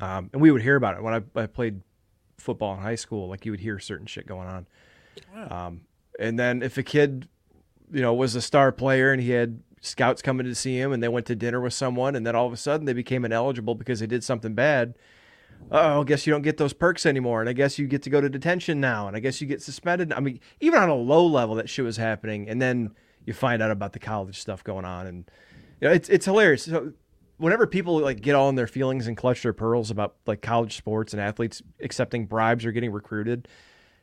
[0.00, 1.80] Um, and we would hear about it when I, I played
[2.38, 3.28] football in high school.
[3.28, 4.66] Like you would hear certain shit going on.
[5.50, 5.80] Um,
[6.20, 7.28] and then if a kid,
[7.92, 11.02] you know, was a star player and he had scouts coming to see him and
[11.02, 13.74] they went to dinner with someone and then all of a sudden they became ineligible
[13.74, 14.94] because they did something bad.
[15.70, 18.10] Oh, I guess you don't get those perks anymore, and I guess you get to
[18.10, 20.12] go to detention now, and I guess you get suspended.
[20.12, 22.94] I mean, even on a low level, that shit was happening, and then
[23.26, 25.30] you find out about the college stuff going on, and
[25.80, 26.62] you know, it's it's hilarious.
[26.64, 26.92] So
[27.38, 30.76] whenever people like get all in their feelings and clutch their pearls about like college
[30.76, 33.48] sports and athletes accepting bribes or getting recruited,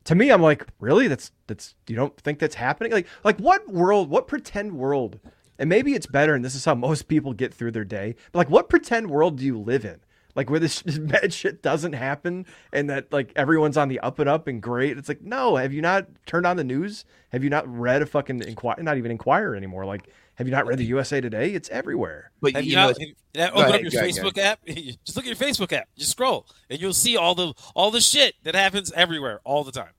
[0.06, 1.08] to me, I'm like, really?
[1.08, 2.92] That's that's you don't think that's happening?
[2.92, 4.10] Like like what world?
[4.10, 5.20] What pretend world?
[5.58, 8.16] And maybe it's better, and this is how most people get through their day.
[8.32, 10.00] But like, what pretend world do you live in?
[10.36, 14.20] Like where this, this bad shit doesn't happen, and that like everyone's on the up
[14.20, 14.98] and up and great.
[14.98, 17.06] It's like, no, have you not turned on the news?
[17.32, 18.76] Have you not read a fucking inquire?
[18.82, 19.86] Not even inquire anymore.
[19.86, 21.54] Like, have you not read the USA Today?
[21.54, 22.32] It's everywhere.
[22.42, 23.16] But Have you, you know, not, it's-
[23.54, 24.66] open ahead, up your go ahead, Facebook app.
[25.06, 25.88] Just look at your Facebook app.
[25.98, 29.72] Just scroll, and you'll see all the all the shit that happens everywhere all the
[29.72, 29.92] time.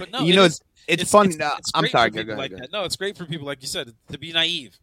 [0.00, 1.40] But no, you it know, is- it's, it's, fun.
[1.40, 2.10] uh, I'm sorry.
[2.10, 2.56] Go, go, like go.
[2.58, 2.72] that.
[2.72, 4.78] No, it's great for people like you said to be naive,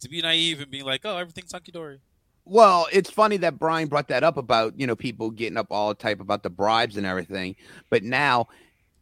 [0.00, 2.00] to be naive and be like, oh, everything's hunky dory.
[2.44, 5.94] Well, it's funny that Brian brought that up about you know people getting up all
[5.94, 7.56] type about the bribes and everything,
[7.88, 8.48] but now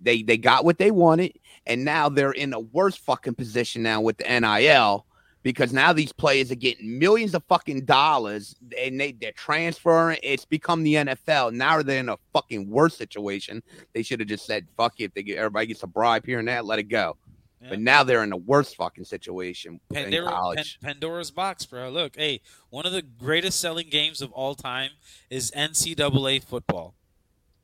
[0.01, 1.33] they they got what they wanted,
[1.67, 5.07] and now they're in a worse fucking position now with the NIL
[5.43, 10.19] because now these players are getting millions of fucking dollars and they they're transferring.
[10.23, 11.53] It's become the NFL.
[11.53, 13.63] Now they're in a fucking worse situation.
[13.93, 15.05] They should have just said fuck it.
[15.05, 17.17] If they get everybody gets a bribe here and there, let it go.
[17.61, 17.71] Yeah.
[17.71, 20.65] But now they're in a worse fucking situation in Pandora, Pan.
[20.83, 21.91] Pandora's box, bro.
[21.91, 22.41] Look, hey,
[22.71, 24.91] one of the greatest selling games of all time
[25.31, 26.95] is NCAA football.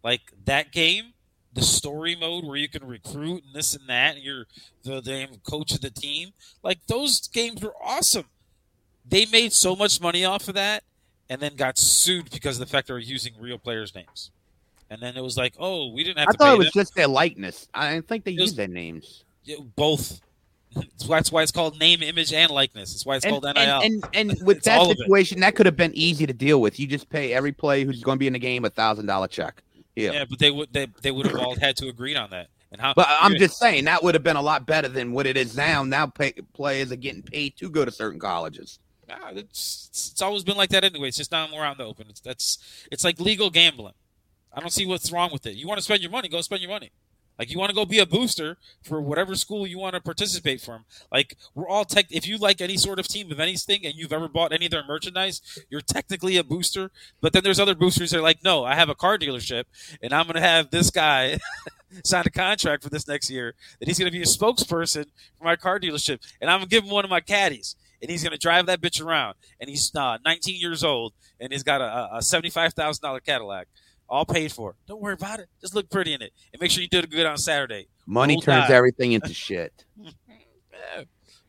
[0.04, 1.14] Like that game,
[1.58, 4.46] the story mode where you can recruit and this and that, and you're
[4.84, 6.30] the damn coach of the team.
[6.62, 8.26] Like those games were awesome.
[9.08, 10.84] They made so much money off of that,
[11.28, 14.30] and then got sued because of the fact they were using real players' names.
[14.90, 16.66] And then it was like, oh, we didn't have I to thought pay it was
[16.72, 16.80] them.
[16.82, 17.68] just their likeness.
[17.74, 19.24] I didn't think they It was- used their names.
[19.44, 20.20] Yeah, both.
[21.08, 22.92] That's why it's called name, image, and likeness.
[22.92, 23.56] That's why it's and, called NIL.
[23.56, 24.98] and, and, and with It's that all of it.
[24.98, 26.78] situation, that could have been easy to deal with.
[26.78, 29.26] You just pay every player who's going to be in the game a thousand dollar
[29.28, 29.62] check.
[29.98, 30.12] Yeah.
[30.12, 32.48] Yeah, but they would they, they would have all had to agree on that.
[32.70, 32.94] And how?
[32.94, 35.56] But I'm just saying that would have been a lot better than what it is
[35.56, 35.82] now.
[35.82, 38.78] Now pay, players are getting paid to go to certain colleges.
[39.08, 41.08] Nah, it's, it's always been like that anyway.
[41.08, 42.06] It's just now more out in the open.
[42.10, 42.58] It's that's
[42.92, 43.94] it's like legal gambling.
[44.52, 45.56] I don't see what's wrong with it.
[45.56, 46.90] You want to spend your money, go spend your money.
[47.38, 50.60] Like you want to go be a booster for whatever school you want to participate
[50.60, 50.84] from.
[51.12, 52.06] Like we're all tech.
[52.10, 54.72] If you like any sort of team of anything and you've ever bought any of
[54.72, 55.40] their merchandise,
[55.70, 56.90] you're technically a booster.
[57.20, 59.64] But then there's other boosters that are like, no, I have a car dealership
[60.02, 61.38] and I'm going to have this guy
[62.04, 65.06] sign a contract for this next year that he's going to be a spokesperson
[65.36, 68.10] for my car dealership and I'm going to give him one of my caddies and
[68.10, 71.62] he's going to drive that bitch around and he's uh, 19 years old and he's
[71.62, 73.68] got a, a $75,000 Cadillac
[74.08, 74.74] all paid for.
[74.86, 75.48] Don't worry about it.
[75.60, 77.88] Just look pretty in it and make sure you did good on Saturday.
[78.06, 78.70] Money Roll turns Tide.
[78.72, 79.84] everything into shit.
[80.00, 81.02] Yeah.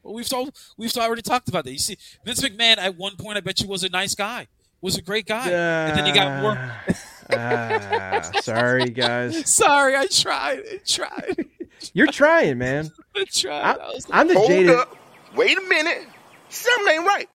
[0.03, 1.72] Well, we've told, we've already talked about that.
[1.72, 4.48] You see, Vince McMahon at one point, I bet you was a nice guy,
[4.81, 6.72] was a great guy, and then he got more.
[7.31, 9.53] Ah, sorry, guys.
[9.56, 10.64] Sorry, I tried.
[10.68, 11.45] I tried.
[11.94, 12.90] You're trying, man.
[13.15, 13.61] I tried.
[13.61, 14.72] I, I was I'm the Hold jaded.
[14.72, 14.98] up.
[15.36, 16.07] Wait a minute.
[16.49, 17.30] Something ain't right.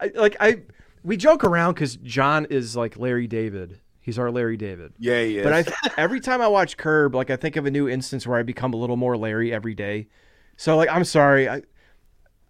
[0.00, 0.62] I, like I,
[1.02, 3.80] we joke around because John is like Larry David.
[4.00, 4.94] He's our Larry David.
[4.98, 5.42] Yeah, yeah.
[5.44, 8.38] But I, every time I watch Curb, like I think of a new instance where
[8.38, 10.08] I become a little more Larry every day.
[10.56, 11.62] So like, I'm sorry, I,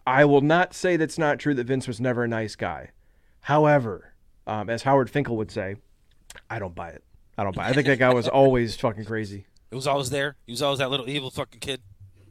[0.06, 2.90] I will not say that's not true that Vince was never a nice guy.
[3.42, 4.14] However,
[4.46, 5.76] um, as Howard Finkel would say,
[6.48, 7.04] I don't buy it.
[7.36, 7.66] I don't buy.
[7.66, 7.70] It.
[7.70, 9.46] I think that guy was always fucking crazy.
[9.70, 10.36] It was always there.
[10.46, 11.80] He was always that little evil fucking kid.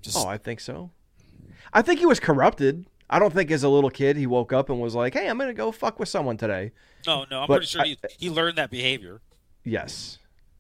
[0.02, 0.92] Just Oh, I think so.
[1.74, 2.86] I think he was corrupted.
[3.12, 5.38] I don't think as a little kid he woke up and was like, "Hey, I'm
[5.38, 6.72] gonna go fuck with someone today."
[7.06, 7.42] no, no.
[7.42, 9.22] I'm but pretty sure I- he he learned that behavior.
[9.64, 10.18] Yes,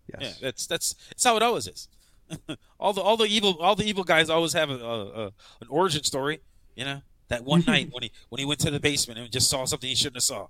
[0.07, 0.40] Yeah, yes.
[0.40, 1.88] that's that's that's how it always is.
[2.80, 5.26] all the all the evil all the evil guys always have a, a, a
[5.61, 6.41] an origin story.
[6.76, 7.72] You know, that one mm-hmm.
[7.72, 10.18] night when he when he went to the basement and just saw something he shouldn't
[10.18, 10.48] have saw,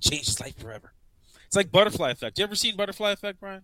[0.00, 0.94] changed his life forever.
[1.46, 2.38] It's like butterfly effect.
[2.38, 3.62] You ever seen butterfly effect, Brian?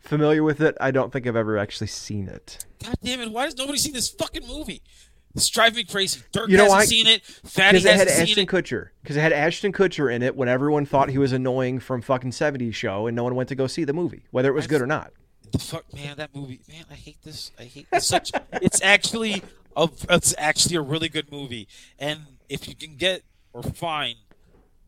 [0.00, 0.76] Familiar with it?
[0.80, 2.64] I don't think I've ever actually seen it.
[2.82, 3.30] God damn it!
[3.30, 4.82] Why has nobody seen this fucking movie?
[5.34, 6.20] It's driving me crazy.
[6.32, 6.84] Dirk You know hasn't why?
[6.84, 7.22] seen it.
[7.24, 8.48] Phatty Because it had hasn't seen Ashton it.
[8.48, 8.88] Kutcher.
[9.02, 12.30] Because it had Ashton Kutcher in it when everyone thought he was annoying from fucking
[12.32, 14.82] '70s show, and no one went to go see the movie, whether it was good
[14.82, 15.12] or not.
[15.50, 17.50] the fuck, man, that movie, man, I hate this.
[17.58, 18.06] I hate this.
[18.06, 18.32] Such.
[18.54, 19.42] it's actually
[19.76, 21.66] a, it's actually a really good movie,
[21.98, 23.22] and if you can get
[23.54, 24.16] or find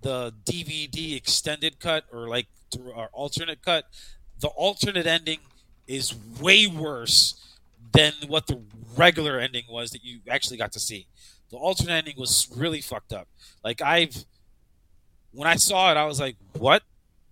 [0.03, 2.49] the DVD extended cut or like
[2.95, 3.87] or alternate cut,
[4.41, 5.39] the alternate ending
[5.87, 7.54] is way worse
[7.95, 8.63] than what the
[8.97, 11.07] regular ending was that you actually got to see.
[11.51, 13.29] The alternate ending was really fucked up.
[13.63, 14.25] Like I've
[15.33, 16.83] when I saw it, I was like, "What?"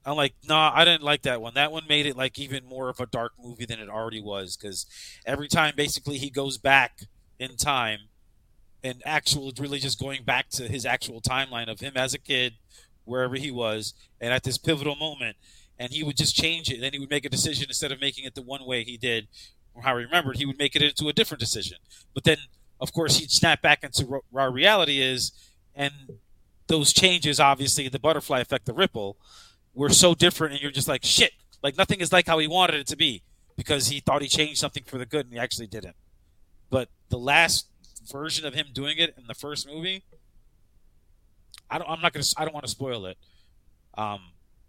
[0.05, 1.55] I'm like, nah, I didn't like that one.
[1.55, 4.57] That one made it like even more of a dark movie than it already was
[4.57, 4.87] because
[5.25, 7.03] every time basically he goes back
[7.39, 8.01] in time
[8.83, 12.55] and actual really just going back to his actual timeline of him as a kid,
[13.05, 15.37] wherever he was, and at this pivotal moment,
[15.79, 16.81] and he would just change it.
[16.81, 19.29] Then he would make a decision instead of making it the one way he did,
[19.75, 21.79] or how he remembered, he would make it into a different decision.
[22.15, 22.39] But then,
[22.81, 25.33] of course, he'd snap back into our reality is,
[25.75, 25.93] and
[26.67, 29.17] those changes, obviously, the butterfly effect, the ripple,
[29.75, 31.33] were so different, and you're just like shit.
[31.63, 33.23] Like nothing is like how he wanted it to be
[33.57, 35.97] because he thought he changed something for the good, and he actually didn't.
[36.71, 37.69] But the last
[38.11, 40.05] version of him doing it in the first movie,
[41.71, 41.89] I don't.
[41.89, 42.25] I'm not gonna.
[42.37, 43.17] I don't want to spoil it.
[43.97, 44.21] Um,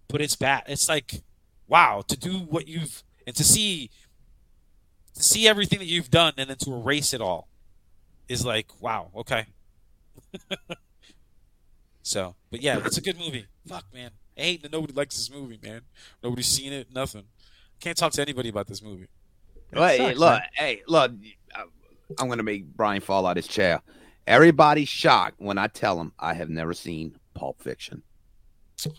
[0.07, 0.63] but it's bad.
[0.67, 1.23] It's like,
[1.67, 3.89] wow, to do what you've and to see,
[5.15, 7.47] to see everything that you've done, and then to erase it all,
[8.27, 9.47] is like, wow, okay.
[12.03, 13.45] so, but yeah, it's a good movie.
[13.67, 14.11] Fuck, man.
[14.37, 15.81] I hate that nobody likes this movie, man.
[16.23, 16.87] Nobody's seen it.
[16.93, 17.25] Nothing.
[17.79, 19.07] Can't talk to anybody about this movie.
[19.73, 20.41] Hey, sucks, look, man.
[20.53, 21.11] hey, look.
[22.19, 23.81] I'm gonna make Brian fall out of his chair.
[24.27, 28.03] Everybody's shocked when I tell them I have never seen Pulp Fiction.
[28.87, 28.91] Oh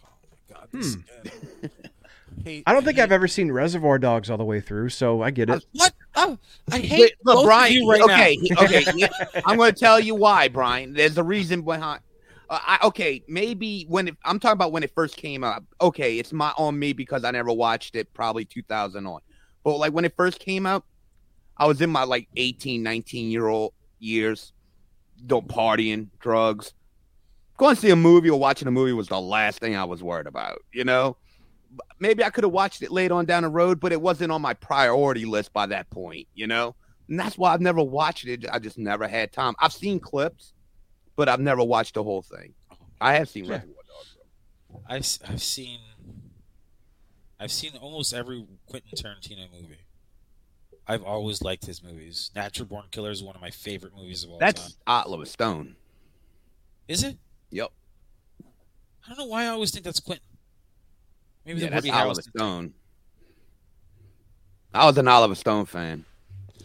[0.51, 1.01] my god, this hmm.
[1.24, 1.70] again.
[2.45, 5.23] Hate- I don't think hate- I've ever seen Reservoir Dogs all the way through, so
[5.23, 5.65] I get it.
[5.73, 5.93] What?
[6.16, 6.39] Oh,
[6.70, 7.86] I hate Wait, look, both Brian.
[7.86, 8.62] right okay, now.
[8.62, 8.85] okay.
[9.47, 10.93] I'm going to tell you why, Brian.
[10.93, 12.01] There's a reason behind.
[12.49, 15.65] Uh, I, okay, maybe when it, I'm talking about when it first came out.
[15.81, 18.12] Okay, it's my on me because I never watched it.
[18.15, 19.20] Probably 2000 on,
[19.65, 20.85] but like when it first came out,
[21.57, 24.53] I was in my like 18, 19 year old years,
[25.27, 26.74] don't partying, drugs.
[27.57, 30.03] Going to see a movie or watching a movie was the last thing I was
[30.03, 30.62] worried about.
[30.73, 31.16] You know,
[31.99, 34.43] maybe I could have watched it later on down the road, but it wasn't on
[34.43, 36.75] my priority list by that point, you know?
[37.09, 38.45] And that's why I've never watched it.
[38.51, 39.55] I just never had time.
[39.59, 40.53] I've seen clips,
[41.17, 42.55] but I've never watched the whole thing.
[43.01, 43.53] I have seen Yeah.
[43.57, 44.17] Reservoir Dogs.
[44.71, 44.83] though.
[44.89, 45.81] I've I've seen
[47.39, 49.79] I've seen almost every Quentin Tarantino movie.
[50.87, 52.31] I've always liked his movies.
[52.35, 54.47] Natural Born Killer is one of my favorite movies of all time.
[54.47, 55.77] That's Oliver Stone.
[56.89, 57.17] Is it?
[57.51, 57.71] Yep.
[59.05, 60.25] I don't know why I always think that's Quentin.
[61.47, 62.37] Maybe Yeah, the that's Woody Oliver Harrelson.
[62.39, 62.75] Stone.
[64.73, 66.05] I was an Oliver Stone fan.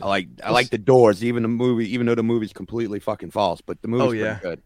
[0.01, 3.31] I like I like the Doors, even the movie, even though the movie's completely fucking
[3.31, 4.39] false, but the movie's Oh, pretty yeah.
[4.41, 4.61] good.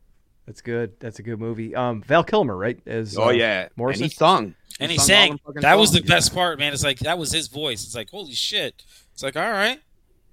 [0.46, 1.00] That's good.
[1.00, 1.74] That's a good movie.
[1.76, 2.80] Um, Val Kilmer, right?
[2.86, 4.04] As Oh uh, yeah, Morrison?
[4.04, 5.30] and he sung, And he sung sang.
[5.32, 6.10] them fucking That was the songs.
[6.10, 6.74] best part, man.
[6.74, 7.84] It's like that was his voice.
[7.84, 8.84] It's like holy shit.
[9.14, 9.80] It's like all right.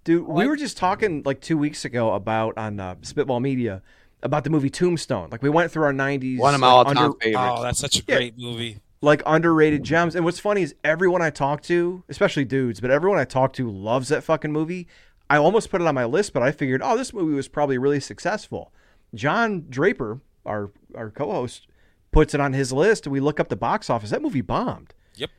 [0.05, 3.83] Dude, we were just talking like two weeks ago about on uh, Spitball Media
[4.23, 5.31] about the movie Tombstone.
[5.31, 7.53] Like we went through our '90s, One of my like, all-time under- favorites.
[7.59, 8.17] Oh, that's such a Yeah.
[8.17, 8.79] great movie.
[9.03, 10.15] Like underrated gems.
[10.15, 13.71] And what's funny is everyone I talk to, especially dudes, but everyone I talk to
[13.71, 14.87] loves that fucking movie.
[15.31, 17.79] I almost put it on my list, but I figured, oh, this movie was probably
[17.79, 18.73] really successful.
[19.15, 21.67] John Draper, our our co-host,
[22.11, 24.11] puts it on his list, and we look up the box office.
[24.11, 24.95] That movie bombed.
[25.17, 25.31] Yep.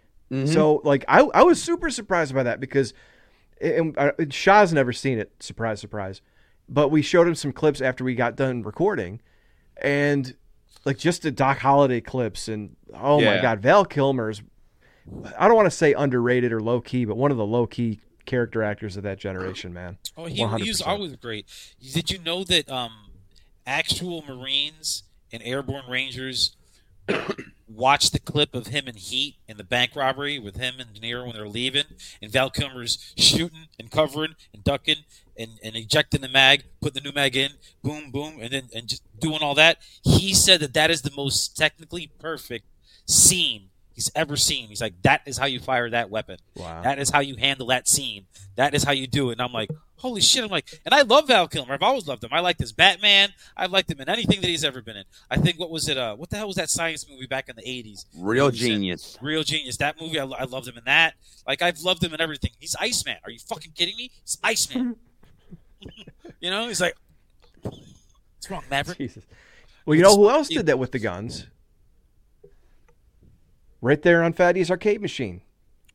[0.47, 2.93] So like I I was super surprised by that because
[3.61, 5.31] and, uh, Shah's never seen it.
[5.39, 6.21] Surprise, surprise.
[6.67, 9.21] But we showed him some clips after we got done recording,
[9.81, 10.35] and
[10.85, 14.41] like just the Doc Holliday clips, and oh my God, Val Kilmer's.
[15.37, 17.99] I don't want to say underrated or low key, but one of the low key
[18.25, 19.97] character actors of that generation, man.
[20.15, 21.45] Oh, he, he was always great.
[21.93, 22.91] Did you know that um,
[23.65, 26.55] actual Marines and airborne Rangers
[27.67, 31.01] watched the clip of him in Heat and the bank robbery with him and De
[31.01, 31.85] Niro when they're leaving,
[32.21, 35.03] and Val Kilmer's shooting and covering and ducking
[35.37, 37.51] and, and ejecting the mag, putting the new mag in,
[37.83, 39.77] boom, boom, and then and just doing all that.
[40.03, 42.65] He said that that is the most technically perfect
[43.05, 44.67] scene he's ever seen.
[44.67, 46.37] He's like, that is how you fire that weapon.
[46.55, 46.81] Wow.
[46.81, 48.25] That is how you handle that scene.
[48.55, 49.33] That is how you do it.
[49.33, 50.43] And I'm like, holy shit.
[50.43, 51.73] I'm like, and I love Val Kilmer.
[51.73, 52.31] I've always loved him.
[52.33, 53.29] I liked his Batman.
[53.55, 55.03] I've liked him in anything that he's ever been in.
[55.29, 55.97] I think, what was it?
[55.97, 58.05] Uh, what the hell was that science movie back in the 80s?
[58.17, 58.65] Real What was it?
[58.67, 59.17] genius.
[59.21, 59.77] Real genius.
[59.77, 61.13] That movie, I, I loved him in that.
[61.47, 62.51] Like, I've loved him in everything.
[62.59, 63.17] He's Iceman.
[63.23, 64.09] Are you fucking kidding me?
[64.23, 64.95] He's Iceman.
[66.39, 66.95] you know, he's like,
[67.61, 68.97] what's wrong, Maverick?
[68.97, 69.23] Jesus.
[69.85, 71.45] Well, you know who else did that with the guns?
[73.81, 75.41] Right there on Phatty's arcade machine,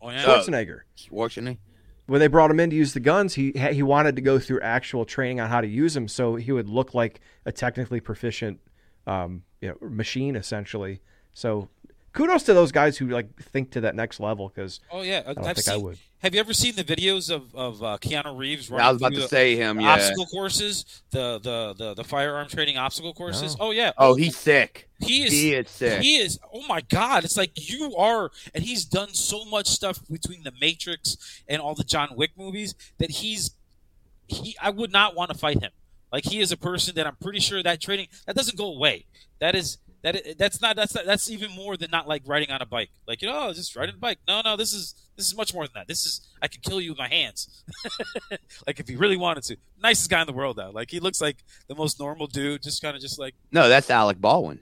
[0.03, 0.25] Oh, yeah.
[0.25, 0.81] Schwarzenegger.
[0.97, 1.59] Schwarzenegger.
[2.07, 4.61] when they brought him in to use the guns, he he wanted to go through
[4.61, 8.61] actual training on how to use them, so he would look like a technically proficient,
[9.07, 11.01] um, you know, machine essentially.
[11.33, 11.69] So,
[12.17, 15.47] kudos to those guys who like think to that next level because Oh yeah, don't
[15.47, 15.99] I've think I would.
[16.21, 18.71] Have you ever seen the videos of of uh, Keanu Reeves?
[18.71, 19.81] running I was about to the- say him.
[19.81, 19.93] Yeah.
[19.93, 23.55] obstacle courses, the, the the the firearm training obstacle courses.
[23.61, 23.93] Oh yeah.
[23.99, 24.89] Oh, he's sick.
[24.99, 25.33] he is.
[25.33, 26.01] He is sick.
[26.03, 26.41] He is.
[26.53, 27.23] Oh my God!
[27.25, 31.75] It's like you are, and he's done so much stuff between the Matrix and all
[31.75, 33.51] the John Wick movies that he's.
[34.27, 35.71] He, I would not want to fight him.
[36.11, 39.05] Like he is a person that I'm pretty sure that training that doesn't go away.
[39.39, 42.63] That is that that's not that's not, that's even more than not like riding on
[42.63, 42.91] a bike.
[43.07, 44.19] Like you know, oh, just riding a bike.
[44.29, 45.89] No, no, this is this is much more than that.
[45.89, 47.65] This is I can kill you with my hands.
[48.67, 49.57] like if he really wanted to.
[49.83, 50.71] Nicest guy in the world though.
[50.71, 52.63] Like he looks like the most normal dude.
[52.63, 54.61] Just kind of just like No, that's Alec Baldwin.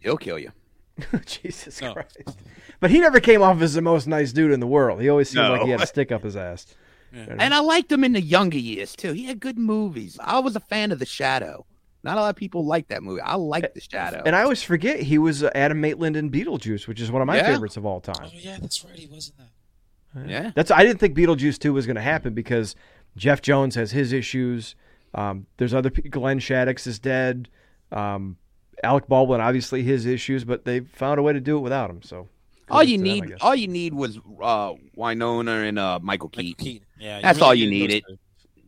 [0.00, 0.52] He'll kill you.
[1.26, 1.94] Jesus No.
[1.94, 2.38] Christ.
[2.80, 5.00] But he never came off as the most nice dude in the world.
[5.00, 5.52] He always seemed No.
[5.52, 6.66] like he had a stick up his ass.
[7.14, 9.12] And I liked him in the younger years too.
[9.12, 10.18] He had good movies.
[10.22, 11.66] I was a fan of The Shadow.
[12.04, 13.20] Not a lot of people like that movie.
[13.20, 14.22] I like The Shadow.
[14.26, 17.26] And I always forget he was uh, Adam Maitland in Beetlejuice, which is one of
[17.26, 17.46] my Yeah.
[17.46, 18.16] favorites of all time.
[18.24, 18.98] Oh yeah, that's right.
[18.98, 20.28] He wasn't that.
[20.28, 20.50] yeah.
[20.54, 22.74] That's I didn't think Beetlejuice two was going to happen because
[23.16, 24.74] Jeff Jones has his issues.
[25.14, 26.10] Um, there's other people.
[26.10, 27.48] Glenn Shadix is dead.
[27.92, 28.36] Um,
[28.82, 32.02] Alec Baldwin obviously his issues, but they found a way to do it without him.
[32.02, 32.28] So
[32.68, 36.28] all you to them, need, all you need was uh, Winona and uh, Michael Michael
[36.30, 36.64] Keaton.
[36.64, 36.86] Keaton.
[36.98, 38.04] Yeah, That's all you needed needed.
[38.08, 38.18] those
[38.56, 38.62] two.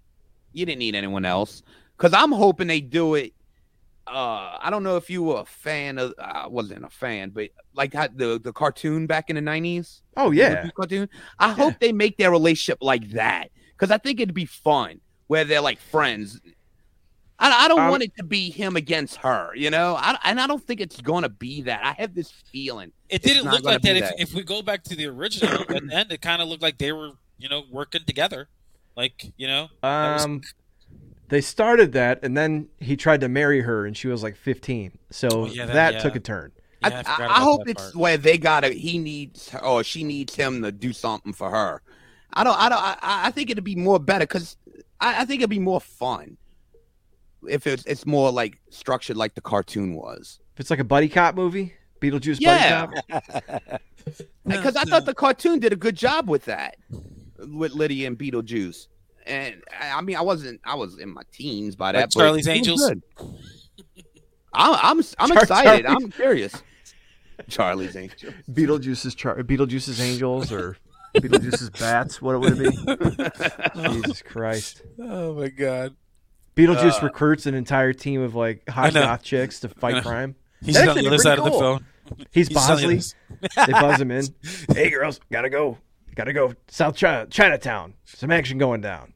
[0.52, 1.62] You didn't need anyone else.
[1.96, 3.32] Because I'm hoping they do it.
[4.06, 6.12] Uh, I don't know if you were a fan of.
[6.18, 10.02] I wasn't a fan, but like how the the cartoon back in the '90s.
[10.18, 11.08] oh yeah, cartoon.
[11.38, 15.44] I hope they make their relationship like that because I think it'd be fun where
[15.44, 16.38] they're like friends.
[17.38, 19.96] I, I don't Um, want it to be him against her, you know.
[19.98, 21.80] I, and I don't think it's gonna be that.
[21.84, 22.92] I have this feeling.
[23.08, 23.94] It didn't look like that.
[23.94, 24.20] be If, that.
[24.20, 26.76] if we go back to the original, at the end, it kind of looked like
[26.78, 28.48] they were, you know, working together.
[28.96, 30.42] Like, you know, that was- um,
[31.28, 34.98] they started that, and then he tried to marry her, and she was like 15.
[35.10, 35.98] So Oh, yeah, that- that yeah.
[36.00, 36.52] took a turn.
[36.82, 37.96] yeah, I, I, I, forgot I about hope it's part.
[37.96, 38.68] where they gotta.
[38.68, 41.82] He needs her, or she needs him to do something for her.
[42.32, 42.58] I don't.
[42.58, 42.78] I don't.
[42.82, 44.56] I, I think it'd be more better because
[45.00, 46.36] I, I think it'd be more fun
[47.48, 50.40] if it's it's more like structured like the cartoon was.
[50.54, 52.86] If it's like a buddy cop movie, Beetlejuice Yeah.
[52.86, 53.80] buddy cop.
[54.46, 56.76] Because I thought the cartoon did a good job with that,
[57.38, 58.88] with Lydia and Beetlejuice.
[59.26, 60.60] And I I mean, I wasn't.
[60.64, 61.98] I was in my teens by that.
[61.98, 62.90] Like but Charlie's it Angels?
[62.90, 63.00] I'm
[64.52, 65.84] I'm I'm Char- excited.
[65.86, 66.62] Charlie- I'm curious.
[67.48, 68.32] Charlie's Angels.
[68.50, 70.76] Beetlejuice's Char- Beetlejuice's Angels or
[71.16, 72.22] Beetlejuice's Bats.
[72.22, 73.92] What would it be?
[73.94, 74.82] Jesus Christ.
[74.98, 75.96] Oh my god,
[76.56, 79.00] Beetlejuice Uh, recruits an entire team of like I hot know.
[79.02, 80.36] goth chicks to fight crime.
[80.64, 81.84] he's That's on the other side pretty of the phone.
[82.30, 83.00] He's He's Bosley.
[83.66, 84.26] They buzz him in.
[84.74, 85.78] Hey girls, gotta go.
[86.14, 86.54] Gotta go.
[86.68, 87.94] South China, Chinatown.
[88.04, 89.12] Some action going down.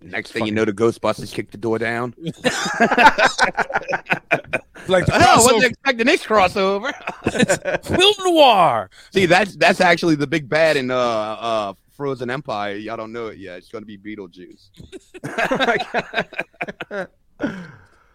[0.00, 2.14] Next thing you know, the Ghostbusters kick the door down.
[4.88, 7.84] Like the Oh, I wasn't crossover, expecting this crossover.
[7.84, 8.90] film noir.
[9.12, 12.74] See, that's that's actually the big bad in uh uh Frozen Empire.
[12.74, 13.58] Y'all don't know it yet.
[13.58, 14.70] It's going to be Beetlejuice.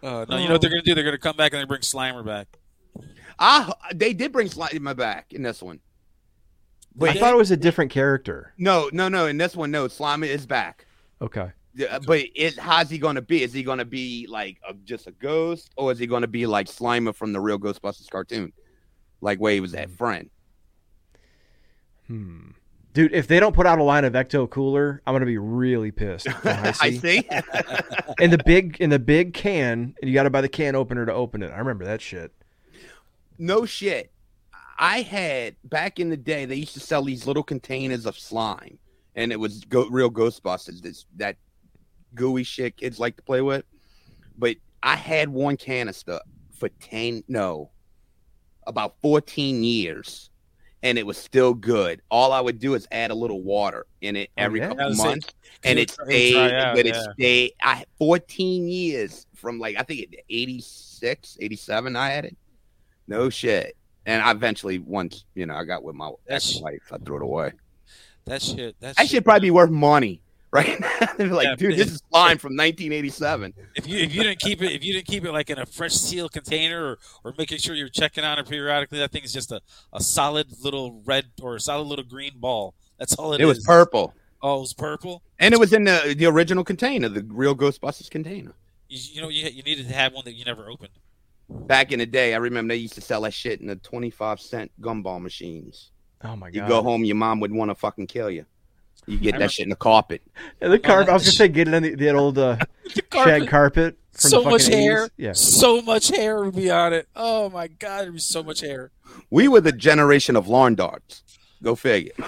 [0.00, 0.94] Uh, no, you know what they're gonna do?
[0.94, 2.46] They're gonna come back and they bring Slimer back.
[3.38, 5.80] Ah, they did bring Slimer back in this one.
[7.00, 8.52] I thought it was a different character.
[8.58, 9.26] No, no, no.
[9.26, 9.86] In this one, no.
[9.86, 10.86] Slimer is back.
[11.20, 11.50] Okay.
[11.74, 13.42] Yeah, but it, how's he going to be?
[13.42, 16.28] Is he going to be like a, just a ghost, or is he going to
[16.28, 18.52] be like Slimer from the real Ghostbusters cartoon,
[19.20, 20.28] like where he was that friend?
[22.08, 22.50] Hmm.
[22.94, 25.92] Dude, if they don't put out a line of Ecto Cooler, I'm gonna be really
[25.92, 26.26] pissed.
[26.44, 27.18] I see.
[28.18, 31.06] in the big in the big can, and you got to buy the can opener
[31.06, 31.52] to open it.
[31.52, 32.32] I remember that shit.
[33.38, 34.10] no shit.
[34.78, 36.44] I had back in the day.
[36.44, 38.78] They used to sell these little containers of slime,
[39.16, 40.80] and it was go, real Ghostbusters.
[40.80, 41.36] This that
[42.14, 43.64] gooey shit kids like to play with.
[44.38, 46.20] But I had one canister
[46.58, 47.70] for ten, no,
[48.68, 50.30] about fourteen years,
[50.84, 52.00] and it was still good.
[52.10, 54.68] All I would do is add a little water in it Oh, every yeah?
[54.68, 55.28] Couple months,
[55.64, 56.52] and it it'll try- it'll stayed.
[56.54, 57.52] out, but it stayed.
[57.62, 62.36] I fourteen years from like I think it 86, 87 I had it.
[63.08, 63.74] No shit.
[64.08, 67.52] And I eventually, once you know, I got with my ex-wife, I threw it away.
[68.24, 68.74] That shit.
[68.80, 70.82] That, That shit should probably be worth money, right?
[71.18, 73.52] They're like, Yeah, dude, this is slime from 1987.
[73.76, 75.66] If you if you didn't keep it if you didn't keep it like in a
[75.66, 79.32] fresh seal container or, or making sure you're checking on it periodically, that thing is
[79.32, 79.60] just a,
[79.92, 82.74] a solid little red or a solid little green ball.
[82.98, 85.22] That's all it It was purple, Oh, it was purple.
[85.38, 88.54] and it was in the the original container, the real Ghostbusters container.
[88.88, 90.92] You, you know you you needed to have one that you never opened.
[91.48, 94.40] Back in the day, I remember they used to sell that shit in the 25
[94.40, 95.90] cent gumball machines.
[96.22, 96.54] Oh my god.
[96.54, 98.44] You go home, your mom would want to fucking kill you.
[99.06, 100.22] You get I that shit in the carpet.
[100.60, 101.08] And the carpet.
[101.08, 102.56] I was that gonna say get it on the, that old uh,
[102.94, 103.96] The shag carpet.
[104.12, 104.82] From so the much fucking 80s.
[104.82, 105.08] hair.
[105.16, 105.32] Yeah.
[105.32, 107.08] So much hair would be on it.
[107.16, 108.90] Oh my god, there'd be so much hair.
[109.30, 111.22] We were the generation of lawn darts.
[111.62, 112.12] Go figure.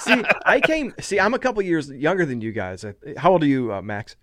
[0.00, 0.94] see, I came.
[1.00, 2.84] See, I'm a couple years younger than you guys.
[3.16, 4.16] How old are you, uh, Max?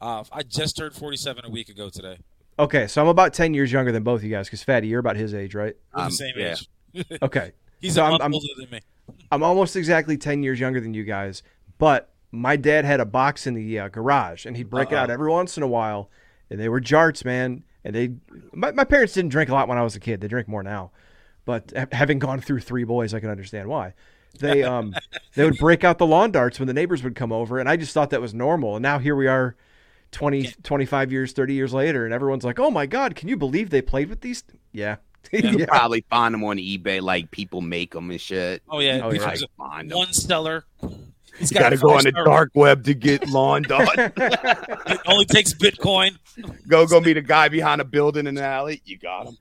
[0.00, 2.18] Uh, I just turned 47 a week ago today.
[2.58, 4.46] Okay, so I'm about ten years younger than both of you guys.
[4.46, 5.74] Because Phatty, you're about his age, right?
[5.94, 6.54] We're Um, the same yeah.
[6.94, 7.06] age.
[7.22, 8.80] Okay, He's So a I'm- I'm- older than me.
[9.32, 11.42] I'm almost exactly ten years younger than you guys.
[11.78, 15.10] But my dad had a box in the uh, garage, and he'd break it out
[15.10, 16.10] every once in a while,
[16.50, 17.64] and they were jarts, man.
[17.84, 18.12] And they,
[18.52, 20.20] my, my parents didn't drink a lot when I was a kid.
[20.20, 20.90] They drink more now,
[21.44, 23.92] but ha- having gone through three boys, I can understand why.
[24.38, 24.94] They um
[25.34, 27.76] they would break out the lawn darts when the neighbors would come over, and I
[27.76, 28.76] just thought that was normal.
[28.76, 29.56] And now here we are.
[30.14, 33.70] 20, 25 years, 30 years later, and everyone's like, oh my God, can you believe
[33.70, 34.42] they played with these?
[34.72, 34.96] Yeah.
[35.32, 35.64] You yeah.
[35.66, 38.62] probably find them on eBay, like people make them and shit.
[38.68, 39.46] Oh yeah, Oh, because yeah.
[39.58, 39.96] Like, find 'em.
[39.98, 40.64] one stellar.
[41.38, 43.88] He's You got got to go on the dark web to get lawn done.
[43.96, 46.18] It only takes Bitcoin.
[46.68, 48.82] go go meet a guy behind a building in the alley.
[48.84, 49.38] You got him.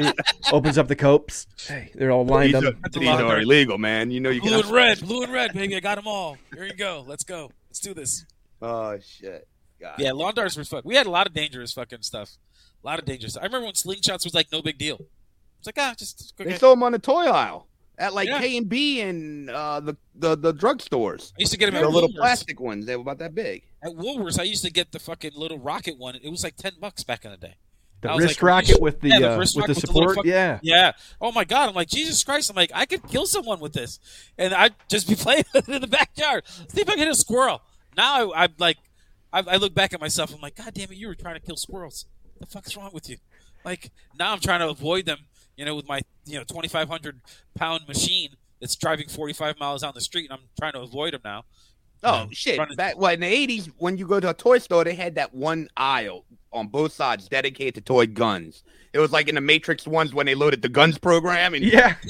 [0.00, 0.12] He
[0.52, 1.46] opens up the copes.
[1.68, 2.74] Hey, they're all lined These up.
[2.84, 4.10] are, these are illegal, man.
[4.10, 4.60] You know you Blue can.
[4.64, 5.76] and red, blue and red, baby.
[5.76, 6.36] I got them all.
[6.52, 7.04] Here you go.
[7.06, 7.50] Let's go.
[7.70, 8.26] Let's do this.
[8.60, 9.46] Oh shit.
[9.82, 9.94] God.
[9.98, 10.84] Yeah, lawn darts were fuck.
[10.84, 12.30] We had a lot of dangerous fucking stuff.
[12.82, 13.36] A lot of dangerous.
[13.36, 14.98] I remember when slingshots was like no big deal.
[15.58, 16.58] It's like ah, just They okay.
[16.58, 17.68] sold them on the toy aisle
[17.98, 18.40] at like Yeah.
[18.40, 21.32] K and B and uh, the the the drugstores.
[21.36, 22.16] I used to get them The little Woolworths.
[22.16, 22.86] plastic ones.
[22.86, 23.62] They were about that big.
[23.82, 26.16] At Woolworths, I used to get the fucking little rocket one.
[26.16, 27.54] It was like ten bucks back in the day.
[28.00, 29.82] The I was wrist like, rocket with the, Yeah, the uh, with the rocket with
[29.84, 30.26] the little support.
[30.26, 30.58] yeah.
[30.62, 30.92] Yeah.
[31.20, 31.68] Oh my god.
[31.68, 32.50] I'm like Jesus Christ.
[32.50, 34.00] I'm like I could kill someone with this,
[34.36, 36.42] and I'd just be playing in the backyard.
[36.68, 37.62] See if I can hit a squirrel.
[37.96, 38.78] Now I, I'm like,
[39.32, 40.34] I, I look back at myself.
[40.34, 42.06] I'm like, God damn it, you were trying to kill squirrels.
[42.36, 43.16] What the fuck's wrong with you?
[43.64, 45.18] Like now I'm trying to avoid them.
[45.56, 47.20] You know, with my you know 2,500
[47.54, 48.30] pound machine
[48.60, 51.44] that's driving 45 miles down the street, and I'm trying to avoid them now.
[52.04, 52.58] Oh Um, shit!
[52.58, 55.14] running- Back well in the eighties, when you go to a toy store, they had
[55.16, 58.64] that one aisle on both sides dedicated to toy guns.
[58.92, 61.94] It was like in the Matrix ones when they loaded the guns program, and Yeah.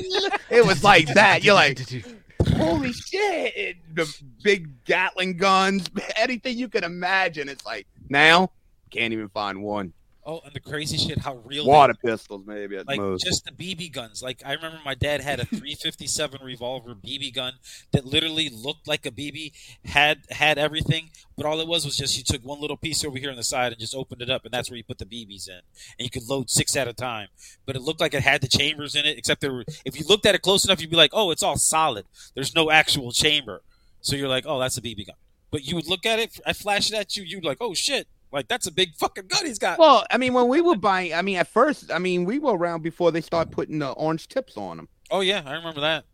[0.50, 1.44] it was like that.
[1.44, 1.78] You're like,
[2.50, 3.76] holy shit!
[3.94, 7.48] The big Gatling guns, anything you can imagine.
[7.48, 8.50] It's like now
[8.92, 9.92] can't even find one.
[10.24, 13.24] Oh, and the crazy shit, how real Water pistols, maybe at like most.
[13.24, 14.22] just the BB guns.
[14.22, 17.54] Like I remember my dad had a 357 revolver BB gun
[17.90, 19.52] that literally looked like a BB,
[19.84, 23.18] had had everything, but all it was was just you took one little piece over
[23.18, 25.04] here on the side and just opened it up, and that's where you put the
[25.04, 25.56] BBs in,
[25.98, 27.26] and you could load six at a time.
[27.66, 29.64] But it looked like it had the chambers in it, except there were.
[29.84, 32.06] If you looked at it close enough, you'd be like, oh, it's all solid.
[32.34, 33.62] There's no actual chamber,
[34.00, 35.16] so you're like, oh, that's a BB gun.
[35.50, 38.06] But you would look at it, I flash it at you, you'd like, oh shit,
[38.32, 39.78] like that's a big fucking gun he's got.
[39.78, 42.56] Well, I mean, when we were buying, I mean, at first, I mean, we were
[42.56, 46.04] around before they start putting the orange tips on them, Oh yeah, I remember that.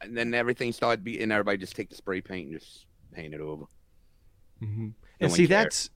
[0.00, 1.22] and then everything started being.
[1.22, 3.64] And everybody just take the spray paint and just paint it over.
[4.60, 5.66] hmm No And see, cared.
[5.66, 5.90] that's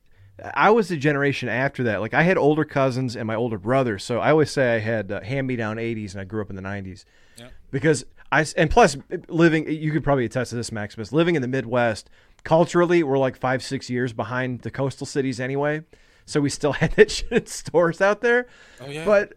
[0.55, 2.01] I was the generation after that.
[2.01, 5.13] Like I had older cousins and my older brother, so I always say I had
[5.13, 7.05] uh, hand-me-down '80s, and I grew up in the '90s.
[7.37, 7.49] Yeah.
[7.71, 8.97] Because I and plus
[9.29, 11.13] living, you could probably attest to this, Maximus.
[11.13, 12.09] Living in the Midwest,
[12.45, 15.83] culturally, we're like five, six years behind the coastal cities anyway.
[16.25, 18.47] So we still had that shit in stores out there.
[18.81, 19.05] Oh yeah.
[19.05, 19.35] But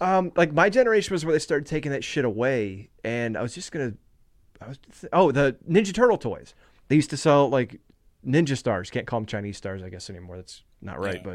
[0.00, 3.54] um, like my generation was where they started taking that shit away, and I was
[3.54, 3.94] just gonna,
[4.60, 4.78] I was
[5.12, 6.54] oh the Ninja Turtle toys.
[6.88, 7.80] They used to sell like
[8.26, 8.90] Ninja Stars.
[8.90, 10.36] Can't call them Chinese stars, I guess anymore.
[10.36, 11.16] That's not right.
[11.24, 11.34] Yeah.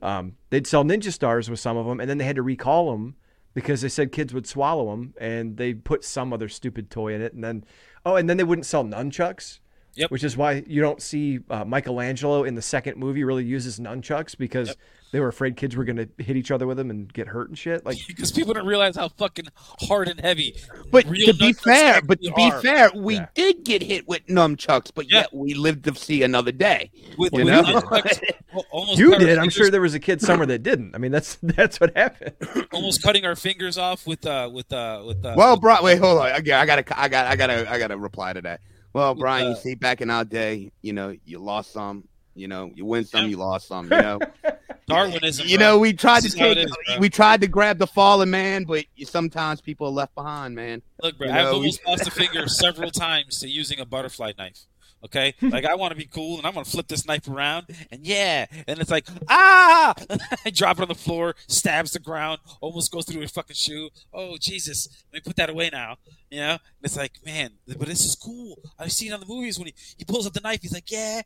[0.00, 2.42] But um, they'd sell Ninja Stars with some of them, and then they had to
[2.42, 3.16] recall them
[3.54, 7.22] because they said kids would swallow them, and they put some other stupid toy in
[7.22, 7.64] it, and then
[8.04, 9.60] oh, and then they wouldn't sell nunchucks.
[9.96, 10.10] Yep.
[10.10, 14.36] Which is why you don't see uh, Michelangelo in the second movie really uses nunchucks
[14.36, 14.76] because Yep.
[15.12, 17.48] they were afraid kids were going to hit each other with them and get hurt
[17.48, 17.86] and shit.
[17.86, 19.46] Like because people don't realize how fucking
[19.82, 20.56] hard and heavy.
[20.90, 22.60] But real to be fair, but to actually be are.
[22.60, 23.26] fair, we Yeah.
[23.34, 25.18] did get hit with nunchucks, but Yeah.
[25.20, 26.90] yet we lived to see another day.
[27.16, 28.20] with, You with nunchucks,
[28.72, 29.38] almost You did.
[29.38, 30.96] I'm sure there was a kid somewhere that didn't.
[30.96, 32.32] I mean, that's that's what happened.
[32.72, 35.34] almost cutting our fingers off with uh with uh with uh.
[35.36, 36.26] Well, with- Brian, wait, hold on.
[36.32, 38.60] I got, I got, I got, I got, I got to reply to that.
[38.94, 42.04] Well, Brian, you see, back in our day, you know, you lost some,
[42.36, 44.20] you know, you win some, you lost some, you know.
[44.86, 45.48] Darwinism.
[45.48, 45.66] you bro.
[45.66, 47.86] know, we tried This to is how it take, is, we tried to grab the
[47.86, 50.80] fallen man, but you, sometimes people are left behind, man.
[51.02, 54.32] Look, bro, you I've know, almost lost a finger several times to using a butterfly
[54.38, 54.60] knife.
[55.04, 58.06] Okay, like I want to be cool and I'm gonna flip this knife around and
[58.06, 59.94] yeah, and it's like ah,
[60.46, 63.90] I drop it on the floor, stabs the ground, almost goes through a fucking shoe.
[64.12, 65.96] Oh Jesus, let me put that away now.
[66.30, 68.58] You know, and it's like man, but this is cool.
[68.78, 70.90] I've seen it on the movies when he, he pulls up the knife, he's like
[70.90, 71.22] yeah,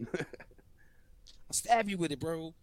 [0.14, 2.54] I'll stab you with it, bro.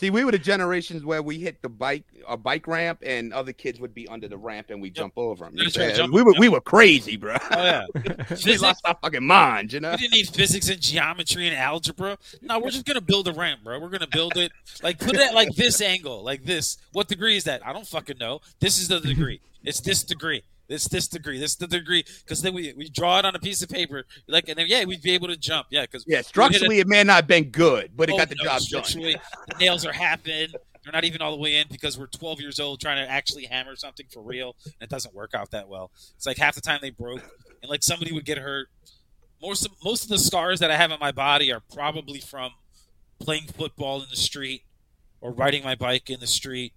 [0.00, 3.52] See, we were the generations where we hit the bike, a bike ramp, and other
[3.52, 5.54] kids would be under the ramp, and we jump over them.
[5.54, 6.40] Right, jump- we were, yep.
[6.40, 7.36] we were crazy, bro.
[7.50, 7.84] Oh yeah,
[8.46, 9.90] we lost our fucking minds, you know.
[9.90, 12.16] We didn't need physics and geometry and algebra.
[12.40, 13.78] No, we're just gonna build a ramp, bro.
[13.78, 14.52] We're gonna build it
[14.82, 16.78] like put it at like this angle, like this.
[16.92, 17.60] What degree is that?
[17.66, 18.40] I don't fucking know.
[18.58, 19.42] This is the degree.
[19.64, 20.44] It's this degree.
[20.70, 21.38] It's this degree.
[21.38, 22.04] This the degree.
[22.24, 24.84] Because then we we draw it on a piece of paper, like, and then yeah,
[24.84, 25.66] we'd be able to jump.
[25.70, 28.36] Yeah, because Yeah, structurally, it may not have been good, but it oh, got the
[28.36, 28.60] job done.
[28.60, 29.16] structurally,
[29.48, 30.50] The nails are half in.
[30.82, 33.44] They're not even all the way in because we're 12 years old trying to actually
[33.44, 35.90] hammer something for real, and it doesn't work out that well.
[36.16, 37.22] It's like half the time they broke,
[37.62, 38.68] and like somebody would get hurt.
[39.42, 42.52] Most of, most of the scars that I have on my body are probably from
[43.18, 44.62] playing football in the street,
[45.20, 46.72] or riding my bike in the street,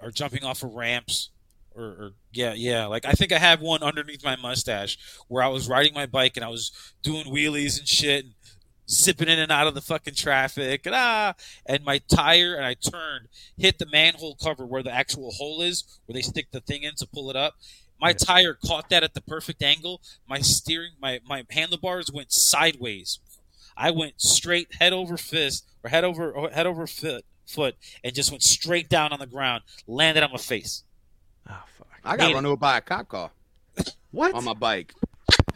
[0.00, 1.30] or jumping off of ramps.
[1.78, 2.86] Or, or yeah, yeah.
[2.86, 4.98] Like I think I have one underneath my mustache
[5.28, 6.72] where I was riding my bike and I was
[7.02, 8.34] doing wheelies and shit, and
[8.90, 11.34] zipping in and out of the fucking traffic, and ah,
[11.66, 15.84] and my tire and I turned, hit the manhole cover where the actual hole is,
[16.06, 17.54] where they stick the thing in to pull it up,
[18.00, 20.00] My tire caught that at the perfect angle.
[20.28, 23.18] My steering, my my handlebars went sideways.
[23.76, 28.14] I went straight head over fist or head over or head over foot foot and
[28.14, 29.64] just went straight down on the ground.
[29.86, 30.84] Landed on my face.
[31.50, 31.88] Oh fuck.
[32.04, 33.30] I got Made run over by a cop car
[34.10, 34.34] What?
[34.34, 34.94] on my bike.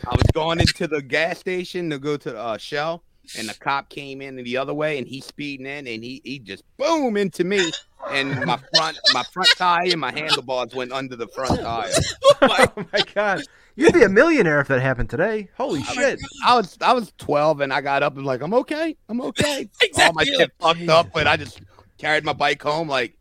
[0.07, 3.03] I was going into the gas station to go to uh, Shell,
[3.39, 6.39] and the cop came in the other way, and he's speeding in, and he he
[6.39, 7.71] just boom into me,
[8.11, 11.91] and my front my front tire and my handlebars went under the front tire.
[12.43, 13.43] oh my god.
[13.75, 15.49] You'd be a millionaire if that happened today.
[15.57, 16.21] Holy shit.
[16.45, 19.69] I was I was twelve, and I got up and like I'm okay, I'm okay.
[19.99, 21.63] All my shit fucked up, but I just
[21.99, 22.89] carried my bike home.
[22.89, 23.17] Like,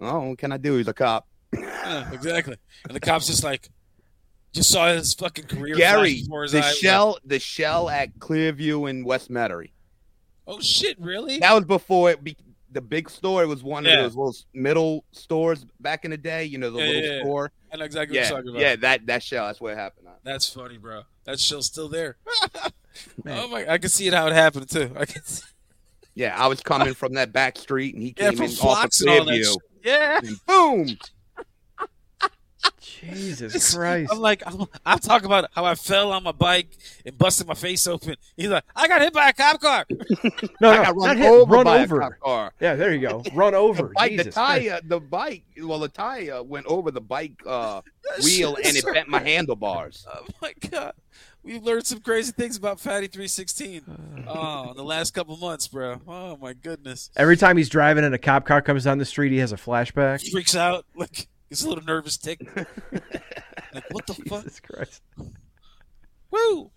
[0.00, 0.76] oh, what can I do?
[0.76, 1.26] He's a cop.
[1.52, 2.56] Yeah, exactly.
[2.86, 3.68] And the cop's just like,
[4.52, 9.30] just saw his fucking career Gary, his the shell, the shell at Clearview in West
[9.30, 9.72] Metairie.
[10.46, 10.98] Oh shit!
[10.98, 11.38] Really?
[11.40, 12.36] That was before it be,
[12.72, 13.42] the big store.
[13.42, 13.98] It was one Yeah.
[13.98, 16.44] of those little middle stores back in the day.
[16.44, 17.52] You know, the Yeah, little yeah, store.
[17.72, 18.60] I know exactly Yeah, what you're talking about.
[18.62, 19.46] yeah, that that shell.
[19.46, 20.08] That's where it happened.
[20.08, 20.20] at.
[20.24, 21.02] That's funny, bro.
[21.24, 22.16] That show's still there.
[23.26, 23.70] oh my!
[23.70, 24.90] I can see it how it happened too.
[24.96, 25.44] I can see,
[26.14, 29.00] Yeah, I was coming from that back street, and he came in off of Fox
[29.02, 29.32] and all that.
[29.34, 29.56] Clearview.
[29.84, 30.18] Yeah.
[30.22, 30.98] and boom.
[33.00, 34.10] Jesus Christ.
[34.12, 36.68] I'm like, I'm, I'm talking about how I fell on my bike
[37.04, 38.16] and busted my face open.
[38.36, 39.86] He's like, I got hit by a cop car.
[40.60, 41.96] No, I no, got run hit, over run by over.
[41.98, 42.52] a cop car.
[42.60, 43.22] Yeah, there you go.
[43.34, 43.84] Run over.
[43.84, 44.66] The bike, the Jesus Christ.
[44.68, 45.44] tire, the bike.
[45.62, 47.82] Well, the tire went over the bike uh,
[48.24, 50.06] wheel, and it bent my handlebars.
[50.12, 50.94] Oh my god,
[51.44, 53.82] we've learned some crazy things about Phatty316.
[54.30, 56.02] Oh, in the last couple months, bro.
[56.06, 59.32] Oh my goodness, Every time he's driving and a cop car comes down the street,
[59.32, 60.28] he has a flashback.
[60.30, 60.84] freaks out.
[60.94, 62.40] Like gets a little nervous tick.
[63.74, 64.42] like what the fuck?
[64.44, 65.02] Jesus Christ.
[66.30, 66.70] Woo!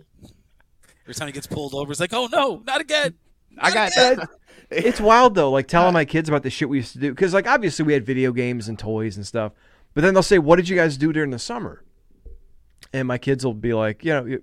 [1.03, 3.15] Every time he gets pulled over, it's like, oh no, not again.
[3.57, 4.25] I got Yeah,
[4.69, 7.09] It's wild though, like telling my kids about the shit we used to do.
[7.11, 9.51] Because like obviously we had video games and toys and stuff,
[9.93, 11.83] but then they'll say, "What did you guys do during the summer?"
[12.93, 14.37] And my kids will be like, you know,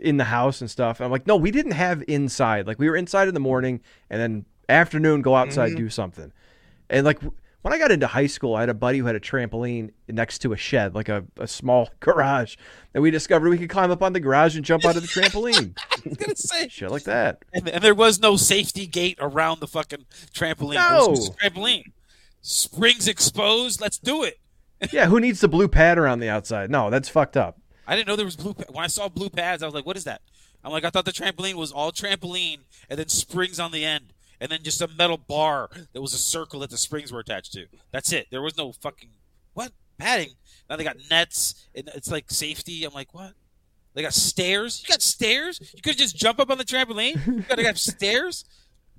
[0.00, 0.98] in the house and stuff.
[0.98, 2.66] And I'm like, no, we didn't have inside.
[2.66, 3.80] Like we were inside in the morning,
[4.10, 5.78] and then afternoon go outside Mm-hmm.
[5.78, 6.32] do something.
[6.90, 7.20] And like
[7.64, 10.40] when I got into high school, I had a buddy who had a trampoline next
[10.40, 12.56] to a shed, like a, a small garage,
[12.92, 15.08] and we discovered we could climb up on the garage and jump out of the
[15.08, 15.74] trampoline.
[15.90, 17.38] I was gonna say, shit like that.
[17.54, 20.04] and, and there was no safety gate around the fucking
[20.34, 20.74] trampoline.
[20.74, 21.92] It was just a trampoline.
[22.42, 23.80] Springs exposed.
[23.80, 24.38] Let's do it.
[24.92, 26.70] Yeah, who needs the blue pad around the outside?
[26.70, 27.58] No, that's fucked up.
[27.86, 28.52] I didn't know there was blue.
[28.52, 30.20] Pa- when I saw blue pads, I was like, "What is that?"
[30.62, 32.58] I'm like, I thought the trampoline was all trampoline
[32.90, 34.12] and then springs on the end,
[34.44, 37.54] and then just a metal bar that was a circle that the springs were attached
[37.54, 37.64] to.
[37.92, 38.26] That's it.
[38.30, 39.08] There was no fucking
[39.54, 40.34] what padding.
[40.68, 42.84] Now they got nets and it's like safety.
[42.84, 43.32] I'm like, what?
[43.94, 44.84] They got stairs.
[44.86, 45.60] You got stairs.
[45.74, 47.26] You could just jump up on the trampoline.
[47.26, 48.44] You gotta have stairs.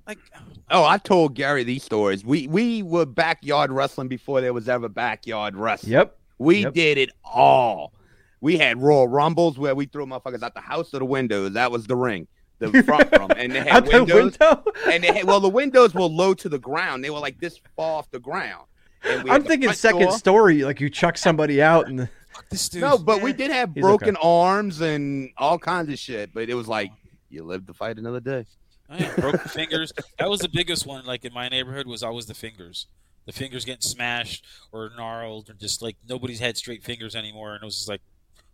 [0.04, 0.40] Like, oh.
[0.72, 2.24] oh, I told Gary these stories.
[2.24, 5.92] We we were backyard wrestling before there was ever backyard wrestling.
[5.92, 6.18] Yep.
[6.38, 6.74] We Yep.
[6.74, 7.92] did it all.
[8.40, 11.52] We had Royal Rumbles where we threw motherfuckers out the house or the windows.
[11.52, 12.26] That was the ring,
[12.58, 14.38] the front room, and they had Out the windows.
[14.38, 14.64] window?
[14.90, 17.04] And they had, well, the windows were low to the ground.
[17.04, 18.64] They were like this far off the ground.
[19.04, 20.12] And we I'm thinking second door.
[20.18, 22.80] story, like you chuck somebody out and the, fuck this dude.
[22.80, 26.32] No, but we did have He's broken arms and all kinds of shit.
[26.34, 26.90] But it was like
[27.28, 28.46] you live to fight another day.
[28.88, 29.92] I yeah, broken fingers.
[30.18, 31.04] That was the biggest one.
[31.04, 32.86] Like in my neighborhood, was always the fingers.
[33.26, 37.54] The fingers getting smashed or gnarled, or just like nobody's had straight fingers anymore.
[37.54, 38.00] And it was just like,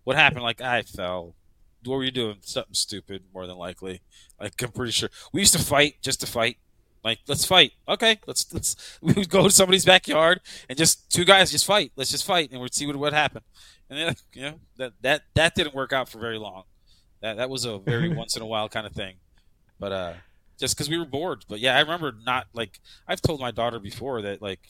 [0.04, 0.42] what happened?
[0.42, 1.34] Like I fell.
[1.84, 2.36] What were you doing?
[2.42, 4.02] Something stupid, more than likely.
[4.40, 6.58] Like I'm pretty sure we used to fight just to fight.
[7.04, 7.72] Like let's fight.
[7.88, 11.92] Okay, let's let's we would go to somebody's backyard and just two guys just fight.
[11.96, 13.44] Let's just fight and we'd see what what happened.
[13.90, 16.64] And then you know that that that didn't work out for very long.
[17.20, 19.16] That that was a very once in a while kind of thing.
[19.78, 20.12] But uh,
[20.58, 21.44] just because we were bored.
[21.48, 24.60] But yeah, I remember not like I've told my daughter before that like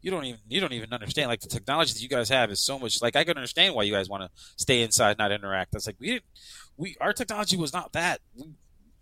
[0.00, 2.60] you don't even you don't even understand like the technology that you guys have is
[2.60, 5.72] so much like I can understand why you guys want to stay inside not interact.
[5.72, 6.24] That's like we didn't
[6.76, 8.20] we our technology was not that.
[8.36, 8.44] We,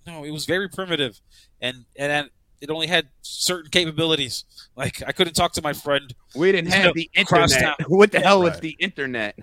[0.07, 1.21] no, it was very primitive,
[1.61, 4.45] and and it only had certain capabilities.
[4.77, 7.77] Like I couldn't talk to my friend We didn't have no the internet.
[7.89, 9.37] What the hell was the internet?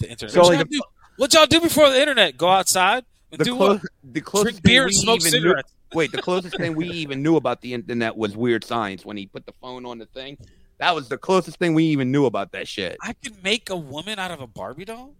[0.00, 0.32] the internet.
[0.32, 0.80] So, what, like, y'all do,
[1.16, 2.36] what y'all do before the internet?
[2.36, 3.82] Go outside and The, do what?
[4.02, 5.54] the closest Drink beer and smoke even knew-
[5.94, 9.26] Wait, the closest thing we even knew about the internet was Weird Science when he
[9.26, 10.36] put the phone on the thing.
[10.78, 12.96] That was the closest thing we even knew about that shit.
[13.02, 15.14] I could make a woman out of a Barbie doll.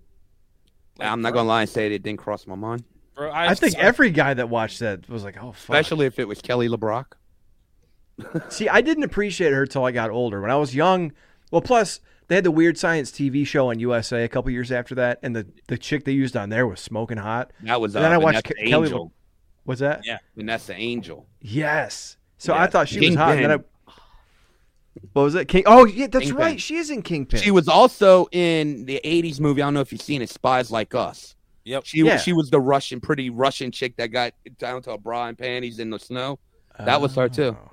[0.99, 2.85] Like, I'm not bro, gonna lie and say it didn't cross my mind,
[3.15, 6.07] Bro, I, I think I- every guy that watched that was like, "Oh, fuck." especially
[6.07, 7.07] if it was Kelly LeBrock.
[8.49, 10.41] See, I didn't appreciate her till I got older.
[10.41, 11.13] When I was young,
[11.51, 14.95] well, plus they had the Weird Science TV show on USA a couple years after
[14.97, 17.53] that, and the the chick they used on there was smoking hot.
[17.63, 19.05] That was uh, And then I watched Vanessa Ke- Kelly Angel.
[19.05, 19.11] Le-
[19.65, 20.07] What's that?
[20.07, 20.19] Yeah.
[20.37, 21.27] Vanessa Angel.
[21.41, 22.17] Yes.
[22.39, 23.65] So Yeah, I thought she was King hot, and then I, Ben.
[25.13, 25.47] What was it?
[25.49, 25.65] King.
[25.67, 26.43] Oh yeah, that's Kingpin.
[26.43, 26.61] right.
[26.61, 27.41] She is in Kingpin.
[27.41, 29.63] She was also in the '80s movie.
[29.63, 31.35] I don't know if you've seen it, Spies Like Us.
[31.65, 31.85] Yep.
[31.85, 32.17] She Yeah.
[32.19, 35.79] she was the Russian, pretty Russian chick that got down to a bra and panties
[35.79, 36.39] in the snow.
[36.79, 37.57] That was her too.
[37.61, 37.71] Oh.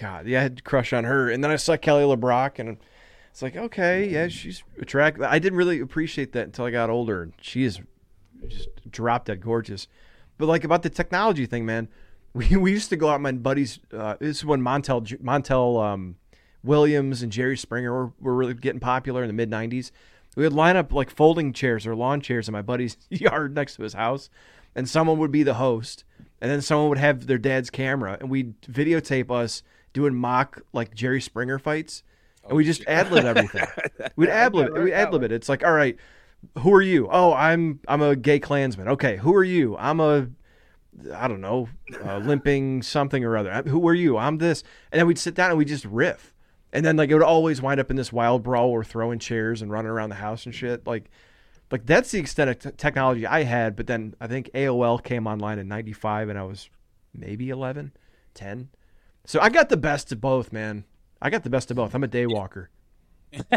[0.00, 2.76] God, yeah, I had a crush on her, and then I saw Kelly LeBrock, and
[3.30, 5.22] it's like, okay, yeah, she's attractive.
[5.22, 7.22] I didn't really appreciate that until I got older.
[7.22, 7.80] and She is
[8.48, 9.88] just drop dead gorgeous.
[10.36, 11.88] But like about the technology thing, man,
[12.34, 13.20] we we used to go out.
[13.22, 16.16] My buddies, uh, this is when Montel Montel um,
[16.64, 19.90] Williams and Jerry Springer were, were really getting popular in the mid '90s.
[20.36, 23.76] We would line up like folding chairs or lawn chairs in my buddy's yard next
[23.76, 24.30] to his house,
[24.74, 26.04] and someone would be the host,
[26.40, 29.62] and then someone would have their dad's camera, and we'd videotape us
[29.92, 32.02] doing mock like Jerry Springer fights,
[32.46, 33.66] and we just ad lib everything.
[34.16, 35.32] We'd ad lib, we ad lib it.
[35.32, 35.96] It's like, all right,
[36.58, 37.08] who are you?
[37.10, 38.88] Oh, I'm I'm a gay Klansman.
[38.88, 39.76] Okay, who are you?
[39.76, 40.28] I'm a
[41.12, 41.68] I don't know,
[42.04, 43.62] uh, limping something or other.
[43.66, 44.16] Who are you?
[44.16, 44.62] I'm this,
[44.92, 46.32] and then we'd sit down and we just riff,
[46.72, 48.72] and then like it would always wind up in this wild brawl.
[48.72, 50.86] We're throwing chairs and running around the house and shit.
[50.86, 51.10] Like,
[51.70, 53.76] like that's the extent of t- technology I had.
[53.76, 56.68] But then I think AOL came online in '95, and I was
[57.14, 57.92] maybe 11,
[58.34, 58.68] 10.
[59.24, 60.84] So I got the best of both, man.
[61.20, 61.94] I got the best of both.
[61.94, 62.70] I'm a day walker.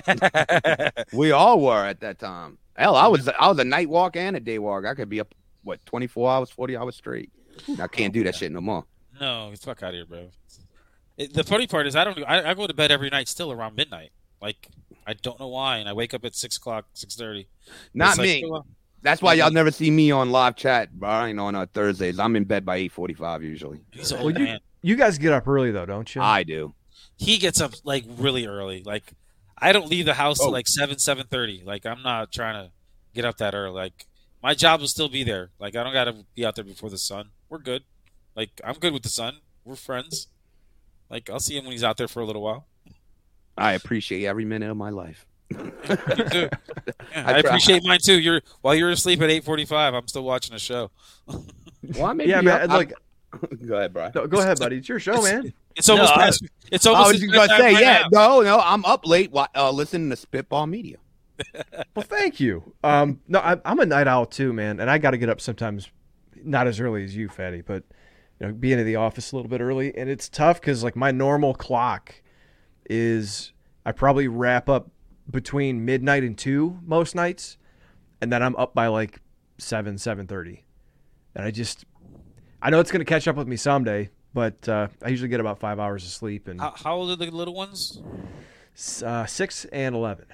[1.13, 2.57] We all were at that time.
[2.75, 4.85] Hell, I was I was a night walk and a day walk.
[4.85, 5.33] I could be up
[5.63, 7.31] what 24 hours, 40 hours straight.
[7.79, 8.85] I can't do that shit no more.
[9.19, 10.29] No, get fuck out of here, bro.
[11.23, 12.17] It, the funny part is, I don't.
[12.27, 14.11] I, I go to bed every night still around midnight.
[14.41, 14.67] Like
[15.05, 17.47] I don't know why, and I wake up at six o'clock, six thirty.
[17.93, 18.49] Not me.
[19.03, 22.19] That's why y'all never see me on live chat, Brian, on uh, Thursdays.
[22.19, 23.79] I'm in bed by 8:45 usually.
[23.91, 26.21] He's an Well, old you you guys get up early though, don't you?
[26.21, 26.73] I do.
[27.17, 28.83] He gets up like really early.
[28.83, 29.13] Like
[29.57, 30.45] I don't leave the house Oh.
[30.45, 31.63] till like seven, seven thirty.
[31.65, 32.71] Like I'm not trying to
[33.13, 33.73] get up that early.
[33.75, 34.05] Like
[34.43, 35.49] my job will still be there.
[35.59, 37.29] Like I don't got to be out there before the sun.
[37.49, 37.83] We're good.
[38.35, 39.37] Like I'm good with the sun.
[39.65, 40.27] We're friends.
[41.11, 42.65] Like I'll see him when he's out there for a little while.
[43.57, 45.25] I appreciate every minute of my life.
[45.51, 45.71] You
[46.31, 46.49] do.
[47.13, 48.17] Yeah, I I, appreciate mine too.
[48.19, 49.93] You're while you're asleep at eight forty-five.
[49.93, 50.89] I'm still watching a show.
[51.95, 52.61] Well, I may yeah, man.
[52.61, 52.93] up- Like,
[53.67, 54.11] go ahead, Brian.
[54.13, 54.77] no, go ahead, buddy.
[54.77, 55.51] It's your show, man.
[55.75, 56.45] It's almost No, I- past.
[56.71, 57.07] It's I almost.
[57.13, 58.37] was his just gonna bedtime say, right yeah, now.
[58.37, 60.97] no, no, I'm up late uh, listening to Spitball Media.
[61.95, 62.71] Well, thank you.
[62.83, 65.41] Um, no, I, I'm a night owl too, man, and I got to get up
[65.41, 65.89] sometimes,
[66.43, 67.83] not as early as you, Phatty, but
[68.41, 70.95] you know, being in the office a little bit early, and it's tough because like
[70.95, 72.21] my normal clock
[72.89, 73.53] is
[73.85, 74.89] I probably wrap up
[75.29, 77.57] between midnight and two most nights,
[78.19, 79.19] and then I'm up by like
[79.59, 80.65] seven, seven thirty,
[81.35, 81.85] and I just
[82.63, 85.59] I know it's gonna catch up with me someday, but uh, I usually get about
[85.59, 88.01] five hours of sleep and How, how old are the little ones?
[89.05, 90.25] uh, six and eleven.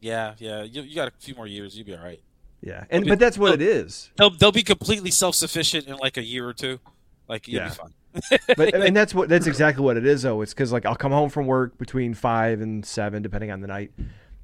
[0.00, 0.62] Yeah, yeah.
[0.62, 1.76] You, you got a few more years.
[1.76, 2.22] You'll be all right.
[2.62, 3.10] Yeah, and Okay.
[3.10, 4.10] but that's what it is.
[4.16, 6.80] They'll they'll be completely self sufficient in like a year or two.
[7.28, 7.68] Like you'll Yeah.
[7.68, 8.56] be fine.
[8.56, 10.40] but and that's what that's exactly what it is though.
[10.42, 13.66] It's because like I'll come home from work between five and seven, depending on the
[13.66, 13.92] night,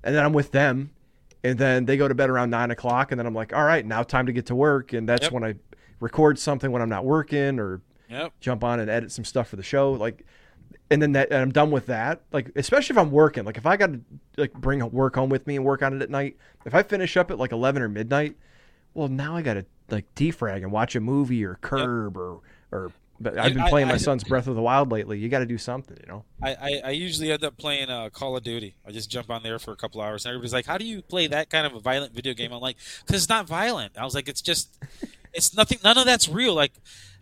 [0.05, 0.91] and then I'm with them,
[1.45, 3.85] and then they go to bed around nine o'clock, and then I'm like, all right,
[3.85, 5.33] now time to get to work, and that's Yep.
[5.33, 5.55] when I
[6.01, 7.81] record something when I'm not working or
[8.11, 8.33] Yep.
[8.41, 10.25] jump on and edit some stuff for the show, like.
[10.91, 12.21] And then that, and I'm done with that.
[12.33, 13.45] Like, especially if I'm working.
[13.45, 14.01] Like, if I got to
[14.37, 16.37] like bring work home with me and work on it at night.
[16.67, 18.37] If I finish up at like 11 or midnight,
[18.93, 22.41] well, now I got to like defrag and watch a movie or Curb or
[22.73, 22.93] or.
[23.21, 25.17] But I've been I- playing I- my son's Breath of the Wild lately.
[25.17, 26.25] You got to do something, you know.
[26.43, 28.75] I, I, I usually end up playing uh, Call of Duty.
[28.85, 31.03] I just jump on there for a couple hours, and everybody's like, "How do you
[31.03, 34.05] play that kind of a violent video game?" I'm like, "Cause it's not violent." I
[34.05, 34.77] was like, "It's just,
[35.33, 35.79] it's nothing.
[35.85, 36.73] None of that's real." Like,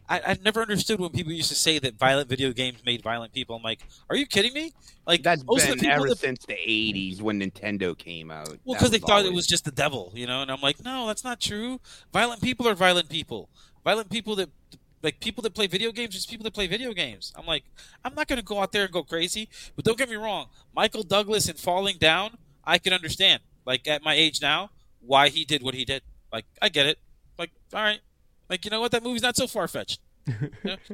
[0.08, 3.34] I, I never understood when people used to say that violent video games made violent
[3.34, 3.56] people.
[3.56, 4.72] I'm like, "Are you kidding me?"
[5.06, 8.30] Like, That's most of been the people ever that since the '80s when Nintendo came
[8.30, 8.48] out.
[8.64, 10.40] Well, because they was thought it was just the devil, you know.
[10.40, 11.78] And I'm like, no, that's not true.
[12.10, 13.50] Violent people are violent people.
[13.82, 14.50] Violent people that,
[15.02, 17.32] like, people that play video games, just people that play video games.
[17.36, 17.64] I'm like,
[18.04, 19.48] I'm not going to go out there and go crazy.
[19.76, 23.40] But don't get me wrong, Michael Douglas and falling down, I can understand.
[23.66, 24.70] Like at my age now,
[25.00, 26.02] why he did what he did.
[26.32, 26.98] Like I get it.
[27.38, 28.00] Like all right,
[28.48, 30.00] like you know what, that movie's not so far fetched.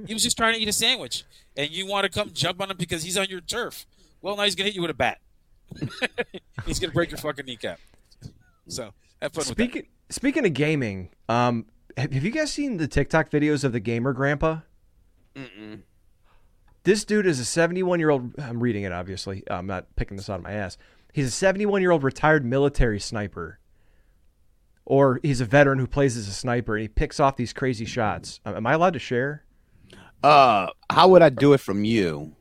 [0.07, 1.25] he was just trying to eat a sandwich,
[1.57, 3.87] and you want to come jump on him because he's on your turf.
[4.23, 5.21] Well, now he's gonna hit you with a bat.
[6.67, 7.81] he's gonna break your fucking kneecap.
[8.69, 11.67] So have fun with Speaking speaking of gaming, um,
[11.97, 14.61] have, have you guys seen the TikTok videos of the gamer grandpa?
[15.35, 15.83] Mm-mm.
[16.85, 18.39] This dude is a 71 year old.
[18.39, 19.43] I'm reading it, obviously.
[19.51, 20.79] I'm not picking this out of my ass.
[21.13, 23.59] He's a 71 year old retired military sniper,
[24.85, 27.85] or he's a veteran who plays as a sniper and he picks off these crazy
[27.85, 28.41] shots.
[28.45, 29.45] Um, Am I allowed to share?
[30.23, 32.37] Uh, how would I do it from you?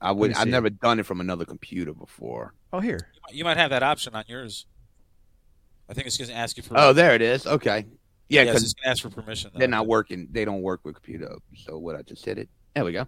[0.00, 0.32] I would.
[0.34, 2.54] I've never done it from another computer before.
[2.72, 3.10] Oh, here.
[3.32, 4.66] You might have that option on yours.
[5.88, 6.74] I think it's going to ask you for.
[6.78, 7.46] Oh, there it is.
[7.46, 7.84] Okay.
[8.30, 9.50] Yeah, yeah, it's because going to ask for permission.
[9.52, 9.58] though.
[9.58, 10.28] they're not working.
[10.30, 11.34] They don't work with computer.
[11.56, 11.96] So what?
[11.96, 12.48] I just hit it.
[12.74, 13.06] There we go.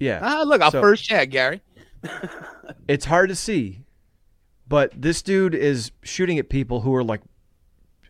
[0.00, 0.18] Yeah.
[0.22, 1.60] Ah, look, our So- first chat, Gary.
[2.88, 3.84] it's hard to see,
[4.66, 7.20] but this dude is shooting at people who are like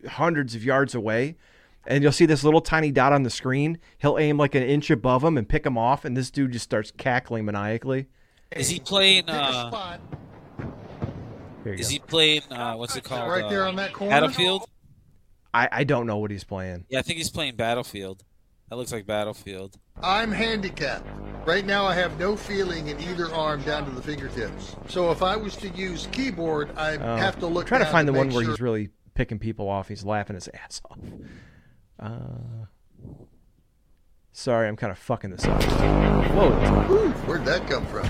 [0.07, 1.35] hundreds of yards away.
[1.85, 3.77] And you'll see this little tiny dot on the screen.
[3.97, 6.63] He'll aim like an inch above him and pick him off, and this dude just
[6.63, 8.07] starts cackling maniacally.
[8.51, 9.27] Is he playing?
[9.29, 9.99] Uh, spot
[11.65, 11.91] Here you is go.
[11.91, 12.41] he playing?
[12.49, 13.29] Uh, what's it called?
[13.29, 14.11] right there Uh, on that corner.
[14.11, 14.63] Battlefield.
[15.53, 16.85] I, I don't know what he's playing.
[16.89, 18.23] Yeah, I think he's playing Battlefield.
[18.69, 19.77] That looks like Battlefield.
[20.01, 21.07] I'm handicapped.
[21.45, 24.75] Right now, I have no feeling in either arm down to the fingertips.
[24.87, 27.15] So if I was to use keyboard, I Oh.
[27.17, 27.67] have to look.
[27.67, 29.89] Try to down find the one make where sure- he's really picking people off.
[29.89, 30.97] He's laughing his ass off.
[31.99, 32.65] Uh,
[34.31, 35.61] sorry, I'm kind of fucking this up.
[36.31, 36.49] Whoa.
[36.87, 38.05] Whew, Where'd that come from?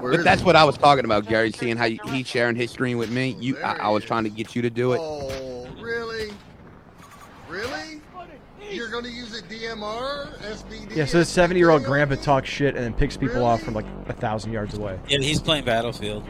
[0.00, 0.46] Where But that's it?
[0.46, 1.50] what I was talking about, Gary.
[1.52, 3.36] Seeing how you, he's sharing his screen with me.
[3.40, 5.00] You, I, I was trying to get you to do it.
[5.02, 6.30] Oh, really?
[7.48, 8.00] Really?
[8.70, 10.96] You're going to use a DMR, SBD?
[10.96, 13.74] Yeah, so this 70 year old grandpa talks shit and then picks people off from
[13.74, 14.98] like a thousand yards away.
[15.08, 16.24] Yeah, he's playing Battlefield.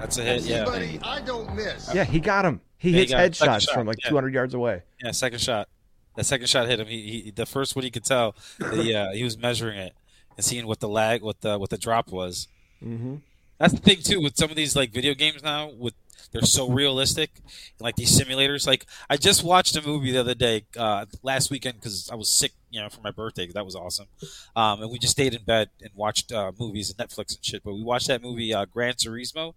[0.00, 0.42] That's a hit.
[0.42, 0.64] Yeah.
[0.64, 1.94] buddy, I don't miss.
[1.94, 2.60] Yeah, he got him.
[2.76, 3.32] He Yeah, hits got him.
[3.32, 4.10] Second headshots shot, from like yeah.
[4.10, 4.82] 200 yards away.
[5.02, 5.68] Yeah, second shot.
[6.16, 6.86] That second shot hit him.
[6.88, 8.34] He, he the first one he could tell.
[8.58, 9.94] The, uh, he was measuring it
[10.36, 12.48] and seeing what the lag, what the what the drop was.
[12.84, 13.16] Mm-hmm.
[13.58, 15.70] That's the thing too with some of these like video games now.
[15.70, 15.94] With
[16.32, 17.30] they're so realistic,
[17.78, 18.66] like these simulators.
[18.66, 22.30] Like I just watched a movie the other day, uh, last weekend because I was
[22.32, 23.46] sick, you know, for my birthday.
[23.52, 24.06] That was awesome.
[24.56, 27.62] Um, and we just stayed in bed and watched uh, movies and Netflix and shit.
[27.64, 29.54] But we watched that movie, uh, Gran Turismo,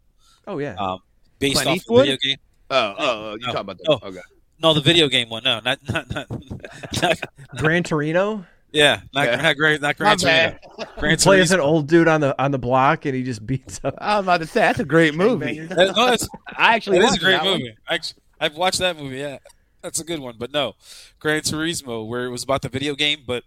[0.47, 0.75] Oh, yeah.
[0.77, 0.99] um,
[1.39, 2.01] based Clint off the Eastwood?
[2.05, 2.37] video game.
[2.69, 3.85] Oh, oh, oh, you No, talking about that?
[3.87, 3.99] no.
[4.09, 4.19] Okay.
[4.61, 5.43] No, the video game one.
[5.43, 6.27] No, not not not.
[7.01, 7.19] not
[7.57, 8.45] Gran Torino
[8.75, 9.35] yeah, not, Yeah.
[9.41, 10.59] not Gran, not Gran My bad.
[10.77, 10.97] Turismo.
[10.99, 13.95] Gran plays an old dude on the on the block and he just beats up.
[13.97, 15.59] I was about to say that's a great movie.
[15.61, 17.59] That- no, that's, I actually It is a watched great that one.
[17.59, 17.77] movie.
[17.89, 19.17] Actually, I've watched that movie.
[19.17, 19.37] Yeah,
[19.81, 20.35] that's a good one.
[20.37, 20.73] But no,
[21.19, 23.43] Gran Turismo, where it was about the video game, but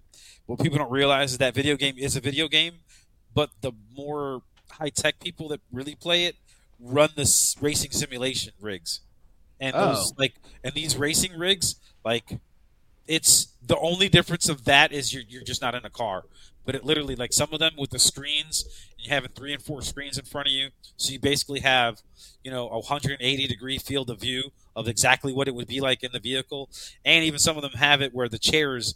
[0.46, 2.80] what people don't realize is that video game is a video game,
[3.34, 6.36] but the more high tech people that really play it
[6.80, 9.00] run this racing simulation rigs,
[9.60, 10.14] and those Oh.
[10.18, 10.34] like
[10.64, 11.74] and these racing rigs
[12.04, 12.38] like
[13.08, 16.24] it's the only difference of that is you're you're just not in a car.
[16.64, 18.64] But it literally like some of them with the screens,
[18.98, 20.68] you having three and four screens in front of you,
[20.98, 22.02] so you basically have
[22.44, 26.04] you know a 180 degree field of view of exactly what it would be like
[26.04, 26.68] in the vehicle,
[27.04, 28.94] and even some of them have it where the chairs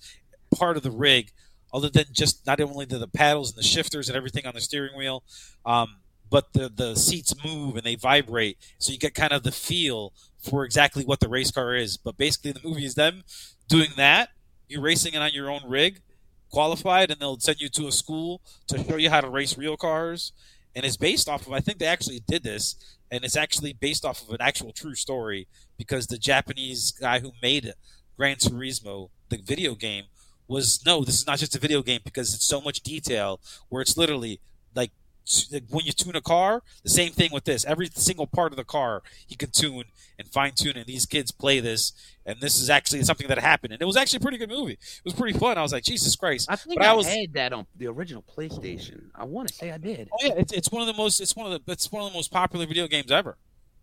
[0.55, 1.33] part of the rig,
[1.73, 4.61] other than just not only the, the paddles and the shifters and everything on the
[4.61, 5.25] steering wheel,
[5.65, 5.97] um,
[6.31, 10.13] but the the seats move and they vibrate, so you get kind of the feel
[10.43, 11.97] for exactly what the race car is.
[11.97, 13.23] But basically, the movie is them
[13.69, 14.31] doing that.
[14.69, 16.01] You're racing it on your own rig,
[16.51, 19.77] qualified, and they'll send you to a school to show you how to race real
[19.77, 20.33] cars.
[20.75, 22.77] And it's based off of I think they actually did this,
[23.11, 25.47] and it's actually based off of an actual true story
[25.77, 27.75] because the Japanese guy who made
[28.17, 30.05] Gran Turismo, the video game,
[30.49, 33.83] was no, this is not just a video game because it's so much detail where
[33.83, 34.41] it's literally
[35.71, 37.65] when you tune a car, the same thing with this.
[37.65, 39.85] Every single part of the car he can tune
[40.19, 41.93] and fine tune, and these kids play this.
[42.25, 44.75] And this is actually something that happened, and it was actually a pretty good movie.
[44.75, 45.59] It was pretty fun.
[45.59, 46.47] I was like, Jesus Christ!
[46.49, 49.07] I think but I, I was, had that on the original PlayStation.
[49.15, 50.09] I want to say I did.
[50.13, 52.13] Oh yeah, it's, it's one of the most it's one of the it's one of
[52.13, 53.37] the most popular video games ever.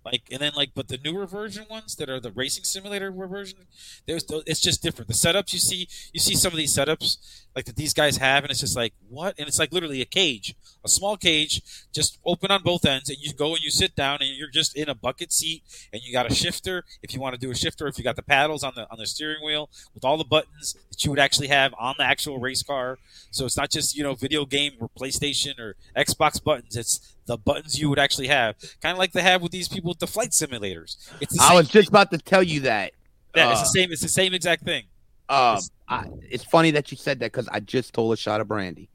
[0.05, 3.59] Like and then like but the newer version ones that are the racing simulator version,
[4.07, 5.07] there's it's just different.
[5.07, 7.17] The setups you see you see some of these setups
[7.55, 10.05] like that these guys have and it's just like what and it's like literally a
[10.05, 10.55] cage,
[10.85, 11.61] a small cage,
[11.93, 14.75] just open on both ends and you go and you sit down and you're just
[14.75, 17.55] in a bucket seat and you got a shifter if you want to do a
[17.55, 20.23] shifter if you got the paddles on the on the steering wheel with all the
[20.23, 22.97] buttons that you would actually have on the actual race car.
[23.31, 26.77] So it's not just you know video game or PlayStation or Xbox buttons.
[26.77, 29.89] It's the buttons you would actually have, kind of like they have with these people
[29.89, 30.97] with the flight simulators.
[31.21, 31.91] It's the I same was just thing.
[31.93, 32.91] about to tell you that.
[33.35, 33.91] yeah, it's uh, the same.
[33.91, 34.85] It's the same exact thing.
[35.29, 38.47] Um, I, it's funny that you said that because I just told a shot of
[38.47, 38.89] brandy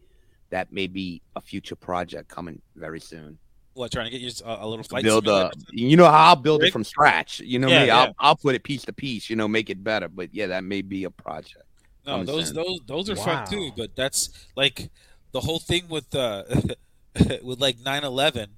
[0.50, 3.38] that may be a future project coming very soon.
[3.74, 5.50] What trying to get you a, a little flight build simulator?
[5.56, 7.38] a, you know how I'll build it from scratch.
[7.40, 7.98] You know Yeah, me, yeah.
[8.00, 9.30] I'll I'll put it piece to piece.
[9.30, 10.08] You know, make it better.
[10.08, 11.64] But yeah, that may be a project.
[12.04, 12.56] No, those soon.
[12.56, 13.24] those those are Wow.
[13.24, 13.70] fun too.
[13.76, 14.90] But that's like
[15.32, 16.44] the whole thing with uh
[17.42, 18.48] with like 9/11.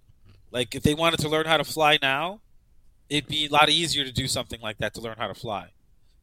[0.51, 2.41] Like if they wanted to learn how to fly now,
[3.09, 5.71] it'd be a lot easier to do something like that to learn how to fly,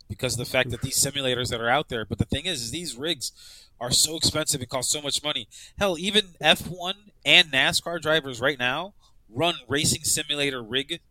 [0.09, 2.05] because of the fact that these simulators that are out there.
[2.05, 3.31] But the thing is, is these rigs
[3.79, 5.47] are so expensive and cost so much money.
[5.77, 6.93] Hell, even F1
[7.25, 8.93] and NASCAR drivers right now
[9.29, 11.01] run racing simulator rig.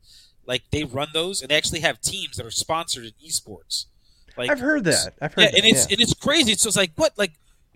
[0.46, 3.86] Like they run those, and they actually have teams that are sponsored in esports.
[4.36, 5.14] Like I've heard that.
[5.20, 5.58] I've heard yeah, that.
[5.58, 5.94] and it's yeah.
[5.94, 6.54] and it's crazy.
[6.54, 7.32] So it's like what like.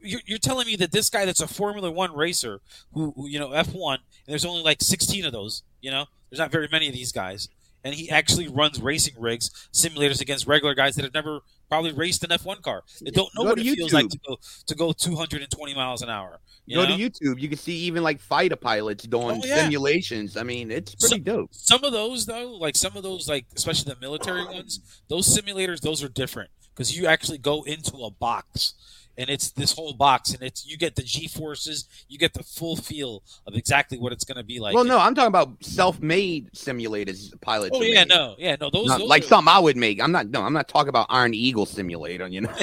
[0.06, 2.60] You're, you're telling me that this guy that's a Formula One racer,
[2.92, 5.62] who, who you know F1, and there's only like 16 of those.
[5.80, 7.48] You know, there's not very many of these guys,
[7.84, 12.22] and he actually runs racing rigs, simulators against regular guys that have never probably raced
[12.24, 12.82] an F1 car.
[13.02, 16.08] They don't know Go what it feels like to go to go 220 miles an
[16.08, 16.38] hour.
[16.72, 16.96] Go know?
[16.96, 17.40] to YouTube.
[17.40, 19.62] You can see even like fighter pilots doing Oh, yeah.
[19.62, 20.36] simulations.
[20.36, 21.50] I mean, it's pretty dope.
[21.52, 25.80] Some of those though, like some of those, like especially the military ones, those simulators,
[25.80, 28.74] those are different because you actually go into a box
[29.18, 32.42] and it's this whole box and it's you get the G forces, you get the
[32.42, 34.74] full feel of exactly what it's going to be like.
[34.74, 37.32] well, no, I'm talking about self-made simulators.
[37.40, 37.72] Pilots.
[37.74, 38.08] Oh yeah, made.
[38.08, 38.70] no, yeah, no.
[38.70, 40.02] Those, Not those like are, something I would make.
[40.02, 40.28] I'm not.
[40.28, 42.26] No, I'm not talking about Iron Eagle simulator.
[42.26, 42.54] You know.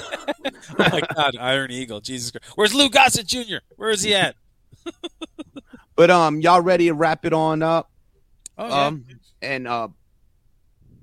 [0.80, 2.46] Oh my God, Iron Eagle, Jesus Christ.
[2.56, 3.58] Where's Lou Gossett Jr.?
[3.76, 4.36] Where is he at?
[5.96, 7.92] but um, y'all ready to wrap it on up?
[8.58, 8.86] Oh, yeah.
[8.86, 9.06] Um,
[9.42, 9.90] and uh,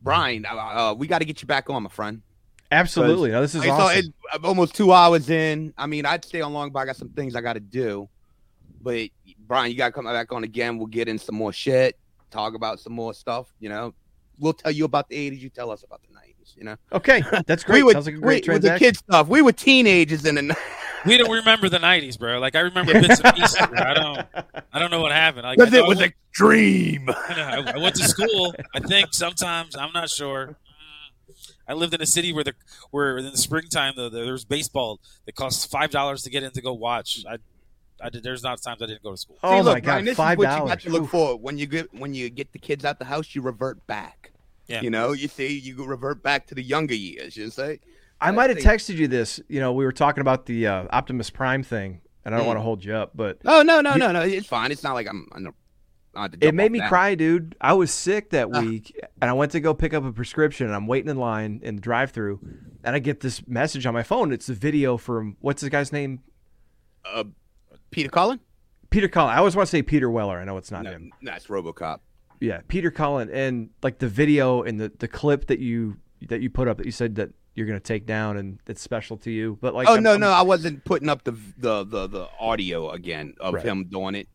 [0.02, 2.22] Brian, uh, uh, we got to get you back on, my friend.
[2.70, 3.30] Absolutely.
[3.30, 3.98] No, this is I saw awesome.
[3.98, 5.74] it, I'm almost two hours in.
[5.76, 8.08] I mean, I'd stay on long, but I got some things I got to do.
[8.82, 9.10] But
[9.46, 10.78] Brian, you got to come back on again.
[10.78, 11.98] We'll get in some more shit,
[12.30, 13.52] talk about some more stuff.
[13.58, 13.94] You know,
[14.38, 15.40] we'll tell you about the '80s.
[15.40, 16.56] You tell us about the '90s.
[16.56, 17.76] You know, Okay, that's great.
[17.78, 18.86] we were, Sounds like a great we, with the transaction.
[18.88, 19.28] kid stuff.
[19.28, 20.56] We were teenagers in the.
[21.06, 22.38] We don't remember the '90s, bro.
[22.40, 23.56] Like I remember bits and pieces.
[23.56, 23.78] Bro.
[23.80, 24.26] I don't.
[24.70, 25.44] I don't know what happened.
[25.44, 27.08] Like, I Because it was went- extreme.
[27.28, 28.54] I, know, I, I went to school.
[28.74, 30.56] I think sometimes I'm not sure.
[31.70, 32.54] I lived in a city where the
[32.90, 36.42] where in the springtime the, the, there was baseball that cost five dollars to get
[36.42, 37.24] in to go watch.
[37.30, 37.36] I,
[38.02, 38.22] I did.
[38.22, 39.38] There's not times I didn't go to school.
[39.44, 40.82] Oh See, look, my Brian, god, this five is what you got dollars.
[40.84, 43.34] to look for when you get when you get the kids out the house.
[43.34, 44.32] You revert back.
[44.66, 44.80] Yeah.
[44.82, 47.36] You know, you see, you revert back to the younger years.
[47.36, 47.80] You say.
[48.20, 49.40] I might have texted you this.
[49.48, 52.48] You know, we were talking about the uh, Optimus Prime thing, and I don't Mm.
[52.48, 54.20] want to hold you up, but Oh no, no, You- no, no!
[54.22, 54.70] It's fine.
[54.72, 55.26] It's not like I'm.
[55.32, 55.59] I'm I have to
[56.40, 56.88] it made me now.
[56.88, 57.54] cry, dude.
[57.60, 58.60] I was sick that Ah.
[58.60, 61.60] week, and I went to go pick up a prescription, and I'm waiting in line
[61.62, 62.40] in the drive-through,
[62.84, 64.32] and I get this message on my phone.
[64.32, 66.20] It's a video from what's the guy's name?
[67.04, 67.24] Uh,
[67.90, 68.40] Peter Cullen.
[68.90, 69.32] Peter Cullen.
[69.32, 70.38] I always want to say Peter Weller.
[70.38, 71.12] I know it's not No, him.
[71.22, 72.00] that's RoboCop.
[72.40, 75.96] Yeah, Peter Cullen, and like the video and the the clip that you
[76.28, 79.16] that you put up that you said that you're gonna take down and it's special
[79.18, 79.58] to you.
[79.60, 82.28] But like, oh I'm- no, I'm- no, I wasn't putting up the the the, the
[82.40, 83.64] audio again of Right.
[83.64, 84.28] him doing it.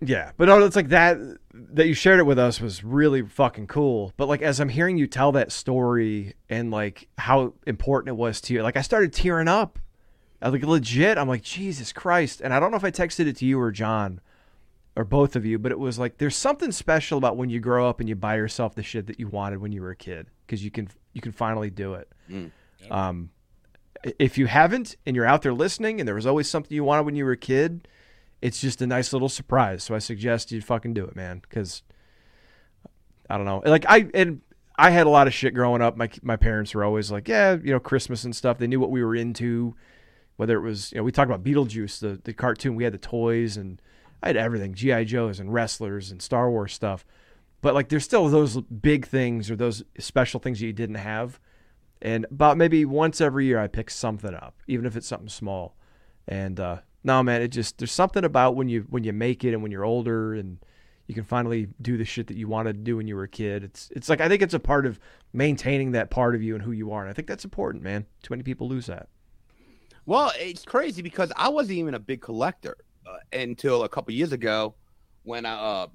[0.00, 1.18] Yeah, but oh, it's like that
[1.52, 4.12] that you shared it with us was really fucking cool.
[4.16, 8.40] But like as I'm hearing you tell that story and like how important it was
[8.42, 9.78] to you, like I started tearing up.
[10.42, 11.16] I like legit.
[11.16, 13.70] I'm like Jesus Christ, and I don't know if I texted it to you or
[13.70, 14.20] John,
[14.96, 17.88] or both of you, but it was like there's something special about when you grow
[17.88, 20.26] up and you buy yourself the shit that you wanted when you were a kid
[20.46, 22.08] because you can you can finally do it.
[22.30, 22.50] Mm.
[22.90, 23.30] Um,
[24.18, 27.06] if you haven't and you're out there listening and there was always something you wanted
[27.06, 27.88] when you were a kid,
[28.44, 29.82] it's just a nice little surprise.
[29.82, 31.82] So I suggest you fucking do it, man, because
[33.30, 33.62] I don't know.
[33.64, 34.42] Like I and
[34.76, 35.96] I had a lot of shit growing up.
[35.96, 38.58] My my parents were always like, yeah, you know, Christmas and stuff.
[38.58, 39.74] They knew what we were into.
[40.36, 42.74] Whether it was, you know, we talked about Beetlejuice, the the cartoon.
[42.74, 43.80] We had the toys and
[44.22, 47.06] I had everything, GI Joes and wrestlers and Star Wars stuff.
[47.62, 51.40] But like, there's still those big things or those special things that you didn't have.
[52.02, 55.76] And about maybe once every year, I pick something up, even if it's something small.
[56.28, 59.52] And uh, no, man, it just there's something about when you when you make it
[59.52, 60.58] and when you're older and
[61.06, 63.28] you can finally do the shit that you wanted to do when you were a
[63.28, 63.62] kid.
[63.62, 64.98] It's it's like I think it's a part of
[65.32, 67.02] maintaining that part of you and who you are.
[67.02, 68.06] And I think that's important, man.
[68.22, 69.08] Too many people lose that.
[70.06, 74.32] Well, it's crazy because I wasn't even a big collector uh, until a couple years
[74.32, 74.74] ago
[75.24, 75.86] when I uh,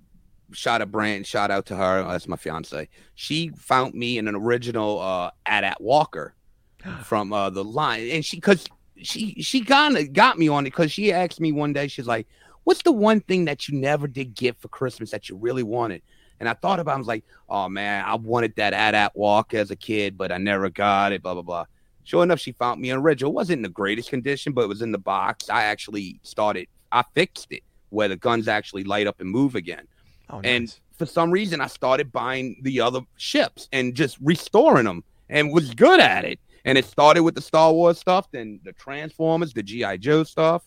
[0.52, 1.26] shot a brand.
[1.26, 2.04] Shout out to her.
[2.04, 2.88] That's my fiance.
[3.16, 6.36] She found me in an original uh, AT-AT Walker
[7.04, 8.68] from uh, the line, and she because
[9.02, 11.88] she she kind of got me on it because she asked me one day.
[11.88, 12.28] She's like,
[12.64, 16.02] "What's the one thing that you never did get for Christmas that you really wanted?"
[16.40, 16.94] And I thought about.
[16.94, 16.96] it.
[16.96, 20.38] I was like, "Oh man, I wanted that AT-AT walk as a kid, but I
[20.38, 21.66] never got it." Blah blah blah.
[22.04, 23.32] Sure enough, she found me an original.
[23.32, 25.50] It wasn't in the greatest condition, but it was in the box.
[25.50, 29.88] I actually started, I fixed it where the guns actually light up and move again.
[30.32, 35.04] Oh, And for some reason, I started buying the other ships and just restoring them
[35.30, 36.40] and was good at it.
[36.70, 39.98] And it started with the Star Wars stuff, then the Transformers, the G.I.
[39.98, 40.62] Joe stuff.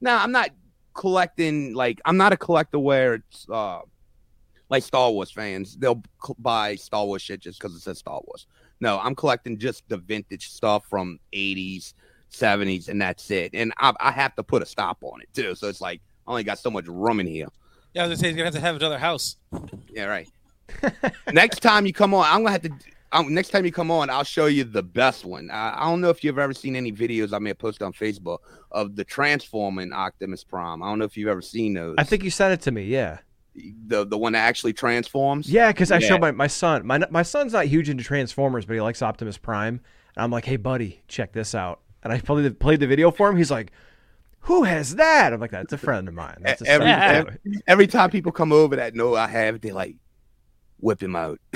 [0.00, 0.50] Now, I'm not
[0.94, 3.80] collecting, like, I'm not a collector where it's uh,
[4.70, 5.76] like Star Wars fans.
[5.76, 6.00] They'll
[6.38, 8.46] buy Star Wars shit just because it says Star Wars.
[8.78, 11.92] No, I'm collecting just the vintage stuff from 80s,
[12.32, 13.50] 70s, and that's it.
[13.52, 15.56] And I, I have to put a stop on it, too.
[15.56, 17.48] So it's like, I only got so much room in here.
[17.94, 19.38] Yeah, I was gonna say you're gonna have to have another house.
[19.90, 20.28] Yeah, right.
[21.32, 22.70] next time you come on, I'm gonna have to.
[23.12, 25.50] Um, next time you come on, I'll show you the best one.
[25.50, 27.92] I, I don't know if you've ever seen any videos I may have posted on
[27.94, 28.38] Facebook
[28.70, 30.82] of the transforming Optimus Prime.
[30.82, 31.94] I don't know if you've ever seen those.
[31.98, 32.84] I think you sent it to me.
[32.84, 33.18] Yeah.
[33.86, 35.50] the the one that actually transforms.
[35.50, 36.08] Yeah, because I Yeah.
[36.08, 36.86] showed my, my son.
[36.86, 39.80] My my son's not huge into Transformers, but he likes Optimus Prime.
[40.14, 41.80] And I'm like, hey, buddy, check this out.
[42.04, 43.36] And I played the, played the video for him.
[43.36, 43.72] He's like,
[44.40, 45.32] who has that?
[45.32, 46.36] I'm like, that's a friend of mine.
[46.40, 49.96] That's a every, every every time people come over that know I have, they're like,
[50.80, 51.40] whip him out.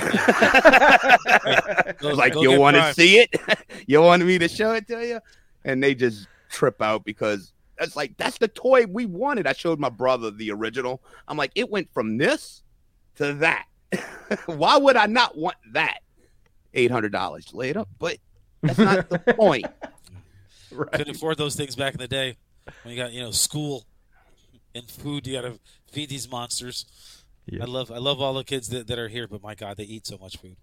[1.99, 3.35] Go- like, go you want to see it?
[3.87, 5.21] you want me to show it to you?
[5.65, 9.47] And they just trip out because that's like that's the toy we wanted.
[9.47, 11.03] I showed my brother the original.
[11.29, 12.63] I'm like, it went from this
[13.17, 13.67] to that.
[14.47, 15.99] Why would I not want that?
[16.75, 18.17] Eight hundred dollars later, but
[18.63, 19.67] that's not the point.
[20.71, 20.93] Right.
[20.93, 22.39] Couldn't afford those things back in the day
[22.83, 23.85] when you got you know school
[24.75, 25.27] and food.
[25.27, 25.59] You got to
[25.91, 26.87] feed these monsters.
[27.47, 27.63] Yeah.
[27.63, 29.85] I love I love all the kids that, that are here, but my God, they
[29.85, 30.57] eat so much food.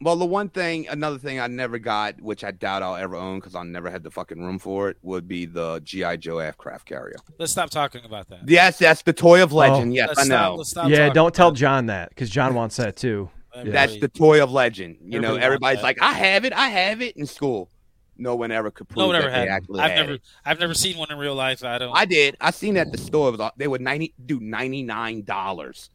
[0.00, 3.40] Well, the one thing, another thing I never got, which I doubt I'll ever own
[3.40, 6.86] because I never had the fucking room for it, would be the GI Joe aircraft
[6.86, 7.16] carrier.
[7.36, 8.48] Let's stop talking about that.
[8.48, 9.90] Yes, that's the toy of legend.
[9.90, 9.94] Oh.
[9.94, 10.54] yes, I know.
[10.54, 13.28] let's stop yeah, don't tell about John that because John wants that too.
[13.56, 13.66] it.
[13.66, 13.72] Yeah.
[13.72, 14.98] That's the toy of legend.
[15.02, 17.68] You know, everybody's like, I have it, I have it in school.
[18.16, 19.48] No one ever could prove no one that ever they had.
[19.48, 20.22] actually I've had never it.
[20.44, 21.64] I've never seen one in real life.
[21.64, 21.96] I don't.
[21.96, 22.36] I did.
[22.40, 23.36] I seen it at the store.
[23.56, 25.90] They were ninety, do ninety nine dollars.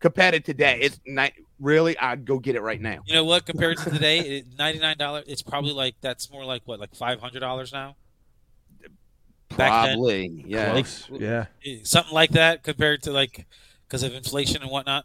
[0.00, 1.96] Compared to today, it's ni- really.
[1.98, 3.02] I'd go get it right now.
[3.06, 3.44] you know what?
[3.44, 5.24] Compared to today, ninety nine dollars.
[5.28, 7.96] It's probably like that's more like what, like five hundred dollars now.
[9.56, 10.72] Back then, Probably, yeah.
[10.72, 11.08] Close.
[11.10, 11.46] Yeah.
[11.66, 13.46] Eh, something like that compared to like
[13.86, 15.04] because of inflation and whatnot.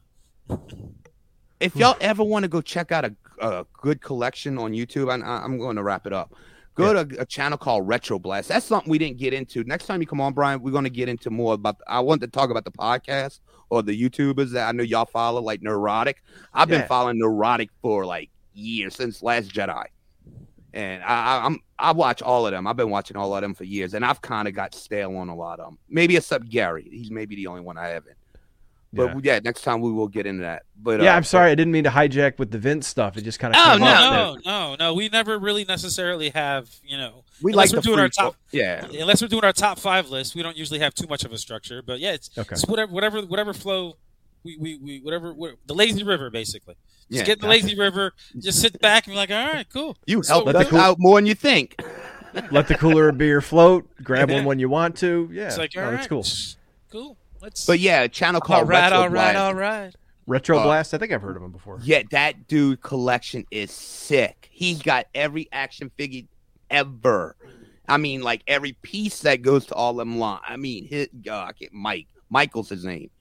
[1.60, 5.24] if y'all ever want to go check out a, a good collection on YouTube, and
[5.24, 6.34] I, I'm going to wrap it up.
[6.76, 8.50] Go to a channel called Retro Blast.
[8.50, 9.64] That's something we didn't get into.
[9.64, 11.78] Next time you come on, Brian, we're going to get into more about.
[11.88, 13.40] I want to talk about the podcast
[13.70, 16.24] or the YouTubers that I know y'all follow, like Neurotic.
[16.54, 19.86] I've been following Neurotic for like years since Last Jedi,
[20.74, 22.68] and I, I'm I watch all of them.
[22.68, 25.30] I've been watching all of them for years, and I've kind of got stale on
[25.30, 25.80] a lot of them.
[25.90, 26.88] Maybe except Gary.
[26.90, 28.18] He's maybe the only one I haven't.
[28.96, 30.64] But yeah, next time we will get into that.
[30.82, 31.52] But yeah, uh, I'm sorry.
[31.52, 33.18] I didn't mean to hijack with the Vince stuff.
[33.18, 34.46] It just kind of Oh, came no, up.
[34.46, 34.94] no, no, no.
[34.94, 37.24] We never really necessarily have you know.
[37.42, 38.36] we unless like we're doing our free- top.
[38.52, 38.86] Yeah.
[38.86, 41.38] Unless we're doing our top five list, we don't usually have too much of a
[41.38, 41.82] structure.
[41.82, 42.54] But yeah, it's, Okay.
[42.54, 43.98] it's whatever, whatever, whatever flow.
[44.44, 46.76] We, we, we whatever, what, the lazy river basically.
[47.10, 48.14] Just Yeah, get the lazy river.
[48.40, 49.98] Just sit back and be like, all right, cool.
[50.06, 51.82] You help we're Let the us cool- out more than you think.
[52.52, 53.88] Let the cooler of beer float.
[54.04, 55.30] Grab one when you want to.
[55.32, 56.26] Yeah, It's like, all no, right, that's cool.
[56.92, 57.18] cool.
[57.46, 57.66] Let's.
[57.66, 59.38] But yeah, a channel all called right, Retro all right, Blast.
[59.38, 59.96] all right.
[60.28, 60.94] Retro Uh, Blast.
[60.96, 61.80] I think I've heard of him before.
[61.84, 64.50] Yeah, that dude collection is sick.
[64.52, 66.24] He's got every action figure
[66.72, 67.36] ever.
[67.88, 70.40] I mean, like every piece that goes to all them line.
[70.44, 73.12] I mean, his uh, I Mike Michael's his name.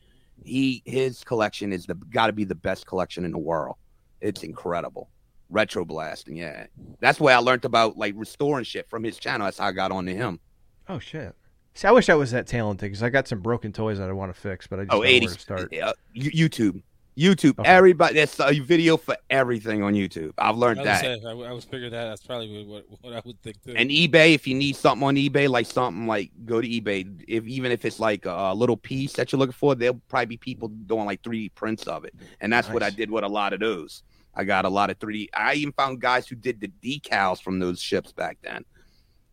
[0.42, 3.76] He his collection is the got to be the best collection in the world.
[4.22, 5.10] It's incredible.
[5.50, 6.66] Retro blasting, yeah.
[7.00, 9.44] That's why I learned about like restoring shit from his channel.
[9.44, 10.40] That's how I got onto him.
[10.88, 11.34] Oh shit.
[11.74, 14.12] See, I wish I was that talented because I got some broken toys that I
[14.12, 15.74] want to fix, but I just Oh, don't know where to start.
[15.76, 16.82] uh, YouTube.
[17.18, 17.58] YouTube.
[17.60, 17.68] Okay.
[17.68, 20.32] Everybody, there's a video for everything on YouTube.
[20.38, 21.00] I've learned would that.
[21.00, 23.74] say I, would- I would figure that that's probably what, what I would think too.
[23.76, 27.24] And eBay, if you need something on eBay, like something like go to eBay.
[27.26, 30.26] If even if it's like a, a little piece that you're looking for, there'll probably
[30.26, 32.14] be people doing like 3D prints of it.
[32.40, 34.02] And that's what I did with a lot of those.
[34.36, 35.28] I got a lot of 3D.
[35.34, 38.64] I even found guys who did the decals from those ships back then.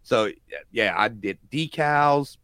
[0.03, 0.31] So
[0.71, 2.37] yeah, I did decals,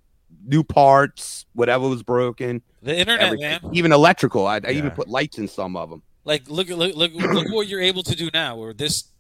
[0.45, 3.59] new parts, whatever was broken, the internet, everything.
[3.63, 3.71] man.
[3.73, 4.47] even electrical.
[4.47, 6.01] I, I even put lights in some of them.
[6.23, 8.55] Like look at look look, look what you're able to do now.
[8.55, 9.11] Where this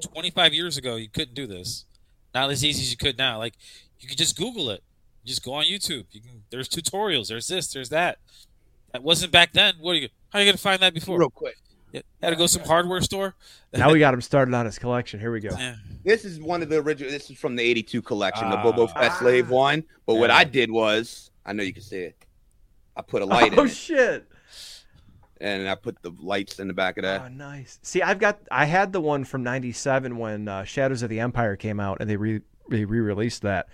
[0.00, 1.84] 25 years ago you couldn't do this.
[2.34, 3.38] Not as easy as you could now.
[3.38, 3.54] Like
[4.00, 4.82] you could just Google it.
[5.24, 6.06] Just go on YouTube.
[6.10, 6.42] You can.
[6.50, 7.28] There's tutorials.
[7.28, 7.72] There's this.
[7.72, 8.18] There's that.
[8.92, 9.74] That wasn't back then.
[9.80, 10.08] What are you?
[10.30, 11.18] How are you gonna find that before?
[11.18, 11.56] Real quick.
[11.92, 13.34] Yeah, had to go some hardware store.
[13.74, 15.20] now we got him started on his collection.
[15.20, 15.50] Here we go.
[15.58, 15.76] Yeah.
[16.04, 17.10] This is one of the original.
[17.12, 18.64] This is from the '82 collection, the Ah.
[18.64, 19.84] Boba Fett Slave one.
[20.06, 22.16] But what I did was, I know you can see it.
[22.96, 24.26] I put a light Oh in it, shit!
[25.40, 27.22] and I put the lights in the back of that.
[27.22, 27.78] Oh, nice.
[27.82, 31.56] See, I've got I had the one from '97 when uh, Shadows of the Empire
[31.56, 32.40] came out, and they re
[32.70, 33.68] they re-released that.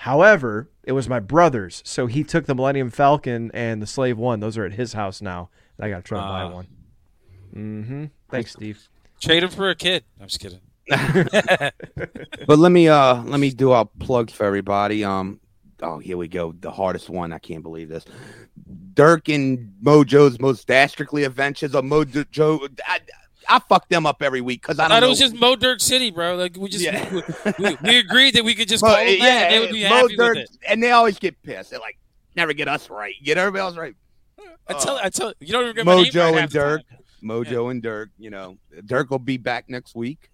[0.00, 4.40] However, it was my brother's, so he took the Millennium Falcon and the Slave One.
[4.40, 5.48] Those are at his house now,
[5.78, 6.50] and I got to try to buy Ah.
[6.52, 6.66] one.
[7.56, 8.04] Mm-hmm.
[8.30, 8.88] Thanks, Steve.
[9.20, 10.04] Trade him for a kid.
[10.20, 10.60] I'm just kidding.
[12.46, 15.02] But let me uh let me do our plugs for everybody.
[15.04, 15.40] Um,
[15.82, 17.32] oh here we go, the hardest one.
[17.32, 18.04] I can't believe this.
[18.94, 22.80] Dirk and Mojo's most dastardly adventures of Mojo.
[22.86, 23.00] I,
[23.48, 25.06] I fuck them up every week because I I don't thought know.
[25.06, 26.36] it was just Mo Dirk City, bro.
[26.36, 27.12] Like we just Yeah.
[27.12, 27.22] we,
[27.58, 29.82] we, we agreed that we could just Mo- call them that and they would be
[29.82, 30.58] Mo happy Dirk- with it.
[30.68, 31.70] and they always get pissed.
[31.70, 31.98] They're like,
[32.36, 33.94] never get us right, get everybody else right.
[34.68, 36.58] I tell I tell you don't even get my name Mojo right and half the.
[36.58, 36.82] Dirk.
[37.26, 38.10] Mojo and Dirk.
[38.18, 40.30] You know, Dirk will be back next week.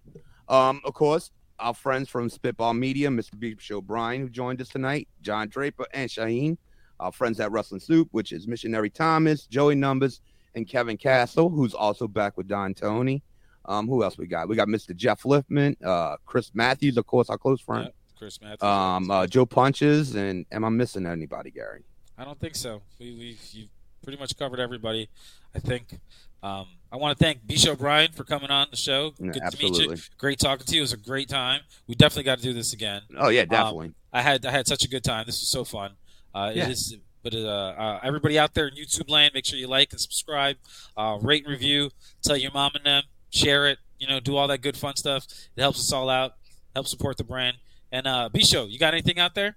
[0.49, 3.39] Um, of course, our friends from Spitball Media, Mr.
[3.39, 6.59] B Show Brian, who joined us tonight, John Draper and Shaheen.
[7.01, 10.21] Our friends at Wrestling Soup, which is Missionary Thomas, Joey Numbers,
[10.55, 13.23] and Kevin Castle, who's also back with Don Tony.
[13.65, 14.49] Um, who else we got?
[14.49, 14.95] We got Mr.
[14.95, 17.87] Jeff Liftman, uh, Chris Matthews, of course, our close friend.
[17.87, 18.63] Yeah, Chris Matthews.
[18.63, 21.85] Um, uh, Joe Punches, and am I missing anybody, Gary?
[22.19, 22.83] I don't think so.
[22.99, 23.69] We we you
[24.03, 25.09] pretty much covered everybody.
[25.55, 26.01] I think
[26.43, 29.15] Um, I want to thank B Show Brian for coming on the show.
[29.19, 29.97] Yeah, Good to meet you.
[30.19, 30.81] Great talking to you.
[30.81, 31.61] It was a great time.
[31.87, 33.03] We definitely got to do this again.
[33.17, 33.93] Oh yeah, Um, definitely.
[34.13, 35.25] I had I had such a good time.
[35.27, 35.93] This was so fun.
[36.35, 36.67] Uh, Yeah.
[36.67, 39.93] It is, but uh, uh, everybody out there in YouTube land, make sure you like
[39.93, 40.57] and subscribe,
[40.97, 41.91] uh, rate and review,
[42.23, 43.79] tell your mom and them, share it.
[43.99, 45.27] You know, do all that good fun stuff.
[45.57, 46.35] It helps us all out.
[46.75, 47.59] Help support the brand.
[47.93, 49.57] And uh, B Show, you got anything out there?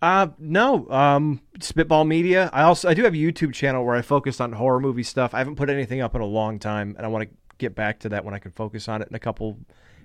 [0.00, 0.88] Uh, no.
[0.90, 2.50] Um, Spitball Media.
[2.52, 5.34] I also I do have a YouTube channel where I focus on horror movie stuff.
[5.34, 7.98] I haven't put anything up in a long time, and I want to get back
[8.00, 9.58] to that when I can focus on it in a couple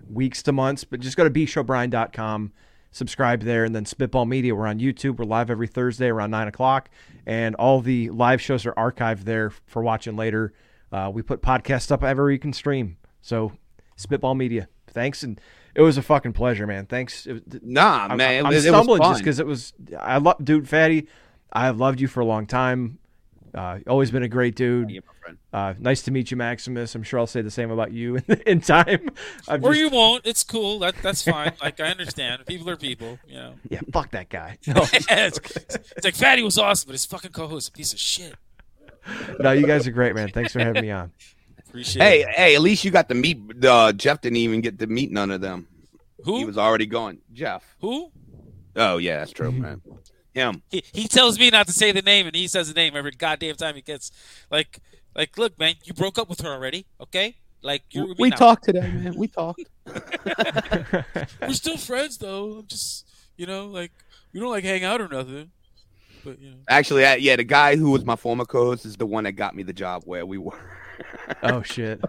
[0.10, 0.84] weeks to months.
[0.84, 2.54] But just go to bshowbrian.com,
[2.92, 4.56] subscribe there, and then Spitball Media.
[4.56, 5.18] We're on YouTube.
[5.18, 6.90] We're live every Thursday around nine o'clock,
[7.28, 10.54] and all the live shows are archived there for watching later.
[10.92, 12.98] Uh, we put podcasts up everywhere you can stream.
[13.22, 13.52] So
[13.96, 14.68] Spitball Media.
[14.88, 15.40] Thanks, and
[15.76, 16.86] it was a fucking pleasure, man.
[16.86, 17.28] Thanks.
[17.62, 19.74] Nah, I'm, man, I'm was- it was stumbling just because it was.
[20.00, 21.08] I love, dude, Phatty.
[21.52, 23.00] I have loved you for a long time.
[23.54, 24.90] Uh, always been a great dude.
[24.90, 25.38] Yeah, my friend.
[25.54, 26.96] Uh, nice to meet you, Maximus.
[26.96, 29.10] I'm sure I'll say the same about you in, in time.
[29.48, 30.26] I'm Or just- you won't.
[30.26, 30.80] It's cool.
[30.80, 31.54] That that's fine.
[31.62, 32.46] like I understand.
[32.48, 33.20] People are people.
[33.28, 33.54] You know.
[33.70, 34.58] yeah, fuck that guy.
[34.68, 35.40] No, it's,
[35.96, 38.34] it's like Phatty was awesome, but his fucking co-host is a piece of shit.
[39.40, 40.30] no, you guys are great, man.
[40.30, 41.12] Thanks for having me on.
[41.74, 42.30] Appreciate Hey, it.
[42.30, 43.40] hey, at least you got to meet.
[43.66, 45.68] Uh, Jeff didn't even get to meet none of them.
[46.24, 46.38] Who?
[46.38, 47.18] He was already gone.
[47.34, 47.64] Jeff.
[47.82, 48.12] Who?
[48.76, 49.82] Oh yeah, that's true, man.
[50.36, 50.62] Him.
[50.70, 53.10] He, he tells me not to say the name, and he says the name every
[53.12, 54.12] goddamn time he gets
[54.52, 54.80] like
[55.16, 55.36] like.
[55.36, 57.38] Look, man, you broke up with her already, okay?
[57.64, 58.36] Like you're We now.
[58.36, 59.16] talked today, man.
[59.16, 59.64] We talked.
[61.42, 62.60] We're still friends, though.
[62.60, 63.92] I'm just you know like
[64.32, 65.50] we don't like hang out or nothing.
[66.24, 69.06] But you know, Actually, I, yeah, the guy who was my former co-host is the
[69.08, 70.60] one that got me the job where we were.
[71.44, 72.02] Oh shit.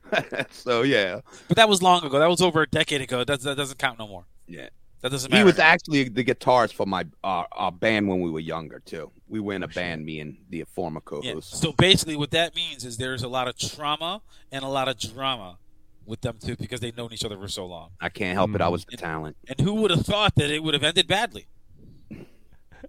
[0.50, 2.18] so yeah, but that was long ago.
[2.18, 3.24] That was over a decade ago.
[3.24, 4.24] That that doesn't count no more.
[4.46, 4.68] yeah.
[5.00, 5.44] That doesn't He matter.
[5.46, 9.12] was actually the guitarist for my uh, our band when we were younger too.
[9.28, 11.54] We were in a band, me and the former co-host.
[11.60, 14.98] So basically, what that means is there's a lot of trauma and a lot of
[14.98, 15.58] drama
[16.04, 17.90] with them too because they've known each other for so long.
[18.00, 18.60] I can't help it.
[18.60, 19.36] I was the talent.
[19.48, 21.46] And who would have thought that it would have ended badly?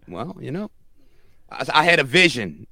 [0.08, 0.72] Well, you know,
[1.52, 2.66] I, I had a vision.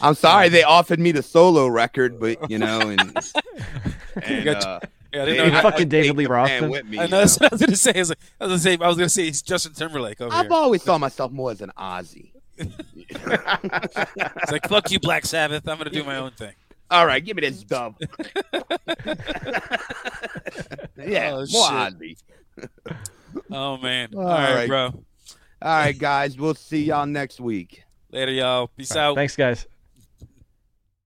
[0.00, 3.00] I'm sorry they offered me the solo record, but you know, and,
[4.22, 4.80] and uh,
[5.12, 5.58] Yeah, I they- didn't know.
[5.58, 6.70] I- fucking I David take Lee Roth band then?
[6.70, 6.98] with me.
[6.98, 7.44] I you know that's know.
[7.46, 7.92] what I was gonna say.
[7.94, 8.84] I was, like, I was gonna say.
[8.84, 10.52] I was gonna say it's Justin Timberlake over I've here.
[10.54, 12.30] always thought myself more as an Ozzy.
[12.58, 15.68] It's like fuck you, Black Sabbath.
[15.68, 16.52] I'm gonna do my own thing.
[16.90, 17.96] All right, give me this dub.
[20.96, 21.98] yeah, Oh, more shit.
[21.98, 22.16] Ozzy.
[23.50, 24.10] Oh man.
[24.14, 24.68] All All right, right.
[24.68, 24.86] bro.
[24.86, 25.04] All
[25.62, 27.84] right, guys, we'll see y'all next week.
[28.10, 28.66] Later, y'all.
[28.68, 29.14] Peace out.
[29.14, 29.66] Thanks, guys.